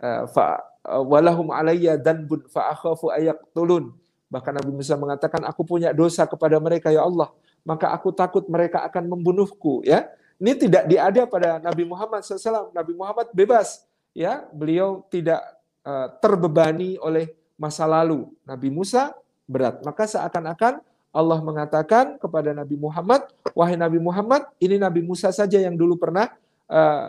Uh, 0.00 0.24
fa 0.32 0.64
uh, 0.88 1.04
walahum 1.04 1.52
alayya 1.52 2.00
danbun 2.00 2.48
fa 2.48 2.72
akhafu 2.72 3.12
tulun. 3.52 3.92
Bahkan 4.32 4.52
Nabi 4.56 4.72
Musa 4.72 4.96
mengatakan 4.96 5.44
aku 5.44 5.60
punya 5.68 5.92
dosa 5.92 6.24
kepada 6.24 6.56
mereka 6.56 6.88
ya 6.88 7.04
Allah, 7.04 7.28
maka 7.60 7.92
aku 7.92 8.16
takut 8.16 8.48
mereka 8.48 8.80
akan 8.88 9.12
membunuhku 9.12 9.84
ya. 9.84 10.08
Ini 10.40 10.56
tidak 10.56 10.88
diada 10.88 11.28
pada 11.28 11.60
Nabi 11.60 11.84
Muhammad 11.84 12.24
SAW. 12.24 12.72
Nabi 12.72 12.96
Muhammad 12.96 13.28
bebas, 13.36 13.84
ya. 14.16 14.48
Beliau 14.56 15.04
tidak 15.12 15.44
Eh, 15.80 16.08
terbebani 16.20 17.00
oleh 17.00 17.32
masa 17.56 17.88
lalu. 17.88 18.28
Nabi 18.44 18.68
Musa 18.68 19.16
berat. 19.48 19.80
Maka 19.80 20.04
seakan-akan 20.04 20.84
Allah 21.08 21.38
mengatakan 21.40 22.20
kepada 22.20 22.52
Nabi 22.52 22.76
Muhammad, 22.76 23.24
wahai 23.56 23.80
Nabi 23.80 23.96
Muhammad, 23.96 24.44
ini 24.60 24.76
Nabi 24.76 25.00
Musa 25.00 25.32
saja 25.32 25.56
yang 25.56 25.80
dulu 25.80 25.96
pernah 25.96 26.36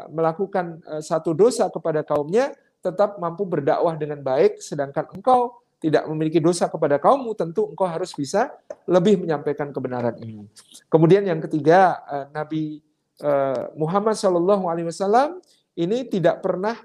melakukan 0.10 0.82
uh, 0.90 1.04
satu 1.04 1.38
dosa 1.38 1.70
kepada 1.70 2.02
kaumnya, 2.02 2.52
tetap 2.82 3.22
mampu 3.22 3.46
berdakwah 3.46 3.94
dengan 3.94 4.20
baik, 4.26 4.58
sedangkan 4.58 5.06
engkau 5.14 5.62
tidak 5.82 6.06
memiliki 6.10 6.42
dosa 6.42 6.70
kepada 6.70 6.98
kaummu, 6.98 7.34
tentu 7.38 7.70
engkau 7.70 7.86
harus 7.86 8.14
bisa 8.14 8.50
lebih 8.90 9.22
menyampaikan 9.22 9.70
kebenaran 9.70 10.18
ini. 10.22 10.46
Kemudian 10.90 11.26
yang 11.26 11.42
ketiga, 11.42 12.02
uh, 12.06 12.26
Nabi 12.34 12.82
uh, 13.22 13.70
Muhammad 13.78 14.18
SAW 14.18 15.42
ini 15.78 16.06
tidak 16.10 16.42
pernah 16.42 16.76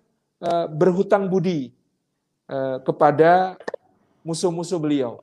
berhutang 0.68 1.32
budi 1.32 1.72
Eh, 2.46 2.78
kepada 2.86 3.58
musuh-musuh 4.22 4.78
beliau. 4.78 5.18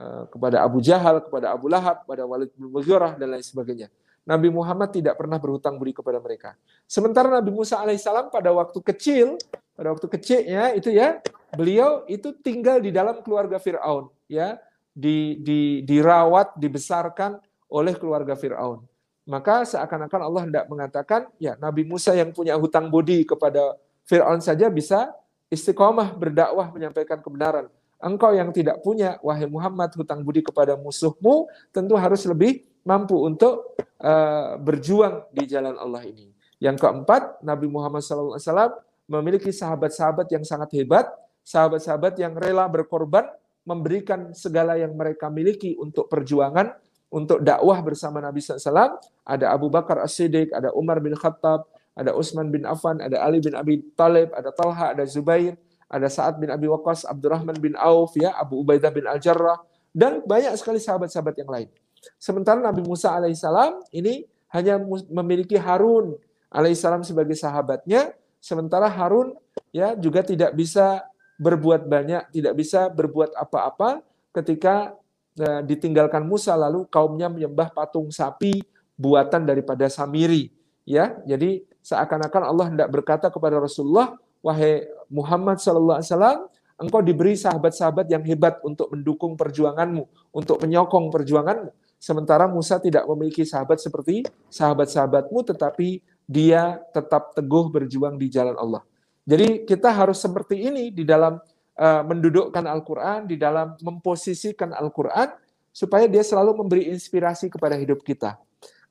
Eh, 0.00 0.24
kepada 0.32 0.64
Abu 0.64 0.80
Jahal, 0.80 1.20
kepada 1.20 1.52
Abu 1.52 1.68
Lahab, 1.68 2.00
kepada 2.08 2.24
Walid 2.24 2.48
bin 2.56 2.72
Mughirah, 2.72 3.12
dan 3.20 3.36
lain 3.36 3.44
sebagainya. 3.44 3.92
Nabi 4.26 4.50
Muhammad 4.50 4.90
tidak 4.90 5.14
pernah 5.14 5.38
berhutang 5.38 5.78
budi 5.78 5.94
kepada 5.94 6.18
mereka. 6.18 6.58
Sementara 6.90 7.30
Nabi 7.30 7.54
Musa 7.54 7.78
alaihissalam 7.78 8.34
pada 8.34 8.50
waktu 8.50 8.82
kecil, 8.82 9.38
pada 9.78 9.94
waktu 9.94 10.10
kecilnya 10.10 10.74
itu 10.74 10.90
ya, 10.90 11.22
beliau 11.54 12.02
itu 12.10 12.34
tinggal 12.42 12.82
di 12.82 12.90
dalam 12.90 13.22
keluarga 13.22 13.62
Fir'aun. 13.62 14.10
ya 14.26 14.58
di, 14.96 15.36
di, 15.44 15.60
dirawat, 15.84 16.56
dibesarkan 16.56 17.36
oleh 17.68 17.92
keluarga 18.00 18.32
Fir'aun. 18.32 18.80
Maka 19.28 19.68
seakan-akan 19.68 20.20
Allah 20.24 20.42
tidak 20.48 20.66
mengatakan, 20.72 21.20
ya 21.36 21.54
Nabi 21.60 21.84
Musa 21.84 22.16
yang 22.16 22.32
punya 22.32 22.56
hutang 22.56 22.88
budi 22.88 23.28
kepada 23.28 23.76
Fir'aun 24.08 24.40
saja 24.40 24.72
bisa 24.72 25.12
istiqomah 25.52 26.16
berdakwah 26.16 26.72
menyampaikan 26.72 27.20
kebenaran. 27.20 27.68
Engkau 28.00 28.32
yang 28.32 28.54
tidak 28.54 28.80
punya, 28.80 29.20
wahai 29.20 29.44
Muhammad, 29.50 29.92
hutang 29.98 30.22
budi 30.22 30.40
kepada 30.40 30.78
musuhmu, 30.78 31.50
tentu 31.74 31.98
harus 31.98 32.22
lebih 32.24 32.64
mampu 32.86 33.18
untuk 33.18 33.74
uh, 34.00 34.54
berjuang 34.62 35.26
di 35.34 35.44
jalan 35.50 35.74
Allah 35.74 36.06
ini. 36.06 36.30
Yang 36.62 36.86
keempat, 36.86 37.42
Nabi 37.44 37.66
Muhammad 37.68 38.00
SAW 38.00 38.80
memiliki 39.10 39.52
sahabat-sahabat 39.52 40.30
yang 40.32 40.46
sangat 40.46 40.72
hebat, 40.78 41.10
sahabat-sahabat 41.44 42.16
yang 42.16 42.32
rela 42.38 42.64
berkorban, 42.70 43.28
memberikan 43.66 44.30
segala 44.32 44.78
yang 44.78 44.94
mereka 44.94 45.26
miliki 45.26 45.74
untuk 45.76 46.06
perjuangan, 46.06 46.72
untuk 47.10 47.42
dakwah 47.42 47.82
bersama 47.82 48.22
Nabi 48.22 48.38
SAW. 48.38 48.96
Ada 49.26 49.50
Abu 49.50 49.66
Bakar 49.68 50.00
As-Siddiq, 50.00 50.54
ada 50.54 50.70
Umar 50.72 51.02
bin 51.02 51.12
Khattab, 51.18 51.66
ada 51.96 52.14
Utsman 52.14 52.48
bin 52.48 52.62
Affan, 52.62 53.02
ada 53.02 53.20
Ali 53.20 53.42
bin 53.42 53.58
Abi 53.58 53.82
Talib, 53.98 54.30
ada 54.32 54.54
Talha, 54.54 54.94
ada 54.94 55.02
Zubair, 55.04 55.58
ada 55.86 56.06
Sa'ad 56.06 56.38
bin 56.38 56.50
Abi 56.50 56.70
Waqqas, 56.70 57.06
Abdurrahman 57.06 57.58
bin 57.58 57.74
Auf, 57.78 58.14
ya, 58.18 58.34
Abu 58.34 58.62
Ubaidah 58.62 58.90
bin 58.90 59.06
Al-Jarrah, 59.06 59.62
dan 59.96 60.22
banyak 60.26 60.54
sekali 60.60 60.82
sahabat-sahabat 60.82 61.34
yang 61.40 61.50
lain. 61.50 61.68
Sementara 62.16 62.62
Nabi 62.62 62.86
Musa 62.86 63.14
alaihissalam 63.14 63.82
ini 63.90 64.24
hanya 64.54 64.78
memiliki 65.10 65.58
Harun 65.58 66.16
alaihissalam 66.48 67.02
sebagai 67.02 67.34
sahabatnya, 67.34 68.14
sementara 68.38 68.86
Harun 68.86 69.34
ya 69.74 69.92
juga 69.98 70.22
tidak 70.22 70.54
bisa 70.54 71.04
berbuat 71.36 71.84
banyak, 71.84 72.32
tidak 72.32 72.54
bisa 72.56 72.88
berbuat 72.88 73.36
apa-apa 73.36 74.00
ketika 74.32 74.96
eh, 75.36 75.60
ditinggalkan 75.66 76.24
Musa 76.24 76.56
lalu 76.56 76.88
kaumnya 76.88 77.28
menyembah 77.28 77.72
patung 77.72 78.08
sapi 78.08 78.64
buatan 78.96 79.44
daripada 79.44 79.86
Samiri 79.92 80.48
ya. 80.88 81.18
Jadi 81.28 81.66
seakan-akan 81.84 82.42
Allah 82.42 82.66
hendak 82.72 82.88
berkata 82.88 83.28
kepada 83.28 83.60
Rasulullah, 83.60 84.16
wahai 84.40 84.88
Muhammad 85.12 85.60
sallallahu 85.60 86.00
alaihi 86.00 86.10
wasallam, 86.10 86.38
engkau 86.80 87.00
diberi 87.04 87.34
sahabat-sahabat 87.36 88.06
yang 88.08 88.24
hebat 88.24 88.60
untuk 88.64 88.88
mendukung 88.92 89.36
perjuanganmu, 89.36 90.32
untuk 90.32 90.60
menyokong 90.64 91.12
perjuanganmu. 91.12 91.70
Sementara 92.06 92.46
Musa 92.46 92.78
tidak 92.78 93.02
memiliki 93.10 93.42
sahabat 93.42 93.82
seperti 93.82 94.22
sahabat-sahabatmu, 94.46 95.42
tetapi 95.42 95.98
dia 96.22 96.78
tetap 96.94 97.34
teguh 97.34 97.66
berjuang 97.66 98.14
di 98.14 98.30
jalan 98.30 98.54
Allah. 98.54 98.86
Jadi 99.26 99.66
kita 99.66 99.90
harus 99.90 100.22
seperti 100.22 100.70
ini 100.70 100.94
di 100.94 101.02
dalam 101.02 101.42
uh, 101.74 102.02
mendudukkan 102.06 102.62
Al-Quran, 102.62 103.26
di 103.26 103.34
dalam 103.34 103.74
memposisikan 103.82 104.70
Al-Quran, 104.70 105.34
supaya 105.74 106.06
dia 106.06 106.22
selalu 106.22 106.62
memberi 106.62 106.86
inspirasi 106.94 107.50
kepada 107.50 107.74
hidup 107.74 108.06
kita. 108.06 108.38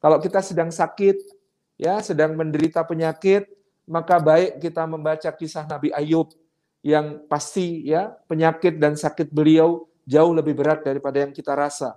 Kalau 0.04 0.20
kita 0.20 0.44
sedang 0.44 0.68
sakit, 0.68 1.16
ya 1.80 2.04
sedang 2.04 2.36
menderita 2.36 2.84
penyakit, 2.84 3.48
maka 3.88 4.20
baik 4.20 4.60
kita 4.60 4.84
membaca 4.84 5.32
kisah 5.32 5.64
Nabi 5.64 5.96
Ayub 5.96 6.36
yang 6.84 7.24
pasti 7.32 7.88
ya 7.88 8.12
penyakit 8.28 8.76
dan 8.76 9.00
sakit 9.00 9.32
beliau 9.32 9.88
jauh 10.04 10.36
lebih 10.36 10.52
berat 10.52 10.84
daripada 10.84 11.24
yang 11.24 11.32
kita 11.32 11.56
rasa. 11.56 11.96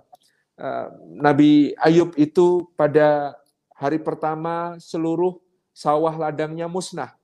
Eh, 0.59 0.87
Nabi 1.15 1.71
Ayub 1.79 2.11
itu 2.19 2.67
pada 2.75 3.39
hari 3.71 3.95
pertama 3.95 4.75
seluruh 4.75 5.39
sawah 5.71 6.11
ladangnya 6.19 6.67
musnah. 6.67 7.15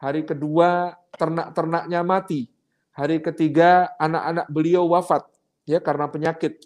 Hari 0.00 0.24
kedua 0.24 0.96
ternak-ternaknya 1.20 2.00
mati. 2.00 2.48
Hari 2.96 3.20
ketiga 3.20 3.92
anak-anak 4.00 4.48
beliau 4.48 4.88
wafat 4.88 5.28
ya 5.68 5.76
karena 5.84 6.08
penyakit. 6.08 6.64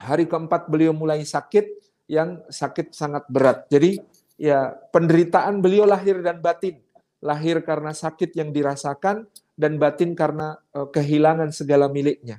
Hari 0.00 0.24
keempat 0.24 0.72
beliau 0.72 0.96
mulai 0.96 1.20
sakit 1.20 1.68
yang 2.08 2.40
sakit 2.48 2.96
sangat 2.96 3.28
berat. 3.28 3.68
Jadi 3.68 4.00
ya 4.40 4.72
penderitaan 4.96 5.60
beliau 5.60 5.84
lahir 5.84 6.24
dan 6.24 6.40
batin. 6.40 6.80
Lahir 7.20 7.60
karena 7.64 7.92
sakit 7.92 8.32
yang 8.36 8.52
dirasakan, 8.52 9.24
dan 9.56 9.80
batin 9.80 10.12
karena 10.12 10.60
uh, 10.76 10.86
kehilangan 10.92 11.48
segala 11.50 11.88
miliknya. 11.88 12.38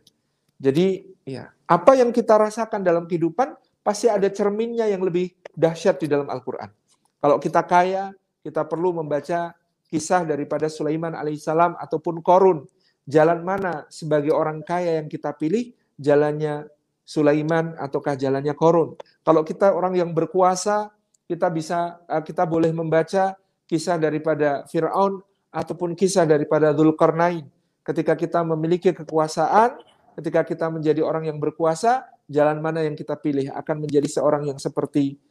Jadi 0.61 1.17
ya, 1.25 1.49
apa 1.67 1.99
yang 1.99 2.15
kita 2.15 2.39
rasakan 2.39 2.79
dalam 2.79 3.03
kehidupan 3.05 3.53
pasti 3.83 4.07
ada 4.07 4.27
cerminnya 4.31 4.87
yang 4.87 5.03
lebih 5.03 5.35
dahsyat 5.51 5.99
di 5.99 6.07
dalam 6.07 6.27
Al-Qur'an. 6.31 6.71
Kalau 7.19 7.37
kita 7.39 7.63
kaya, 7.67 8.15
kita 8.43 8.63
perlu 8.63 8.95
membaca 9.03 9.51
kisah 9.87 10.23
daripada 10.27 10.67
Sulaiman 10.71 11.15
alaihissalam 11.15 11.75
ataupun 11.79 12.23
Korun. 12.23 12.67
Jalan 13.07 13.43
mana 13.43 13.87
sebagai 13.87 14.35
orang 14.35 14.63
kaya 14.63 14.99
yang 14.99 15.07
kita 15.07 15.31
pilih? 15.35 15.71
Jalannya 15.95 16.67
Sulaiman 17.07 17.75
ataukah 17.79 18.19
jalannya 18.19 18.51
Korun? 18.55 18.99
Kalau 19.23 19.43
kita 19.47 19.71
orang 19.71 19.95
yang 19.95 20.11
berkuasa, 20.11 20.91
kita 21.27 21.47
bisa 21.51 22.03
eh, 22.07 22.23
kita 22.23 22.43
boleh 22.47 22.71
membaca 22.71 23.35
kisah 23.67 23.99
daripada 23.99 24.63
Firaun 24.67 25.19
ataupun 25.51 25.95
kisah 25.95 26.27
daripada 26.27 26.71
Dzulkarnain. 26.71 27.47
Ketika 27.83 28.19
kita 28.19 28.43
memiliki 28.43 28.91
kekuasaan, 28.91 29.79
ketika 30.17 30.41
kita 30.41 30.65
menjadi 30.73 31.05
orang 31.05 31.29
yang 31.29 31.37
berkuasa, 31.37 32.09
jalan 32.25 32.57
mana 32.57 32.81
yang 32.81 32.97
kita 32.97 33.13
pilih 33.13 33.53
akan 33.53 33.85
menjadi 33.85 34.09
seorang 34.09 34.49
yang 34.49 34.57
seperti 34.57 35.21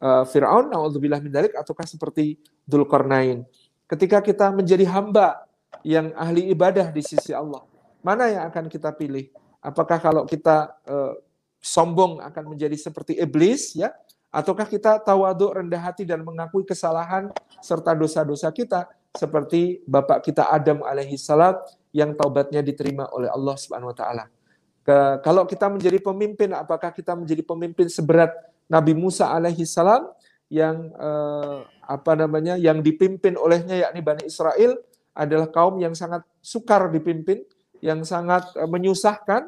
uh, 0.00 0.24
Firaun, 0.24 0.72
naudzubillah 0.72 1.20
min 1.20 1.28
dalik 1.28 1.52
ataukah 1.52 1.84
seperti 1.84 2.40
Dzulkarnain. 2.64 3.44
Ketika 3.84 4.24
kita 4.24 4.48
menjadi 4.48 4.88
hamba 4.88 5.44
yang 5.84 6.16
ahli 6.16 6.48
ibadah 6.48 6.88
di 6.88 7.04
sisi 7.04 7.36
Allah, 7.36 7.60
mana 8.00 8.32
yang 8.32 8.48
akan 8.48 8.72
kita 8.72 8.96
pilih? 8.96 9.28
Apakah 9.60 10.00
kalau 10.00 10.24
kita 10.24 10.72
uh, 10.88 11.20
sombong 11.60 12.24
akan 12.24 12.56
menjadi 12.56 12.72
seperti 12.80 13.20
iblis 13.20 13.76
ya 13.76 13.92
ataukah 14.32 14.64
kita 14.64 14.96
tawaduk 15.04 15.52
rendah 15.60 15.92
hati 15.92 16.08
dan 16.08 16.24
mengakui 16.24 16.64
kesalahan 16.64 17.28
serta 17.60 17.92
dosa-dosa 17.92 18.48
kita 18.48 18.88
seperti 19.12 19.84
bapak 19.84 20.24
kita 20.24 20.48
Adam 20.48 20.80
alaihi 20.80 21.20
salam 21.20 21.60
yang 21.90 22.14
taubatnya 22.14 22.62
diterima 22.62 23.10
oleh 23.10 23.30
Allah 23.30 23.54
Subhanahu 23.58 23.90
wa 23.90 23.96
taala. 23.96 24.24
Kalau 25.22 25.46
kita 25.46 25.70
menjadi 25.70 26.02
pemimpin 26.02 26.50
apakah 26.56 26.90
kita 26.90 27.14
menjadi 27.14 27.44
pemimpin 27.46 27.86
seberat 27.86 28.32
Nabi 28.66 28.96
Musa 28.96 29.30
alaihi 29.30 29.62
salam 29.68 30.08
yang 30.50 30.90
eh, 30.90 31.58
apa 31.86 32.12
namanya 32.18 32.58
yang 32.58 32.82
dipimpin 32.82 33.38
olehnya 33.38 33.86
yakni 33.86 34.02
Bani 34.02 34.26
Israel 34.26 34.82
adalah 35.14 35.46
kaum 35.46 35.78
yang 35.78 35.94
sangat 35.94 36.26
sukar 36.42 36.90
dipimpin, 36.90 37.46
yang 37.78 38.02
sangat 38.02 38.50
eh, 38.58 38.66
menyusahkan 38.66 39.46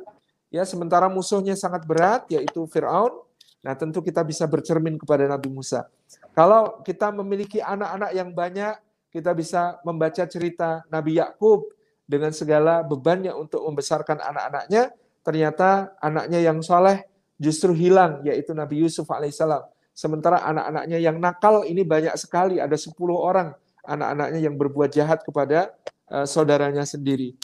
ya 0.52 0.62
sementara 0.62 1.10
musuhnya 1.10 1.58
sangat 1.58 1.82
berat 1.88 2.28
yaitu 2.30 2.62
Firaun. 2.70 3.10
Nah, 3.62 3.78
tentu 3.78 4.02
kita 4.02 4.26
bisa 4.26 4.42
bercermin 4.50 4.98
kepada 4.98 5.22
Nabi 5.30 5.46
Musa. 5.46 5.86
Kalau 6.34 6.82
kita 6.82 7.14
memiliki 7.14 7.62
anak-anak 7.62 8.10
yang 8.10 8.34
banyak, 8.34 8.74
kita 9.14 9.30
bisa 9.38 9.78
membaca 9.86 10.26
cerita 10.26 10.82
Nabi 10.90 11.22
Yakub 11.22 11.70
dengan 12.06 12.34
segala 12.34 12.82
bebannya 12.82 13.32
untuk 13.32 13.62
membesarkan 13.64 14.20
anak-anaknya, 14.20 14.92
ternyata 15.22 15.94
anaknya 16.02 16.42
yang 16.42 16.58
soleh 16.60 17.06
justru 17.38 17.74
hilang, 17.74 18.22
yaitu 18.26 18.54
Nabi 18.54 18.82
Yusuf 18.82 19.06
alaihissalam. 19.10 19.66
Sementara 19.92 20.40
anak-anaknya 20.46 20.98
yang 20.98 21.16
nakal 21.20 21.68
ini 21.68 21.84
banyak 21.84 22.14
sekali, 22.16 22.58
ada 22.58 22.74
10 22.74 22.96
orang 23.12 23.52
anak-anaknya 23.82 24.40
yang 24.40 24.54
berbuat 24.54 24.90
jahat 24.94 25.26
kepada 25.26 25.74
uh, 26.08 26.24
saudaranya 26.24 26.86
sendiri. 26.86 27.34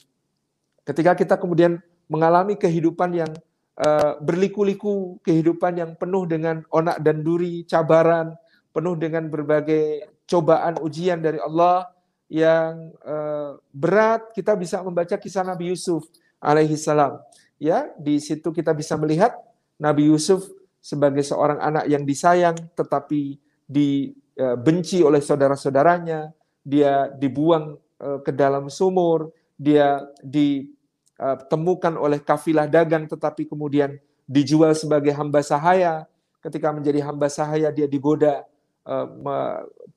Ketika 0.86 1.12
kita 1.18 1.34
kemudian 1.36 1.82
mengalami 2.08 2.56
kehidupan 2.56 3.10
yang 3.12 3.30
uh, 3.76 4.16
berliku-liku, 4.22 5.20
kehidupan 5.26 5.76
yang 5.76 5.90
penuh 5.98 6.24
dengan 6.24 6.64
onak 6.72 7.02
dan 7.04 7.20
duri, 7.20 7.66
cabaran, 7.68 8.32
penuh 8.72 8.94
dengan 8.96 9.26
berbagai 9.28 10.08
cobaan 10.28 10.78
ujian 10.80 11.20
dari 11.20 11.42
Allah 11.42 11.88
yang 12.28 12.92
uh, 13.02 13.56
berat, 13.72 14.32
kita 14.36 14.52
bisa 14.54 14.84
membaca 14.84 15.16
kisah 15.16 15.44
Nabi 15.44 15.72
Yusuf 15.72 16.04
alaihi 16.40 16.76
salam. 16.76 17.18
Ya, 17.58 17.90
di 17.98 18.22
situ 18.22 18.54
kita 18.54 18.70
bisa 18.76 18.94
melihat 18.94 19.34
Nabi 19.80 20.12
Yusuf 20.12 20.46
sebagai 20.78 21.26
seorang 21.26 21.58
anak 21.58 21.84
yang 21.90 22.06
disayang 22.06 22.54
tetapi 22.78 23.34
dibenci 23.66 25.02
oleh 25.02 25.18
saudara-saudaranya, 25.18 26.30
dia 26.62 27.10
dibuang 27.10 27.74
ke 27.98 28.30
dalam 28.30 28.70
sumur, 28.70 29.34
dia 29.58 30.06
di 30.22 30.70
Eh, 31.18 31.38
temukan 31.50 31.98
oleh 31.98 32.22
kafilah 32.22 32.70
dagang 32.70 33.10
tetapi 33.10 33.50
kemudian 33.50 33.98
dijual 34.22 34.70
sebagai 34.78 35.10
hamba 35.10 35.42
sahaya. 35.42 36.06
Ketika 36.38 36.70
menjadi 36.70 37.02
hamba 37.02 37.26
sahaya 37.26 37.74
dia 37.74 37.90
digoda 37.90 38.46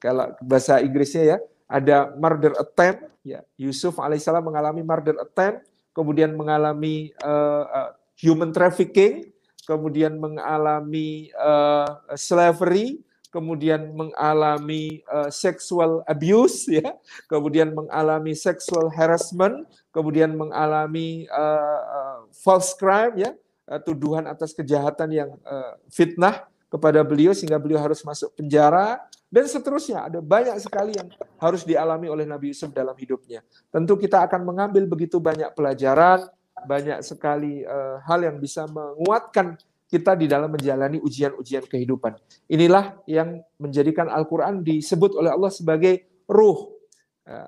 kalau 0.01 0.25
bahasa 0.41 0.81
Inggrisnya 0.81 1.23
ya 1.23 1.37
ada 1.71 2.11
murder 2.19 2.51
attempt 2.59 3.07
ya. 3.23 3.39
Yusuf 3.55 3.95
alaihissalam 3.95 4.43
mengalami 4.43 4.83
murder 4.83 5.15
attempt 5.23 5.63
kemudian 5.95 6.35
mengalami 6.35 7.15
uh, 7.23 7.63
uh, 7.71 7.89
human 8.19 8.51
trafficking 8.51 9.31
kemudian 9.63 10.19
mengalami 10.19 11.31
uh, 11.39 11.87
slavery 12.19 12.99
kemudian 13.31 13.95
mengalami 13.95 14.99
uh, 15.07 15.31
sexual 15.31 16.03
abuse 16.03 16.67
ya. 16.83 16.99
Kemudian 17.31 17.71
mengalami 17.71 18.35
sexual 18.35 18.91
harassment 18.91 19.63
kemudian 19.95 20.35
mengalami 20.35 21.25
uh, 21.31 22.27
false 22.35 22.75
crime 22.75 23.15
ya. 23.15 23.31
Uh, 23.71 23.79
tuduhan 23.79 24.27
atas 24.27 24.51
kejahatan 24.51 25.09
yang 25.15 25.29
uh, 25.47 25.79
fitnah 25.87 26.43
kepada 26.67 26.99
beliau 27.07 27.31
sehingga 27.31 27.55
beliau 27.55 27.79
harus 27.79 28.03
masuk 28.03 28.35
penjara 28.35 28.99
dan 29.31 29.47
seterusnya 29.47 30.11
ada 30.11 30.19
banyak 30.19 30.59
sekali 30.59 30.91
yang 30.93 31.07
harus 31.39 31.63
dialami 31.63 32.11
oleh 32.11 32.27
Nabi 32.27 32.51
Yusuf 32.51 32.75
dalam 32.75 32.93
hidupnya. 32.99 33.39
Tentu 33.71 33.95
kita 33.95 34.27
akan 34.27 34.43
mengambil 34.43 34.83
begitu 34.85 35.23
banyak 35.23 35.55
pelajaran, 35.55 36.27
banyak 36.67 36.99
sekali 37.01 37.63
uh, 37.63 38.03
hal 38.03 38.27
yang 38.27 38.37
bisa 38.37 38.67
menguatkan 38.67 39.55
kita 39.87 40.19
di 40.19 40.27
dalam 40.27 40.51
menjalani 40.51 40.99
ujian-ujian 40.99 41.63
kehidupan. 41.67 42.15
Inilah 42.51 42.99
yang 43.07 43.39
menjadikan 43.55 44.11
Al-Qur'an 44.11 44.63
disebut 44.63 45.15
oleh 45.19 45.31
Allah 45.31 45.51
sebagai 45.51 46.23
ruh. 46.31 46.79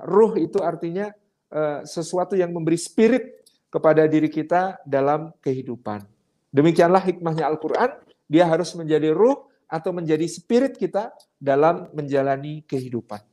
Ruh 0.08 0.36
itu 0.40 0.60
artinya 0.60 1.12
Eh, 1.54 1.86
sesuatu 1.86 2.34
yang 2.34 2.50
memberi 2.50 2.82
spirit 2.82 3.46
kepada 3.70 4.10
diri 4.10 4.26
kita 4.26 4.82
dalam 4.90 5.30
kehidupan. 5.38 6.02
Demikianlah 6.50 6.98
hikmahnya 6.98 7.46
Al-Quran, 7.46 7.94
dia 8.26 8.50
harus 8.50 8.74
menjadi 8.74 9.14
ruh 9.14 9.53
atau 9.74 9.90
menjadi 9.90 10.30
spirit 10.30 10.78
kita 10.78 11.10
dalam 11.42 11.90
menjalani 11.98 12.62
kehidupan. 12.70 13.26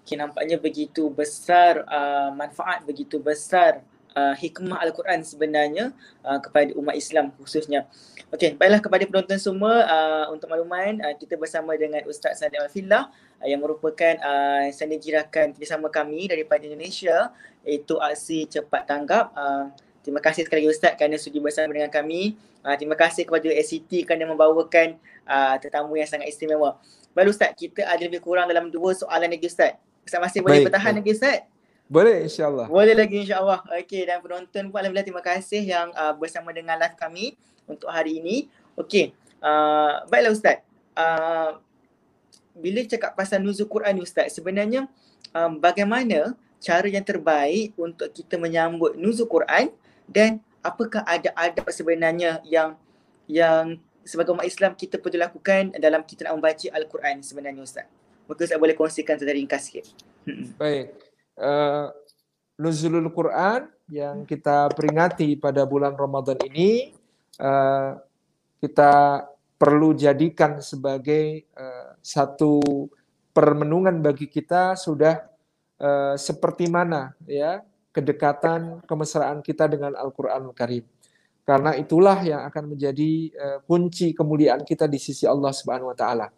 Okay, 0.00 0.16
nampaknya 0.16 0.56
begitu 0.56 1.12
besar 1.12 1.84
uh, 1.84 2.32
manfaat, 2.32 2.80
begitu 2.88 3.20
besar 3.20 3.84
uh, 4.16 4.32
hikmah 4.32 4.80
Al-Quran 4.80 5.20
sebenarnya 5.20 5.92
uh, 6.24 6.40
kepada 6.40 6.72
umat 6.80 6.96
Islam 6.96 7.28
khususnya. 7.36 7.84
Okey, 8.32 8.56
baiklah 8.56 8.80
kepada 8.80 9.04
penonton 9.04 9.36
semua 9.36 9.84
uh, 9.84 10.26
untuk 10.32 10.48
makluman 10.48 10.98
uh, 11.04 11.14
kita 11.18 11.36
bersama 11.36 11.76
dengan 11.76 12.00
Ustaz 12.08 12.40
Sadiq 12.40 12.56
Al-Fillah 12.58 13.12
uh, 13.42 13.46
yang 13.50 13.60
merupakan 13.60 14.16
uh, 14.22 14.70
sandiaga 14.72 15.04
jirakan 15.04 15.46
bersama 15.52 15.92
kami 15.92 16.30
daripada 16.30 16.64
Indonesia 16.64 17.34
iaitu 17.66 18.00
aksi 18.00 18.48
cepat 18.48 18.88
tanggap. 18.88 19.34
Uh, 19.36 19.74
terima 20.06 20.22
kasih 20.22 20.46
sekali 20.46 20.62
lagi 20.62 20.78
Ustaz 20.78 20.94
kerana 20.94 21.18
sudi 21.18 21.42
bersama 21.42 21.74
dengan 21.74 21.90
kami. 21.90 22.38
Uh, 22.62 22.78
terima 22.78 22.94
kasih 22.94 23.26
kepada 23.26 23.50
ACT 23.50 24.06
kerana 24.06 24.30
membawakan 24.30 24.94
uh, 25.26 25.58
tetamu 25.58 25.98
yang 25.98 26.06
sangat 26.06 26.30
istimewa. 26.30 26.78
Baik 27.10 27.34
Ustaz, 27.34 27.50
kita 27.58 27.82
ada 27.82 27.98
lebih 27.98 28.22
kurang 28.22 28.46
dalam 28.46 28.70
dua 28.70 28.94
soalan 28.94 29.26
lagi 29.26 29.50
Ustaz. 29.50 29.74
Ustaz 30.06 30.22
masih 30.22 30.46
boleh 30.46 30.62
bertahan 30.62 31.02
lagi 31.02 31.10
Ustaz? 31.10 31.42
Boleh 31.90 32.22
insyaAllah. 32.30 32.70
Boleh 32.70 32.94
lagi 32.94 33.26
insyaAllah. 33.26 33.66
Okey 33.82 34.06
dan 34.06 34.22
penonton 34.22 34.70
pun 34.70 34.78
Alhamdulillah 34.78 35.06
terima 35.06 35.24
kasih 35.26 35.66
yang 35.66 35.90
uh, 35.98 36.14
bersama 36.14 36.54
dengan 36.54 36.78
live 36.78 36.94
kami 36.94 37.34
untuk 37.66 37.90
hari 37.90 38.22
ini. 38.22 38.46
Okey. 38.78 39.10
Uh, 39.42 40.06
baiklah 40.06 40.30
Ustaz. 40.30 40.62
Uh, 40.94 41.58
bila 42.54 42.86
cakap 42.86 43.18
pasal 43.18 43.42
nuzul 43.42 43.66
Quran 43.66 43.98
ni 43.98 44.02
Ustaz, 44.06 44.30
sebenarnya 44.30 44.86
um, 45.34 45.58
bagaimana 45.58 46.38
cara 46.62 46.88
yang 46.88 47.04
terbaik 47.04 47.74
untuk 47.74 48.08
kita 48.14 48.38
menyambut 48.40 48.94
nuzul 48.94 49.28
Quran 49.28 49.74
dan 50.10 50.42
apakah 50.62 51.02
ada 51.06 51.30
adab 51.36 51.68
sebenarnya 51.70 52.42
yang 52.46 52.74
yang 53.26 53.78
sebagai 54.06 54.34
umat 54.38 54.46
Islam 54.46 54.78
kita 54.78 55.02
perlu 55.02 55.18
lakukan 55.18 55.74
dalam 55.78 56.06
kita 56.06 56.30
nak 56.30 56.38
membaca 56.38 56.66
Al-Quran 56.70 57.26
sebenarnya 57.26 57.62
Ustaz? 57.62 57.86
Mungkin 58.30 58.46
Ustaz 58.46 58.58
boleh 58.58 58.74
kongsikan 58.78 59.18
secara 59.18 59.34
ringkas 59.34 59.66
sikit. 59.66 59.86
Baik 60.58 61.06
uh, 61.40 61.92
nuzulul 62.56 63.12
Quran 63.12 63.68
yang 63.92 64.24
kita 64.26 64.72
peringati 64.72 65.36
pada 65.38 65.62
bulan 65.68 65.94
Ramadan 65.94 66.40
ini 66.48 66.96
uh, 67.38 68.00
kita 68.58 69.24
perlu 69.56 69.96
jadikan 69.96 70.60
sebagai 70.60 71.46
uh, 71.56 71.96
satu 72.00 72.60
permenungan 73.32 74.00
bagi 74.00 74.28
kita 74.28 74.74
sudah 74.76 75.28
uh, 75.80 76.16
seperti 76.16 76.68
mana 76.68 77.12
ya 77.28 77.60
kedekatan 77.96 78.84
kemesraan 78.84 79.40
kita 79.40 79.64
dengan 79.64 79.96
Al-Qur'an 79.96 80.44
Karim. 80.52 80.84
Karena 81.46 81.72
itulah 81.72 82.20
yang 82.20 82.44
akan 82.44 82.76
menjadi 82.76 83.32
uh, 83.32 83.58
kunci 83.64 84.12
kemuliaan 84.12 84.60
kita 84.66 84.84
di 84.84 85.00
sisi 85.00 85.24
Allah 85.24 85.54
Subhanahu 85.56 85.88
wa 85.88 85.96
taala. 85.96 86.28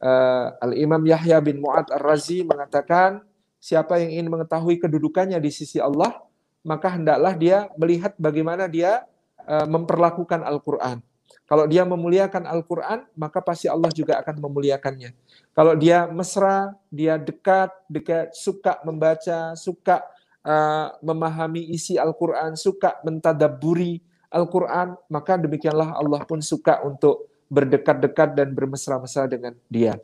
Uh, 0.00 0.50
Al-Imam 0.64 1.04
Yahya 1.06 1.38
bin 1.38 1.62
Mu'ad 1.62 1.92
Ar-Razi 1.94 2.42
mengatakan 2.42 3.22
siapa 3.60 4.00
yang 4.00 4.16
ingin 4.16 4.32
mengetahui 4.32 4.80
kedudukannya 4.80 5.38
di 5.38 5.52
sisi 5.52 5.76
Allah, 5.76 6.24
maka 6.64 6.96
hendaklah 6.96 7.36
dia 7.36 7.68
melihat 7.76 8.16
bagaimana 8.16 8.66
dia 8.66 9.04
uh, 9.44 9.68
memperlakukan 9.68 10.42
Al-Qur'an. 10.42 11.04
Kalau 11.44 11.66
dia 11.66 11.82
memuliakan 11.82 12.46
Al-Qur'an, 12.46 13.06
maka 13.18 13.42
pasti 13.44 13.66
Allah 13.68 13.90
juga 13.92 14.16
akan 14.22 14.40
memuliakannya. 14.40 15.12
Kalau 15.52 15.74
dia 15.76 16.06
mesra, 16.08 16.72
dia 16.88 17.18
dekat, 17.18 17.74
dekat 17.90 18.32
suka 18.32 18.78
membaca, 18.86 19.52
suka 19.58 20.00
uh, 20.44 20.94
memahami 21.04 21.72
isi 21.72 21.96
Al-Qur'an, 21.96 22.56
suka 22.56 23.00
mentadaburi 23.04 24.00
Al-Qur'an, 24.30 24.94
maka 25.10 25.36
demikianlah 25.36 25.98
Allah 25.98 26.22
pun 26.24 26.38
suka 26.38 26.80
untuk 26.86 27.28
berdekat-dekat 27.50 28.38
dan 28.38 28.54
bermesra-mesra 28.54 29.26
dengan 29.26 29.58
dia. 29.66 29.98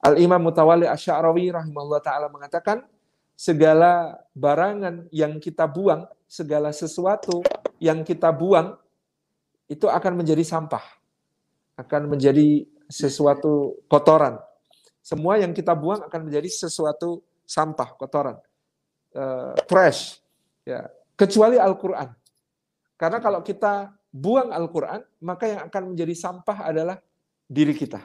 Al-Imam 0.00 0.40
Mutawali 0.40 0.84
Asy'arawi 0.88 1.52
rahimahullah 1.52 2.00
taala 2.00 2.28
mengatakan 2.28 2.84
segala 3.36 4.20
barangan 4.36 5.08
yang 5.08 5.40
kita 5.40 5.64
buang, 5.64 6.04
segala 6.28 6.72
sesuatu 6.76 7.40
yang 7.80 8.04
kita 8.04 8.28
buang 8.32 8.76
itu 9.68 9.88
akan 9.88 10.20
menjadi 10.20 10.44
sampah. 10.44 10.84
Akan 11.80 12.12
menjadi 12.12 12.68
sesuatu 12.90 13.80
kotoran. 13.88 14.36
Semua 15.00 15.40
yang 15.40 15.56
kita 15.56 15.72
buang 15.72 16.04
akan 16.04 16.28
menjadi 16.28 16.52
sesuatu 16.52 17.24
sampah, 17.48 17.96
kotoran. 17.96 18.36
Uh, 19.10 19.54
trash. 19.66 20.22
Ya, 20.62 20.86
kecuali 21.18 21.58
Al-Qur'an. 21.58 22.14
Karena 22.94 23.18
kalau 23.18 23.42
kita 23.42 23.90
buang 24.14 24.54
Al-Qur'an, 24.54 25.02
maka 25.18 25.50
yang 25.50 25.60
akan 25.66 25.82
menjadi 25.94 26.14
sampah 26.14 26.68
adalah 26.68 26.96
diri 27.50 27.74
kita. 27.74 27.98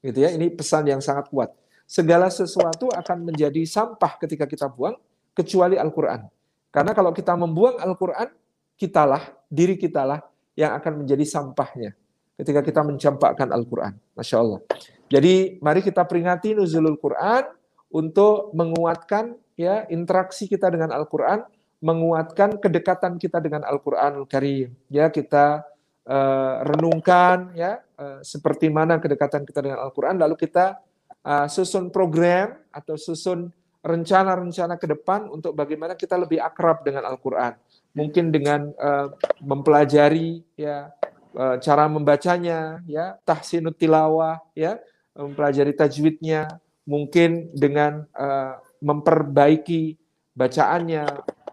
Gitu 0.00 0.24
ya. 0.24 0.32
Ini 0.32 0.48
pesan 0.54 0.88
yang 0.88 1.04
sangat 1.04 1.28
kuat 1.28 1.52
segala 1.88 2.28
sesuatu 2.28 2.92
akan 2.92 3.32
menjadi 3.32 3.64
sampah 3.64 4.20
ketika 4.20 4.44
kita 4.44 4.68
buang, 4.68 5.00
kecuali 5.32 5.80
Al-Quran. 5.80 6.28
Karena 6.68 6.92
kalau 6.92 7.16
kita 7.16 7.32
membuang 7.32 7.80
Al-Quran, 7.80 8.28
kitalah, 8.76 9.32
diri 9.48 9.80
kitalah 9.80 10.20
yang 10.52 10.76
akan 10.76 11.02
menjadi 11.02 11.24
sampahnya 11.24 11.96
ketika 12.36 12.60
kita 12.60 12.84
mencampakkan 12.84 13.48
Al-Quran. 13.48 13.96
Masya 14.12 14.36
Allah. 14.36 14.60
Jadi 15.08 15.56
mari 15.64 15.80
kita 15.80 16.04
peringati 16.04 16.52
nuzulul 16.52 17.00
Quran 17.00 17.48
untuk 17.88 18.52
menguatkan 18.52 19.36
ya 19.56 19.88
interaksi 19.88 20.46
kita 20.46 20.68
dengan 20.68 20.92
Al-Quran, 20.92 21.44
menguatkan 21.80 22.58
kedekatan 22.60 23.16
kita 23.16 23.40
dengan 23.40 23.64
Al-Quran 23.64 24.26
Karim. 24.28 24.74
Ya 24.92 25.08
kita 25.08 25.64
uh, 26.06 26.54
renungkan 26.66 27.54
ya 27.56 27.80
uh, 27.96 28.20
seperti 28.20 28.68
mana 28.68 29.00
kedekatan 29.00 29.42
kita 29.48 29.64
dengan 29.64 29.80
Al-Quran, 29.82 30.20
lalu 30.20 30.36
kita 30.36 30.78
uh, 31.24 31.46
susun 31.50 31.88
program 31.88 32.60
atau 32.70 32.94
susun 32.98 33.50
rencana-rencana 33.78 34.74
ke 34.74 34.90
depan 34.90 35.30
untuk 35.30 35.54
bagaimana 35.54 35.94
kita 35.94 36.18
lebih 36.18 36.42
akrab 36.42 36.82
dengan 36.82 37.06
Al-Quran. 37.08 37.56
Mungkin 37.96 38.30
dengan 38.30 38.68
uh, 38.76 39.14
mempelajari 39.42 40.44
ya 40.54 40.92
cara 41.38 41.86
membacanya, 41.86 42.82
ya 42.88 43.14
tahsinut 43.22 43.78
tilawah, 43.78 44.42
ya 44.58 44.80
mempelajari 45.14 45.70
tajwidnya, 45.70 46.58
mungkin 46.88 47.52
dengan 47.52 48.08
uh, 48.16 48.56
memperbaiki 48.80 50.00
bacaannya, 50.32 51.04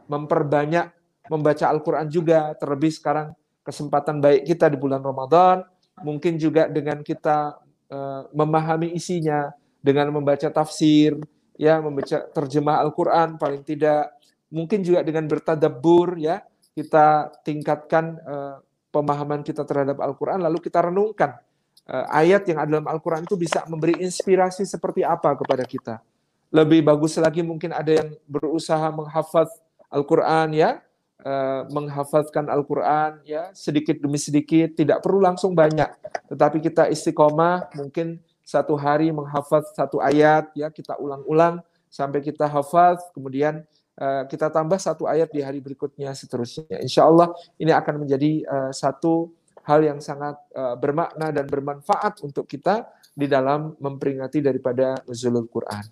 memperbanyak 0.07 0.85
membaca 1.27 1.65
Al-Quran 1.67 2.07
juga, 2.07 2.55
terlebih 2.55 2.95
sekarang 2.95 3.35
kesempatan 3.65 4.23
baik 4.23 4.47
kita 4.47 4.71
di 4.71 4.77
bulan 4.79 5.03
Ramadan, 5.03 5.67
mungkin 6.05 6.39
juga 6.39 6.69
dengan 6.71 7.03
kita 7.03 7.65
Eh, 7.85 8.23
memahami 8.33 8.97
isinya 8.97 9.53
dengan 9.77 10.09
membaca 10.09 10.49
tafsir, 10.49 11.13
ya 11.53 11.77
membaca 11.77 12.25
terjemah 12.33 12.81
Al-Qur'an 12.81 13.37
paling 13.37 13.61
tidak. 13.61 14.09
Mungkin 14.49 14.81
juga 14.81 15.05
dengan 15.05 15.29
bertadabbur 15.29 16.17
ya 16.17 16.41
kita 16.73 17.29
tingkatkan 17.45 18.17
uh, 18.25 18.55
pemahaman 18.89 19.45
kita 19.45 19.61
terhadap 19.63 20.01
Al-Qur'an 20.01 20.43
lalu 20.43 20.59
kita 20.65 20.85
renungkan 20.85 21.33
uh, 21.33 21.43
ayat 21.89 22.49
yang 22.49 22.57
ada 22.57 22.69
dalam 22.77 22.87
Al-Qur'an 22.89 23.21
itu 23.21 23.37
bisa 23.37 23.61
memberi 23.69 24.01
inspirasi 24.01 24.65
seperti 24.65 25.05
apa 25.05 25.37
kepada 25.37 25.61
kita. 25.61 26.01
Lebih 26.49 26.81
bagus 26.81 27.17
lagi 27.21 27.45
mungkin 27.45 27.73
ada 27.73 27.93
yang 27.93 28.09
berusaha 28.25 28.89
menghafaz 28.89 29.53
Al-Qur'an 29.93 30.49
ya, 30.49 30.81
uh, 31.21 31.69
menghafazkan 31.69 32.49
Al-Qur'an 32.49 33.21
ya 33.21 33.53
sedikit 33.53 34.01
demi 34.01 34.17
sedikit, 34.17 34.73
tidak 34.73 35.05
perlu 35.05 35.21
langsung 35.21 35.53
banyak. 35.53 35.87
Tetapi 36.33 36.57
kita 36.63 36.89
istiqomah 36.89 37.69
mungkin 37.77 38.17
satu 38.41 38.73
hari 38.77 39.13
menghafaz 39.13 39.73
satu 39.77 40.01
ayat 40.01 40.49
ya 40.57 40.69
kita 40.69 40.97
ulang-ulang 41.01 41.61
sampai 41.89 42.21
kita 42.21 42.45
hafaz 42.45 43.01
kemudian 43.13 43.65
uh, 43.97 44.25
kita 44.29 44.53
tambah 44.53 44.77
satu 44.77 45.05
ayat 45.05 45.29
di 45.29 45.45
hari 45.45 45.61
berikutnya 45.61 46.13
seterusnya. 46.17 46.81
Insya 46.81 47.05
Allah 47.05 47.29
ini 47.61 47.69
akan 47.69 48.05
menjadi 48.05 48.41
satu 48.73 49.29
hal 49.65 49.81
yang 49.81 49.99
sangat 49.99 50.37
uh, 50.53 50.77
bermakna 50.77 51.33
dan 51.33 51.49
bermanfaat 51.49 52.21
untuk 52.21 52.45
kita 52.45 52.85
di 53.11 53.25
dalam 53.25 53.73
memperingati 53.81 54.39
daripada 54.39 55.01
nuzulul 55.09 55.49
Quran. 55.49 55.85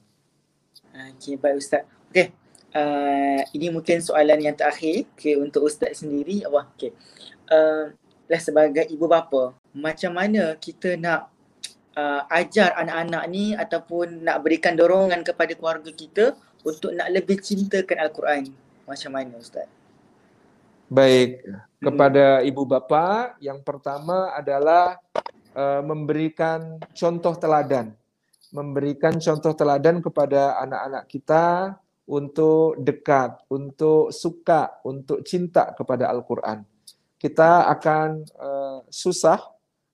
Okey 1.18 1.42
baik 1.42 1.58
Ustaz. 1.58 1.84
Okey. 2.14 2.30
Uh, 2.74 3.42
ini 3.54 3.70
mungkin 3.70 4.02
soalan 4.02 4.42
yang 4.42 4.58
terakhir 4.58 5.06
okay, 5.14 5.38
untuk 5.38 5.66
Ustaz 5.66 6.02
sendiri. 6.02 6.46
Wah, 6.50 6.70
okey. 6.78 6.94
Uh, 7.50 7.94
lah 8.30 8.42
sebagai 8.42 8.86
ibu 8.90 9.06
bapa, 9.06 9.54
macam 9.74 10.16
mana 10.16 10.58
kita 10.58 10.98
nak 10.98 11.30
uh, 11.98 12.26
ajar 12.34 12.74
anak-anak 12.78 13.24
ni 13.30 13.54
ataupun 13.54 14.26
nak 14.26 14.42
berikan 14.42 14.74
dorongan 14.74 15.22
kepada 15.22 15.54
keluarga 15.54 15.92
kita 15.94 16.34
untuk 16.66 16.94
nak 16.94 17.10
lebih 17.14 17.42
cintakan 17.42 18.00
Al-Quran. 18.00 18.54
Macam 18.86 19.12
mana 19.14 19.38
Ustaz? 19.38 19.70
Baik, 20.94 21.42
kepada 21.82 22.46
ibu 22.46 22.70
bapa 22.70 23.34
yang 23.42 23.66
pertama 23.66 24.30
adalah 24.30 25.02
uh, 25.58 25.82
memberikan 25.82 26.78
contoh 26.94 27.34
teladan. 27.34 27.98
Memberikan 28.54 29.18
contoh 29.18 29.58
teladan 29.58 30.06
kepada 30.06 30.62
anak-anak 30.62 31.10
kita 31.10 31.74
untuk 32.06 32.78
dekat, 32.78 33.42
untuk 33.50 34.14
suka, 34.14 34.86
untuk 34.86 35.26
cinta 35.26 35.74
kepada 35.74 36.14
Al-Quran. 36.14 36.62
Kita 37.18 37.66
akan 37.74 38.10
uh, 38.38 38.80
susah 38.94 39.42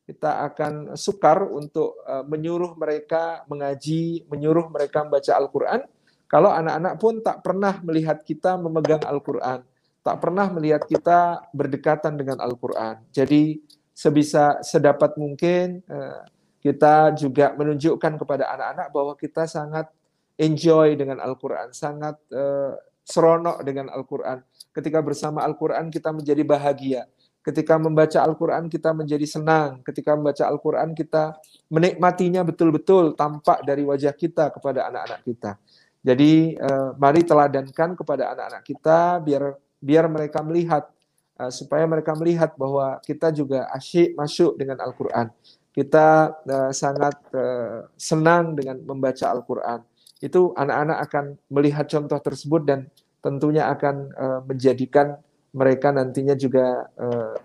kita 0.03 0.41
akan 0.51 0.97
sukar 0.97 1.45
untuk 1.45 2.01
uh, 2.01 2.25
menyuruh 2.25 2.73
mereka 2.73 3.45
mengaji, 3.45 4.25
menyuruh 4.25 4.67
mereka 4.67 5.05
membaca 5.05 5.31
Al-Quran. 5.37 5.85
Kalau 6.25 6.49
anak-anak 6.49 6.93
pun 6.97 7.21
tak 7.21 7.45
pernah 7.45 7.77
melihat 7.85 8.25
kita 8.25 8.57
memegang 8.57 9.05
Al-Quran, 9.05 9.61
tak 10.09 10.17
pernah 10.25 10.49
melihat 10.49 10.81
kita 10.89 11.45
berdekatan 11.53 12.17
dengan 12.17 12.41
Al-Quran. 12.41 13.05
Jadi 13.13 13.61
sebisa 13.93 14.57
sedapat 14.65 15.13
mungkin 15.21 15.85
uh, 15.85 16.25
kita 16.65 17.13
juga 17.13 17.53
menunjukkan 17.53 18.17
kepada 18.17 18.49
anak-anak 18.57 18.89
bahwa 18.89 19.13
kita 19.13 19.45
sangat 19.45 19.85
enjoy 20.33 20.97
dengan 20.97 21.21
Al-Quran, 21.21 21.69
sangat 21.77 22.17
uh, 22.33 22.73
seronok 23.05 23.61
dengan 23.61 23.93
Al-Quran. 23.93 24.41
Ketika 24.73 25.05
bersama 25.05 25.45
Al-Quran 25.45 25.93
kita 25.93 26.09
menjadi 26.09 26.41
bahagia 26.41 27.05
Ketika 27.39 27.79
membaca 27.79 28.19
Al-Quran 28.19 28.67
kita 28.67 28.91
menjadi 28.91 29.23
senang. 29.23 29.79
Ketika 29.79 30.11
membaca 30.11 30.43
Al-Quran 30.43 30.91
kita 30.91 31.39
menikmatinya 31.71 32.43
betul-betul 32.43 33.15
tampak 33.15 33.63
dari 33.63 33.87
wajah 33.87 34.11
kita 34.11 34.51
kepada 34.51 34.91
anak-anak 34.91 35.23
kita. 35.23 35.55
Jadi 36.03 36.59
uh, 36.59 36.99
mari 36.99 37.23
teladankan 37.23 37.95
kepada 37.95 38.35
anak-anak 38.35 38.63
kita 38.67 39.23
biar 39.23 39.55
biar 39.79 40.11
mereka 40.11 40.43
melihat 40.43 40.91
uh, 41.39 41.51
supaya 41.51 41.87
mereka 41.87 42.11
melihat 42.13 42.53
bahwa 42.59 42.99
kita 43.01 43.31
juga 43.31 43.71
asyik 43.73 44.13
masuk 44.19 44.59
dengan 44.59 44.83
Al-Quran. 44.83 45.31
Kita 45.71 46.35
uh, 46.35 46.71
sangat 46.75 47.15
uh, 47.31 47.87
senang 47.95 48.53
dengan 48.59 48.83
membaca 48.83 49.31
Al-Quran. 49.31 49.79
Itu 50.19 50.51
anak-anak 50.59 50.97
akan 51.07 51.25
melihat 51.47 51.87
contoh 51.87 52.19
tersebut 52.19 52.67
dan 52.67 52.91
tentunya 53.23 53.67
akan 53.71 54.15
menjadikan 54.47 55.19
mereka 55.51 55.91
nantinya 55.91 56.39
juga 56.39 56.87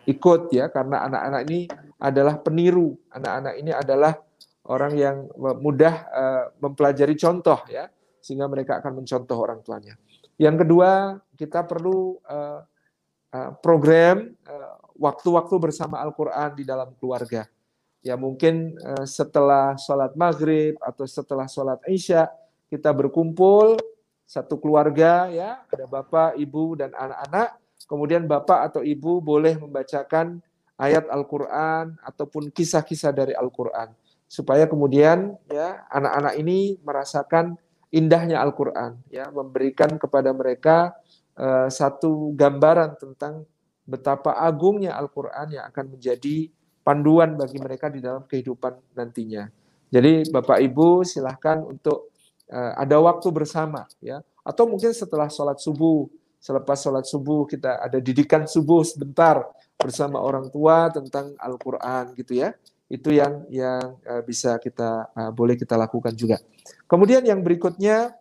ikut 0.06 0.54
ya 0.54 0.70
karena 0.70 1.02
anak-anak 1.06 1.42
ini 1.50 1.66
adalah 1.98 2.38
peniru 2.38 2.94
anak-anak 3.10 3.54
ini 3.58 3.70
adalah 3.74 4.14
orang 4.70 4.92
yang 4.94 5.26
mudah 5.38 5.94
mempelajari 6.62 7.18
contoh 7.18 7.58
ya 7.66 7.90
sehingga 8.22 8.46
mereka 8.46 8.78
akan 8.78 9.02
mencontoh 9.02 9.34
orang 9.34 9.66
tuanya 9.66 9.98
yang 10.38 10.54
kedua 10.58 11.18
kita 11.34 11.66
perlu 11.66 12.18
uh, 12.26 12.60
uh, 13.34 13.50
program 13.58 14.30
waktu-waktu 14.94 15.54
uh, 15.58 15.62
bersama 15.62 16.00
Al-Quran 16.02 16.50
di 16.54 16.64
dalam 16.66 16.94
keluarga. 16.98 17.46
Ya 18.04 18.14
mungkin 18.20 18.76
uh, 18.84 19.06
setelah 19.08 19.74
sholat 19.80 20.12
maghrib 20.14 20.76
atau 20.78 21.08
setelah 21.08 21.48
sholat 21.48 21.80
isya 21.88 22.28
kita 22.68 22.92
berkumpul 22.92 23.78
satu 24.24 24.56
keluarga 24.56 25.28
ya. 25.28 25.62
Ada 25.70 25.86
bapak 25.86 26.40
ibu 26.40 26.78
dan 26.78 26.90
anak-anak. 26.96 27.60
Kemudian 27.84 28.24
bapak 28.24 28.72
atau 28.72 28.80
ibu 28.80 29.20
boleh 29.20 29.60
membacakan 29.60 30.40
ayat 30.80 31.04
Al-Qur'an 31.12 31.94
ataupun 32.00 32.48
kisah-kisah 32.48 33.12
dari 33.12 33.36
Al-Qur'an. 33.36 33.92
Supaya 34.24 34.64
kemudian 34.64 35.36
ya 35.52 35.84
anak-anak 35.92 36.34
ini 36.40 36.80
merasakan 36.80 37.54
indahnya 37.94 38.42
Al-Qur'an 38.42 38.98
ya, 39.12 39.30
memberikan 39.30 39.94
kepada 40.00 40.34
mereka 40.34 40.96
uh, 41.38 41.68
satu 41.70 42.34
gambaran 42.34 42.98
tentang 42.98 43.46
betapa 43.84 44.34
agungnya 44.40 44.96
Al-Qur'an 44.96 45.52
yang 45.52 45.64
akan 45.68 45.98
menjadi 45.98 46.48
panduan 46.84 47.36
bagi 47.36 47.60
mereka 47.60 47.88
di 47.92 48.00
dalam 48.00 48.24
kehidupan 48.24 48.96
nantinya. 48.96 49.48
Jadi 49.92 50.28
Bapak 50.28 50.58
Ibu 50.60 51.04
silahkan 51.06 51.62
untuk 51.64 52.10
uh, 52.50 52.72
ada 52.76 52.98
waktu 53.00 53.28
bersama 53.30 53.86
ya. 54.00 54.20
Atau 54.44 54.68
mungkin 54.68 54.92
setelah 54.92 55.28
sholat 55.32 55.60
subuh. 55.60 56.08
Selepas 56.44 56.76
sholat 56.76 57.08
subuh 57.08 57.48
kita 57.48 57.80
ada 57.80 57.96
didikan 57.96 58.44
subuh 58.44 58.84
sebentar 58.84 59.40
bersama 59.80 60.20
orang 60.20 60.52
tua 60.52 60.92
tentang 60.92 61.32
Al-Quran 61.40 62.12
gitu 62.20 62.36
ya. 62.36 62.52
Itu 62.84 63.16
yang 63.16 63.48
yang 63.48 63.96
uh, 64.04 64.20
bisa 64.20 64.60
kita 64.60 65.08
uh, 65.12 65.32
boleh 65.32 65.56
kita 65.56 65.72
lakukan 65.80 66.12
juga. 66.12 66.36
Kemudian 66.84 67.24
yang 67.24 67.40
berikutnya 67.40 68.12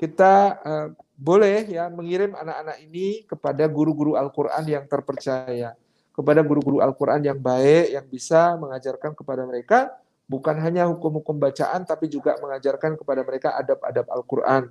kita 0.00 0.32
uh, 0.64 0.88
boleh 1.16 1.64
ya 1.66 1.88
mengirim 1.88 2.36
anak-anak 2.36 2.76
ini 2.84 3.24
kepada 3.24 3.64
guru-guru 3.66 4.20
Al-Quran 4.20 4.64
yang 4.68 4.84
terpercaya 4.84 5.72
kepada 6.16 6.40
guru-guru 6.40 6.80
Al-Quran 6.80 7.20
yang 7.24 7.38
baik 7.40 7.92
yang 7.92 8.06
bisa 8.08 8.56
mengajarkan 8.56 9.12
kepada 9.12 9.44
mereka 9.44 9.92
bukan 10.26 10.58
hanya 10.58 10.90
hukum-hukum 10.90 11.38
bacaan 11.38 11.86
tapi 11.86 12.10
juga 12.10 12.34
mengajarkan 12.42 12.98
kepada 12.98 13.22
mereka 13.22 13.54
adab-adab 13.54 14.06
Al-Qur'an, 14.10 14.62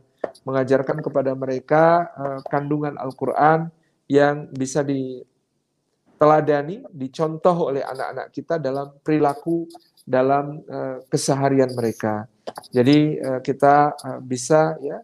mengajarkan 0.44 1.00
kepada 1.00 1.32
mereka 1.38 2.12
uh, 2.18 2.40
kandungan 2.52 3.00
Al-Qur'an 3.00 3.72
yang 4.12 4.52
bisa 4.52 4.84
diteladani, 4.84 6.84
dicontoh 6.92 7.72
oleh 7.72 7.82
anak-anak 7.82 8.36
kita 8.36 8.60
dalam 8.60 9.00
perilaku 9.00 9.66
dalam 10.06 10.62
uh, 10.68 11.02
keseharian 11.08 11.72
mereka. 11.74 12.28
Jadi 12.70 13.18
uh, 13.18 13.40
kita 13.42 13.96
uh, 13.96 14.20
bisa 14.22 14.78
ya 14.84 15.02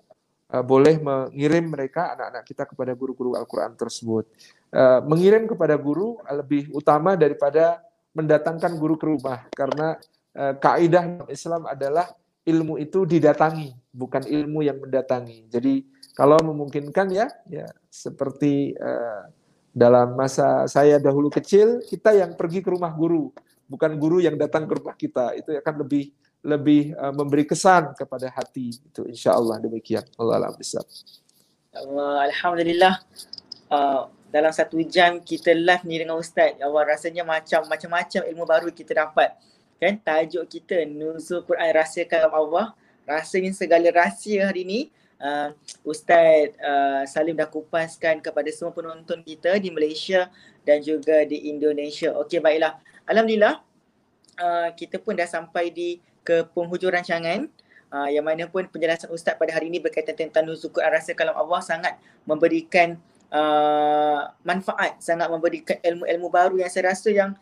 uh, 0.52 0.64
boleh 0.64 0.99
mengirim 0.99 1.72
mereka 1.72 2.14
anak-anak 2.14 2.43
kita 2.43 2.64
kepada 2.68 2.91
guru-guru 2.93 3.39
Al-Qur'an 3.39 3.74
tersebut. 3.80 4.28
Uh, 4.72 4.99
mengirim 5.08 5.47
kepada 5.47 5.76
guru 5.80 6.20
lebih 6.28 6.72
utama 6.76 7.16
daripada 7.16 7.80
mendatangkan 8.12 8.76
guru 8.76 8.99
ke 8.99 9.08
rumah 9.08 9.47
karena 9.56 9.95
Eh, 10.32 10.56
kaidah 10.64 11.28
Islam 11.28 11.68
adalah 11.68 12.08
ilmu 12.47 12.80
itu 12.80 13.04
didatangi, 13.04 13.76
bukan 13.91 14.24
ilmu 14.24 14.64
yang 14.64 14.80
mendatangi. 14.80 15.52
Jadi 15.52 15.84
kalau 16.16 16.39
memungkinkan 16.39 17.12
ya, 17.12 17.28
ya 17.52 17.68
seperti 17.91 18.72
uh, 18.80 19.28
dalam 19.76 20.16
masa 20.16 20.64
saya 20.72 21.04
dahulu 21.04 21.28
kecil, 21.28 21.84
kita 21.84 22.16
yang 22.16 22.39
pergi 22.39 22.64
ke 22.64 22.72
rumah 22.72 22.95
guru, 22.95 23.36
bukan 23.68 23.99
guru 23.99 24.24
yang 24.24 24.39
datang 24.39 24.72
ke 24.72 24.74
rumah 24.80 24.95
kita. 24.95 25.36
Itu 25.36 25.52
akan 25.52 25.84
lebih 25.84 26.16
lebih 26.41 26.97
uh, 26.97 27.13
memberi 27.13 27.45
kesan 27.45 27.93
kepada 27.93 28.29
hati. 28.33 28.73
Itu 28.81 29.05
insya 29.05 29.37
Allah 29.37 29.61
demikian. 29.61 30.05
Allah 30.17 30.45
alam 30.45 30.53
Alhamdulillah. 32.29 32.99
Uh, 33.71 34.11
dalam 34.31 34.51
satu 34.51 34.79
jam 34.83 35.19
kita 35.19 35.51
live 35.55 35.83
ni 35.83 36.01
dengan 36.01 36.17
Ustaz. 36.19 36.55
Ya 36.55 36.67
Allah 36.67 36.83
rasanya 36.87 37.23
macam 37.23 37.67
macam-macam 37.67 38.21
ilmu 38.27 38.43
baru 38.47 38.69
kita 38.71 38.95
dapat 38.95 39.35
kan 39.81 39.97
tajuk 39.97 40.45
kita 40.45 40.85
nuzul 40.85 41.41
Quran 41.41 41.73
rahsia 41.73 42.05
Allah 42.29 42.77
rasanya 43.09 43.49
segala 43.49 43.89
rahsia 43.89 44.45
hari 44.45 44.61
ini 44.61 44.79
uh, 45.17 45.49
Ustaz 45.81 46.53
uh, 46.61 47.01
Salim 47.09 47.33
dah 47.33 47.49
kupaskan 47.49 48.21
kepada 48.21 48.45
semua 48.53 48.69
penonton 48.77 49.25
kita 49.25 49.57
di 49.57 49.73
Malaysia 49.73 50.29
dan 50.61 50.85
juga 50.85 51.25
di 51.25 51.49
Indonesia 51.49 52.13
okey 52.21 52.37
baiklah 52.37 52.77
alhamdulillah 53.09 53.57
uh, 54.37 54.69
kita 54.77 55.01
pun 55.01 55.17
dah 55.17 55.25
sampai 55.25 55.73
di 55.73 55.97
ke 56.22 56.47
penghujung 56.53 56.93
rancangan. 56.93 57.47
Uh, 57.91 58.07
yang 58.07 58.24
mana 58.24 58.47
pun 58.47 58.63
penjelasan 58.72 59.11
Ustaz 59.11 59.36
pada 59.36 59.51
hari 59.51 59.67
ini 59.67 59.84
berkaitan 59.84 60.15
tentang 60.15 60.47
nuzul 60.47 60.72
Quran. 60.72 60.95
Rahsia 60.95 61.11
kalam 61.11 61.36
Allah 61.36 61.59
sangat 61.59 61.99
memberikan 62.24 62.95
uh, 63.36 64.32
manfaat 64.47 64.99
sangat 65.03 65.28
memberikan 65.28 65.76
ilmu-ilmu 65.84 66.28
baru 66.32 66.55
yang 66.59 66.72
saya 66.72 66.95
rasa 66.95 67.11
yang 67.11 67.36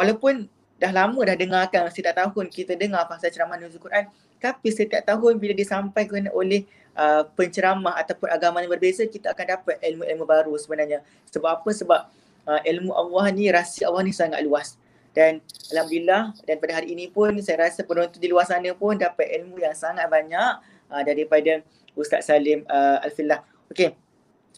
walaupun 0.00 0.48
dah 0.80 0.88
lama 0.88 1.20
dah 1.20 1.36
dengarkan 1.36 1.84
setiap 1.92 2.16
tahun 2.16 2.48
kita 2.48 2.80
dengar 2.80 3.04
pasal 3.04 3.28
ceramah 3.28 3.60
nuzul 3.60 3.76
Quran 3.76 4.08
tapi 4.40 4.72
setiap 4.72 5.04
tahun 5.04 5.36
bila 5.36 5.52
disampaikan 5.52 6.32
oleh 6.32 6.64
uh, 6.96 7.28
penceramah 7.36 7.92
ataupun 8.00 8.32
agama 8.32 8.64
yang 8.64 8.72
berbeza 8.72 9.04
kita 9.04 9.36
akan 9.36 9.60
dapat 9.60 9.76
ilmu-ilmu 9.84 10.24
baru 10.24 10.52
sebenarnya. 10.56 11.04
Sebab 11.28 11.60
apa? 11.60 11.70
Sebab 11.76 12.00
uh, 12.48 12.60
ilmu 12.64 12.96
Allah 12.96 13.24
ni 13.36 13.52
rahsia 13.52 13.92
Allah 13.92 14.00
ni 14.00 14.16
sangat 14.16 14.40
luas 14.40 14.80
dan 15.10 15.42
alhamdulillah 15.74 16.34
dan 16.46 16.56
pada 16.62 16.72
hari 16.78 16.94
ini 16.94 17.10
pun 17.10 17.34
saya 17.42 17.66
rasa 17.66 17.82
penonton 17.82 18.22
di 18.22 18.30
luar 18.30 18.46
sana 18.46 18.70
pun 18.74 18.94
dapat 18.94 19.26
ilmu 19.42 19.58
yang 19.58 19.74
sangat 19.74 20.06
banyak 20.06 20.62
uh, 20.90 21.02
daripada 21.02 21.62
Ustaz 21.98 22.30
Salim 22.30 22.62
uh, 22.70 23.02
Alfillah. 23.02 23.42
Okey. 23.70 23.94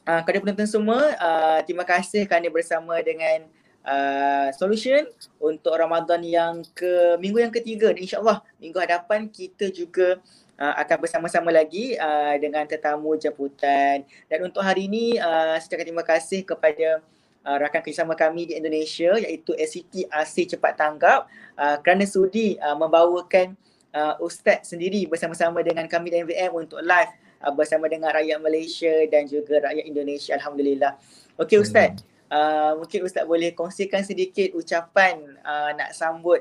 Uh, 0.02 0.20
kepada 0.26 0.38
penonton 0.42 0.68
semua 0.68 1.14
uh, 1.16 1.58
terima 1.62 1.86
kasih 1.86 2.26
kerana 2.26 2.50
bersama 2.50 2.98
dengan 3.00 3.46
uh, 3.86 4.48
solution 4.54 5.06
untuk 5.38 5.74
Ramadan 5.74 6.20
yang 6.26 6.54
ke 6.74 7.16
minggu 7.18 7.38
yang 7.42 7.54
ketiga 7.54 7.94
insyaallah. 7.94 8.42
Minggu 8.58 8.78
hadapan 8.78 9.30
kita 9.30 9.70
juga 9.70 10.18
uh, 10.58 10.74
akan 10.78 10.96
bersama-sama 11.02 11.50
lagi 11.50 11.98
uh, 11.98 12.34
dengan 12.38 12.66
tetamu 12.66 13.14
jemputan. 13.18 14.06
Dan 14.30 14.38
untuk 14.46 14.62
hari 14.62 14.86
ini 14.90 15.18
uh, 15.18 15.58
saya 15.58 15.82
terima 15.82 16.02
kasih 16.06 16.46
kepada 16.46 17.02
uh, 17.46 17.56
rakan 17.58 17.80
kerjasama 17.82 18.14
kami 18.14 18.50
di 18.50 18.54
Indonesia 18.58 19.14
iaitu 19.18 19.54
SCT 19.54 20.08
Asyik 20.10 20.56
Cepat 20.56 20.78
Tanggap 20.78 21.26
uh, 21.58 21.76
kerana 21.82 22.06
sudi 22.06 22.58
uh, 22.58 22.74
membawakan 22.78 23.54
uh, 23.94 24.14
ustaz 24.22 24.72
sendiri 24.72 25.06
bersama-sama 25.06 25.60
dengan 25.62 25.86
kami 25.86 26.10
di 26.10 26.22
MVM 26.22 26.52
untuk 26.54 26.80
live 26.82 27.12
uh, 27.42 27.52
bersama 27.52 27.86
dengan 27.90 28.10
rakyat 28.14 28.38
Malaysia 28.38 28.94
dan 29.10 29.26
juga 29.26 29.62
rakyat 29.70 29.84
Indonesia 29.84 30.32
alhamdulillah. 30.38 30.96
Okey 31.38 31.60
ustaz. 31.60 32.00
Hmm. 32.00 32.10
Uh, 32.32 32.72
mungkin 32.80 33.04
Ustaz 33.04 33.28
boleh 33.28 33.52
kongsikan 33.52 34.00
sedikit 34.08 34.56
ucapan 34.56 35.20
uh, 35.44 35.68
nak 35.76 35.92
sambut 35.92 36.40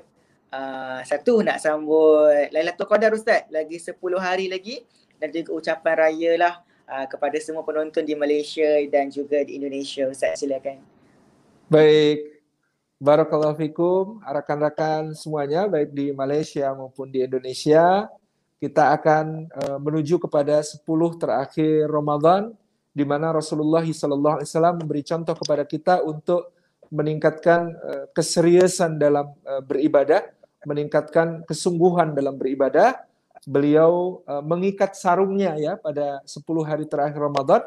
uh, 0.55 1.03
satu 1.03 1.43
nak 1.43 1.59
sambut 1.59 2.47
Lailatul 2.55 2.87
Qadar 2.87 3.11
Ustaz 3.11 3.43
lagi 3.51 3.75
10 3.75 3.99
hari 4.15 4.47
lagi 4.47 4.87
dan 5.19 5.35
juga 5.35 5.51
ucapan 5.51 6.07
raya 6.07 6.31
lah 6.39 6.53
uh, 6.91 7.07
kepada 7.07 7.39
semua 7.39 7.63
penonton 7.63 8.03
di 8.03 8.11
Malaysia 8.19 8.67
dan 8.91 9.07
juga 9.07 9.39
di 9.47 9.55
Indonesia 9.55 10.11
Ustaz 10.11 10.43
silakan. 10.43 10.83
Baik. 11.71 12.43
Barakallahu 13.01 13.57
fikum, 13.57 14.21
rakan-rakan 14.21 15.17
semuanya 15.17 15.65
baik 15.65 15.89
di 15.89 16.13
Malaysia 16.13 16.69
maupun 16.77 17.09
di 17.09 17.25
Indonesia. 17.25 18.05
Kita 18.61 18.93
akan 18.93 19.49
uh, 19.49 19.79
menuju 19.81 20.21
kepada 20.21 20.61
10 20.61 20.85
terakhir 21.17 21.89
Ramadan 21.89 22.53
di 22.93 23.01
mana 23.01 23.33
Rasulullah 23.33 23.81
SAW 23.81 24.77
memberi 24.77 25.01
contoh 25.01 25.33
kepada 25.33 25.65
kita 25.65 26.05
untuk 26.05 26.53
meningkatkan 26.93 27.73
uh, 27.73 28.05
keseriusan 28.13 29.01
dalam 29.01 29.33
uh, 29.49 29.65
beribadah, 29.65 30.21
meningkatkan 30.67 31.41
kesungguhan 31.49 32.13
dalam 32.13 32.37
beribadah. 32.37 33.01
Beliau 33.47 34.21
uh, 34.29 34.43
mengikat 34.45 34.93
sarungnya 34.93 35.57
ya 35.57 35.73
pada 35.77 36.21
10 36.25 36.41
hari 36.65 36.85
terakhir 36.85 37.17
Ramadan. 37.17 37.61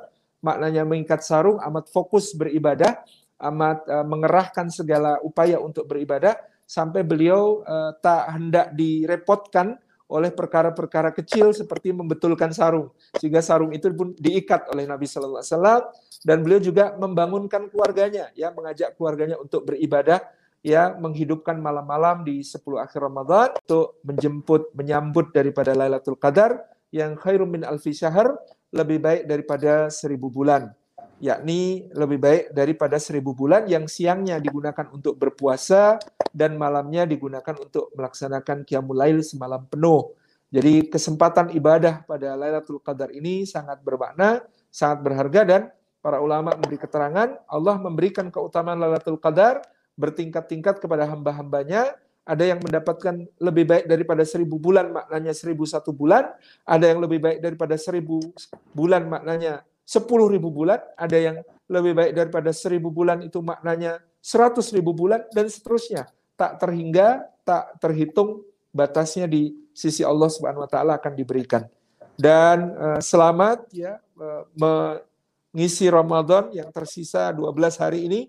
Maknanya 0.44 0.84
mengikat 0.84 1.24
sarung 1.24 1.56
amat 1.56 1.88
fokus 1.88 2.36
beribadah, 2.36 3.00
amat 3.40 3.88
uh, 3.88 4.06
mengerahkan 4.06 4.68
segala 4.70 5.18
upaya 5.24 5.56
untuk 5.58 5.88
beribadah 5.88 6.36
sampai 6.64 7.04
beliau 7.04 7.64
uh, 7.64 7.96
tak 8.00 8.28
hendak 8.32 8.72
direpotkan 8.76 9.76
oleh 10.04 10.28
perkara-perkara 10.30 11.16
kecil 11.16 11.56
seperti 11.56 11.90
membetulkan 11.96 12.52
sarung 12.52 12.92
sehingga 13.16 13.40
sarung 13.40 13.72
itu 13.72 13.88
pun 13.90 14.12
diikat 14.12 14.68
oleh 14.68 14.84
Nabi 14.84 15.08
Sallallahu 15.08 15.40
Alaihi 15.40 15.52
Wasallam 15.56 15.82
dan 16.24 16.36
beliau 16.44 16.60
juga 16.60 16.84
membangunkan 16.94 17.72
keluarganya 17.72 18.28
ya 18.36 18.52
mengajak 18.52 18.94
keluarganya 19.00 19.40
untuk 19.40 19.64
beribadah 19.64 20.20
ya 20.64 20.96
menghidupkan 20.96 21.60
malam-malam 21.60 22.24
di 22.24 22.40
10 22.40 22.64
akhir 22.80 23.04
Ramadan 23.04 23.52
untuk 23.60 24.00
menjemput 24.00 24.72
menyambut 24.72 25.28
daripada 25.36 25.76
Lailatul 25.76 26.16
Qadar 26.16 26.64
yang 26.88 27.20
khairum 27.20 27.52
min 27.52 27.62
alfi 27.68 27.92
syahr 27.92 28.32
lebih 28.72 29.04
baik 29.04 29.28
daripada 29.28 29.92
seribu 29.92 30.32
bulan 30.32 30.72
yakni 31.22 31.88
lebih 31.94 32.18
baik 32.18 32.44
daripada 32.50 32.96
seribu 32.98 33.36
bulan 33.36 33.68
yang 33.70 33.86
siangnya 33.86 34.42
digunakan 34.42 34.88
untuk 34.90 35.14
berpuasa 35.16 36.00
dan 36.34 36.58
malamnya 36.58 37.06
digunakan 37.06 37.54
untuk 37.54 37.94
melaksanakan 37.94 38.66
qiyamul 38.66 38.98
lail 38.98 39.22
semalam 39.22 39.62
penuh. 39.70 40.10
Jadi 40.50 40.86
kesempatan 40.86 41.50
ibadah 41.50 42.06
pada 42.06 42.38
Lailatul 42.38 42.78
Qadar 42.78 43.10
ini 43.10 43.42
sangat 43.42 43.82
bermakna, 43.82 44.42
sangat 44.70 45.02
berharga 45.02 45.40
dan 45.42 45.62
para 45.98 46.20
ulama 46.22 46.54
memberi 46.54 46.78
keterangan 46.78 47.40
Allah 47.48 47.76
memberikan 47.80 48.30
keutamaan 48.30 48.78
Lailatul 48.78 49.18
Qadar 49.18 49.64
bertingkat-tingkat 49.94 50.82
kepada 50.82 51.06
hamba-hambanya. 51.08 51.94
Ada 52.24 52.56
yang 52.56 52.60
mendapatkan 52.64 53.28
lebih 53.36 53.64
baik 53.68 53.84
daripada 53.84 54.24
seribu 54.24 54.56
bulan, 54.56 54.88
maknanya 54.88 55.36
seribu 55.36 55.68
satu 55.68 55.92
bulan. 55.92 56.32
Ada 56.64 56.96
yang 56.96 57.04
lebih 57.04 57.20
baik 57.20 57.38
daripada 57.44 57.76
seribu 57.76 58.16
bulan, 58.72 59.04
maknanya 59.04 59.60
sepuluh 59.84 60.32
ribu 60.32 60.48
bulan, 60.48 60.80
ada 60.96 61.18
yang 61.20 61.36
lebih 61.68 61.92
baik 61.92 62.12
daripada 62.16 62.50
seribu 62.56 62.88
bulan 62.88 63.20
itu 63.20 63.44
maknanya 63.44 64.00
seratus 64.24 64.72
ribu 64.72 64.96
bulan 64.96 65.20
dan 65.36 65.52
seterusnya. 65.52 66.08
Tak 66.32 66.64
terhingga, 66.64 67.28
tak 67.44 67.76
terhitung 67.76 68.40
batasnya 68.72 69.28
di 69.28 69.52
sisi 69.76 70.00
Allah 70.00 70.32
Subhanahu 70.32 70.64
wa 70.64 70.70
taala 70.70 70.96
akan 70.96 71.12
diberikan. 71.12 71.68
dan 72.14 72.70
uh, 72.78 73.00
selamat 73.02 73.66
ya 73.74 73.98
uh, 74.22 74.46
mengisi 74.54 75.90
Ramadan 75.90 76.54
yang 76.54 76.70
tersisa 76.70 77.34
12 77.34 77.82
hari 77.82 78.06
ini 78.06 78.20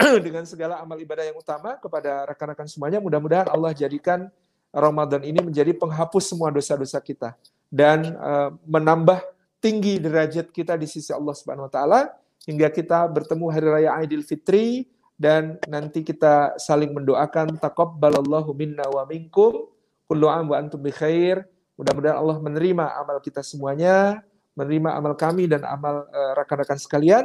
dengan 0.26 0.48
segala 0.48 0.80
amal 0.80 0.96
ibadah 0.96 1.28
yang 1.28 1.36
utama 1.36 1.76
kepada 1.76 2.24
rekan-rekan 2.32 2.64
semuanya. 2.66 2.98
Mudah-mudahan 2.98 3.52
Allah 3.52 3.76
jadikan 3.76 4.32
Ramadan 4.72 5.20
ini 5.26 5.44
menjadi 5.44 5.76
penghapus 5.76 6.32
semua 6.32 6.48
dosa-dosa 6.48 6.96
kita 7.02 7.36
dan 7.68 8.16
uh, 8.16 8.54
menambah 8.64 9.20
tinggi 9.60 10.00
derajat 10.00 10.48
kita 10.50 10.78
di 10.80 10.88
sisi 10.88 11.12
Allah 11.12 11.34
Subhanahu 11.36 11.68
wa 11.68 11.72
taala 11.72 12.00
hingga 12.48 12.72
kita 12.72 13.04
bertemu 13.10 13.44
hari 13.52 13.66
raya 13.68 13.90
Idul 14.00 14.24
Fitri 14.24 14.88
dan 15.20 15.60
nanti 15.68 16.00
kita 16.00 16.56
saling 16.56 16.96
mendoakan 16.96 17.60
taqabbalallahu 17.60 18.56
minna 18.56 18.88
wa 18.88 19.04
minkum 19.04 19.68
kullu 20.08 20.26
am 20.32 20.48
wa 20.48 20.56
antum 20.56 20.80
bi 20.80 20.94
khair 20.94 21.44
Mudah-mudahan 21.80 22.20
Allah 22.20 22.36
menerima 22.44 22.84
amal 23.00 23.24
kita 23.24 23.40
semuanya, 23.40 24.20
menerima 24.58 24.98
amal 24.98 25.14
kami 25.14 25.46
dan 25.46 25.62
amal 25.62 26.06
uh, 26.10 26.32
rekan-rekan 26.34 26.76
sekalian 26.76 27.24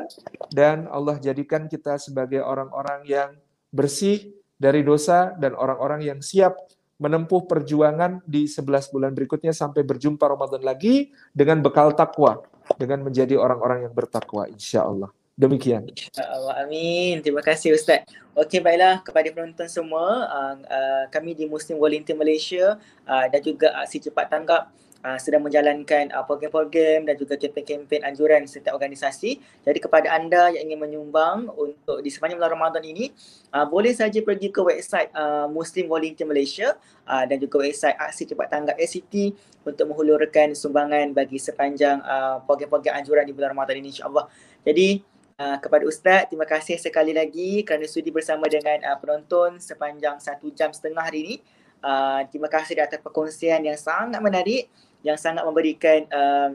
dan 0.53 0.85
Allah 0.89 1.17
jadikan 1.17 1.65
kita 1.65 1.97
sebagai 1.97 2.41
orang-orang 2.41 3.01
yang 3.05 3.29
bersih 3.73 4.31
dari 4.55 4.85
dosa 4.85 5.35
dan 5.35 5.57
orang-orang 5.57 6.05
yang 6.05 6.19
siap 6.23 6.55
menempuh 6.95 7.43
perjuangan 7.43 8.23
di 8.23 8.47
11 8.47 8.93
bulan 8.93 9.11
berikutnya 9.11 9.51
sampai 9.51 9.83
berjumpa 9.83 10.31
Ramadan 10.31 10.63
lagi 10.63 11.11
dengan 11.35 11.59
bekal 11.59 11.91
takwa, 11.91 12.39
dengan 12.79 13.03
menjadi 13.03 13.35
orang-orang 13.35 13.83
yang 13.83 13.93
bertakwa 13.93 14.47
insya 14.47 14.87
Allah. 14.87 15.11
Demikian. 15.35 15.91
InsyaAllah. 15.91 16.63
Amin. 16.63 17.19
Terima 17.19 17.43
kasih 17.43 17.75
Ustaz. 17.75 18.07
Okey, 18.31 18.63
baiklah 18.63 19.03
kepada 19.03 19.27
penonton 19.35 19.67
semua, 19.67 20.31
uh, 20.31 20.55
uh, 20.63 21.03
kami 21.11 21.35
di 21.35 21.43
Muslim 21.43 21.75
Volunteer 21.75 22.15
Malaysia 22.15 22.79
uh, 23.03 23.25
dan 23.27 23.43
juga 23.43 23.75
Aksi 23.83 23.99
Cepat 23.99 24.31
Tanggap 24.31 24.71
uh, 25.05 25.17
sedang 25.21 25.45
menjalankan 25.45 26.09
uh, 26.09 26.25
program-program 26.25 27.05
dan 27.05 27.13
juga 27.13 27.37
kempen-kempen 27.37 28.01
anjuran 28.01 28.49
setiap 28.49 28.73
organisasi. 28.73 29.37
Jadi 29.61 29.77
kepada 29.77 30.09
anda 30.09 30.49
yang 30.49 30.73
ingin 30.73 30.81
menyumbang 30.81 31.53
untuk 31.53 32.01
di 32.01 32.09
sepanjang 32.09 32.41
bulan 32.41 32.57
Ramadan 32.57 32.81
ini, 32.81 33.13
uh, 33.53 33.69
boleh 33.69 33.93
saja 33.93 34.17
pergi 34.25 34.49
ke 34.49 34.65
website 34.65 35.13
uh, 35.13 35.45
Muslim 35.45 35.85
Volunteer 35.85 36.25
Malaysia 36.25 36.73
uh, 37.05 37.23
dan 37.29 37.37
juga 37.37 37.61
website 37.61 37.93
Aksi 38.01 38.25
Cepat 38.25 38.49
Tanggap 38.49 38.81
ACT 38.81 39.37
untuk 39.61 39.85
menghulurkan 39.93 40.57
sumbangan 40.57 41.13
bagi 41.13 41.37
sepanjang 41.37 42.01
uh, 42.01 42.41
program-program 42.41 42.97
anjuran 42.97 43.29
di 43.29 43.33
bulan 43.37 43.53
Ramadan 43.53 43.77
ini 43.77 43.93
insya-Allah. 43.93 44.25
Jadi 44.65 45.13
Uh, 45.35 45.59
kepada 45.59 45.83
Ustaz, 45.83 46.31
terima 46.31 46.47
kasih 46.47 46.79
sekali 46.79 47.11
lagi 47.11 47.59
kerana 47.67 47.83
sudi 47.91 48.07
bersama 48.07 48.47
dengan 48.47 48.79
uh, 48.87 48.95
penonton 48.95 49.59
sepanjang 49.59 50.15
satu 50.15 50.47
jam 50.55 50.71
setengah 50.71 51.03
hari 51.03 51.27
ini. 51.27 51.35
Uh, 51.83 52.23
terima 52.31 52.47
kasih 52.47 52.79
di 52.79 52.81
atas 52.81 53.03
perkongsian 53.03 53.59
yang 53.67 53.75
sangat 53.75 54.23
menarik, 54.23 54.71
yang 55.05 55.21
sangat 55.21 55.45
memberikan 55.45 56.09
uh, 56.09 56.49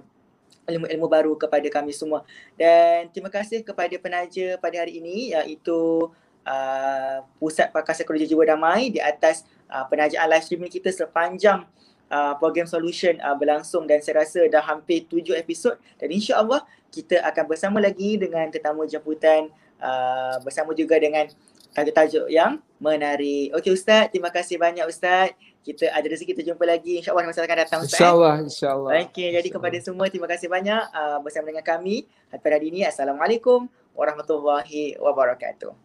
ilmu-ilmu 0.66 1.06
baru 1.06 1.32
kepada 1.38 1.66
kami 1.70 1.94
semua. 1.94 2.26
Dan 2.58 3.06
terima 3.14 3.30
kasih 3.30 3.62
kepada 3.62 3.94
penaja 4.02 4.58
pada 4.58 4.76
hari 4.82 4.98
ini 4.98 5.30
iaitu 5.30 6.10
uh, 6.42 7.16
Pusat 7.38 7.70
Pakar 7.70 7.94
Psikologi 7.94 8.26
Jiwa 8.26 8.42
Damai 8.42 8.90
di 8.90 8.98
atas 8.98 9.46
uh, 9.70 9.86
penajaan 9.86 10.26
live 10.26 10.44
streaming 10.44 10.72
kita 10.72 10.90
sepanjang 10.90 11.62
uh, 12.10 12.34
program 12.36 12.66
solution 12.66 13.18
uh, 13.22 13.38
berlangsung 13.38 13.86
dan 13.86 14.02
saya 14.02 14.26
rasa 14.26 14.46
dah 14.50 14.62
hampir 14.62 15.06
tujuh 15.06 15.38
episod 15.38 15.78
dan 15.96 16.08
insya-Allah 16.10 16.66
kita 16.90 17.22
akan 17.22 17.44
bersama 17.46 17.78
lagi 17.78 18.18
dengan 18.18 18.50
tetamu 18.50 18.82
jemputan 18.84 19.46
uh, 19.78 20.36
bersama 20.42 20.74
juga 20.74 20.98
dengan 20.98 21.30
tajuk-tajuk 21.70 22.26
yang 22.26 22.58
menarik. 22.82 23.54
Okey 23.54 23.70
Ustaz, 23.78 24.10
terima 24.10 24.34
kasih 24.34 24.58
banyak 24.58 24.82
Ustaz. 24.90 25.38
Kita 25.60 25.92
ada 25.92 26.06
rezeki 26.08 26.32
kita 26.32 26.42
jumpa 26.52 26.64
lagi 26.64 27.04
insya-Allah 27.04 27.28
masa 27.28 27.44
akan 27.44 27.58
datang 27.60 27.80
Ustaz. 27.84 28.00
Insya-Allah, 28.00 28.34
insya-Allah. 28.48 28.90
Okey, 29.04 29.28
jadi 29.36 29.48
kepada 29.52 29.76
semua 29.84 30.08
terima 30.08 30.28
kasih 30.30 30.48
banyak 30.48 30.82
uh, 30.88 31.18
bersama 31.20 31.52
dengan 31.52 31.64
kami 31.64 32.08
pada 32.32 32.56
hari 32.56 32.72
ini. 32.72 32.80
Assalamualaikum 32.88 33.68
warahmatullahi 33.92 34.96
wabarakatuh. 34.96 35.76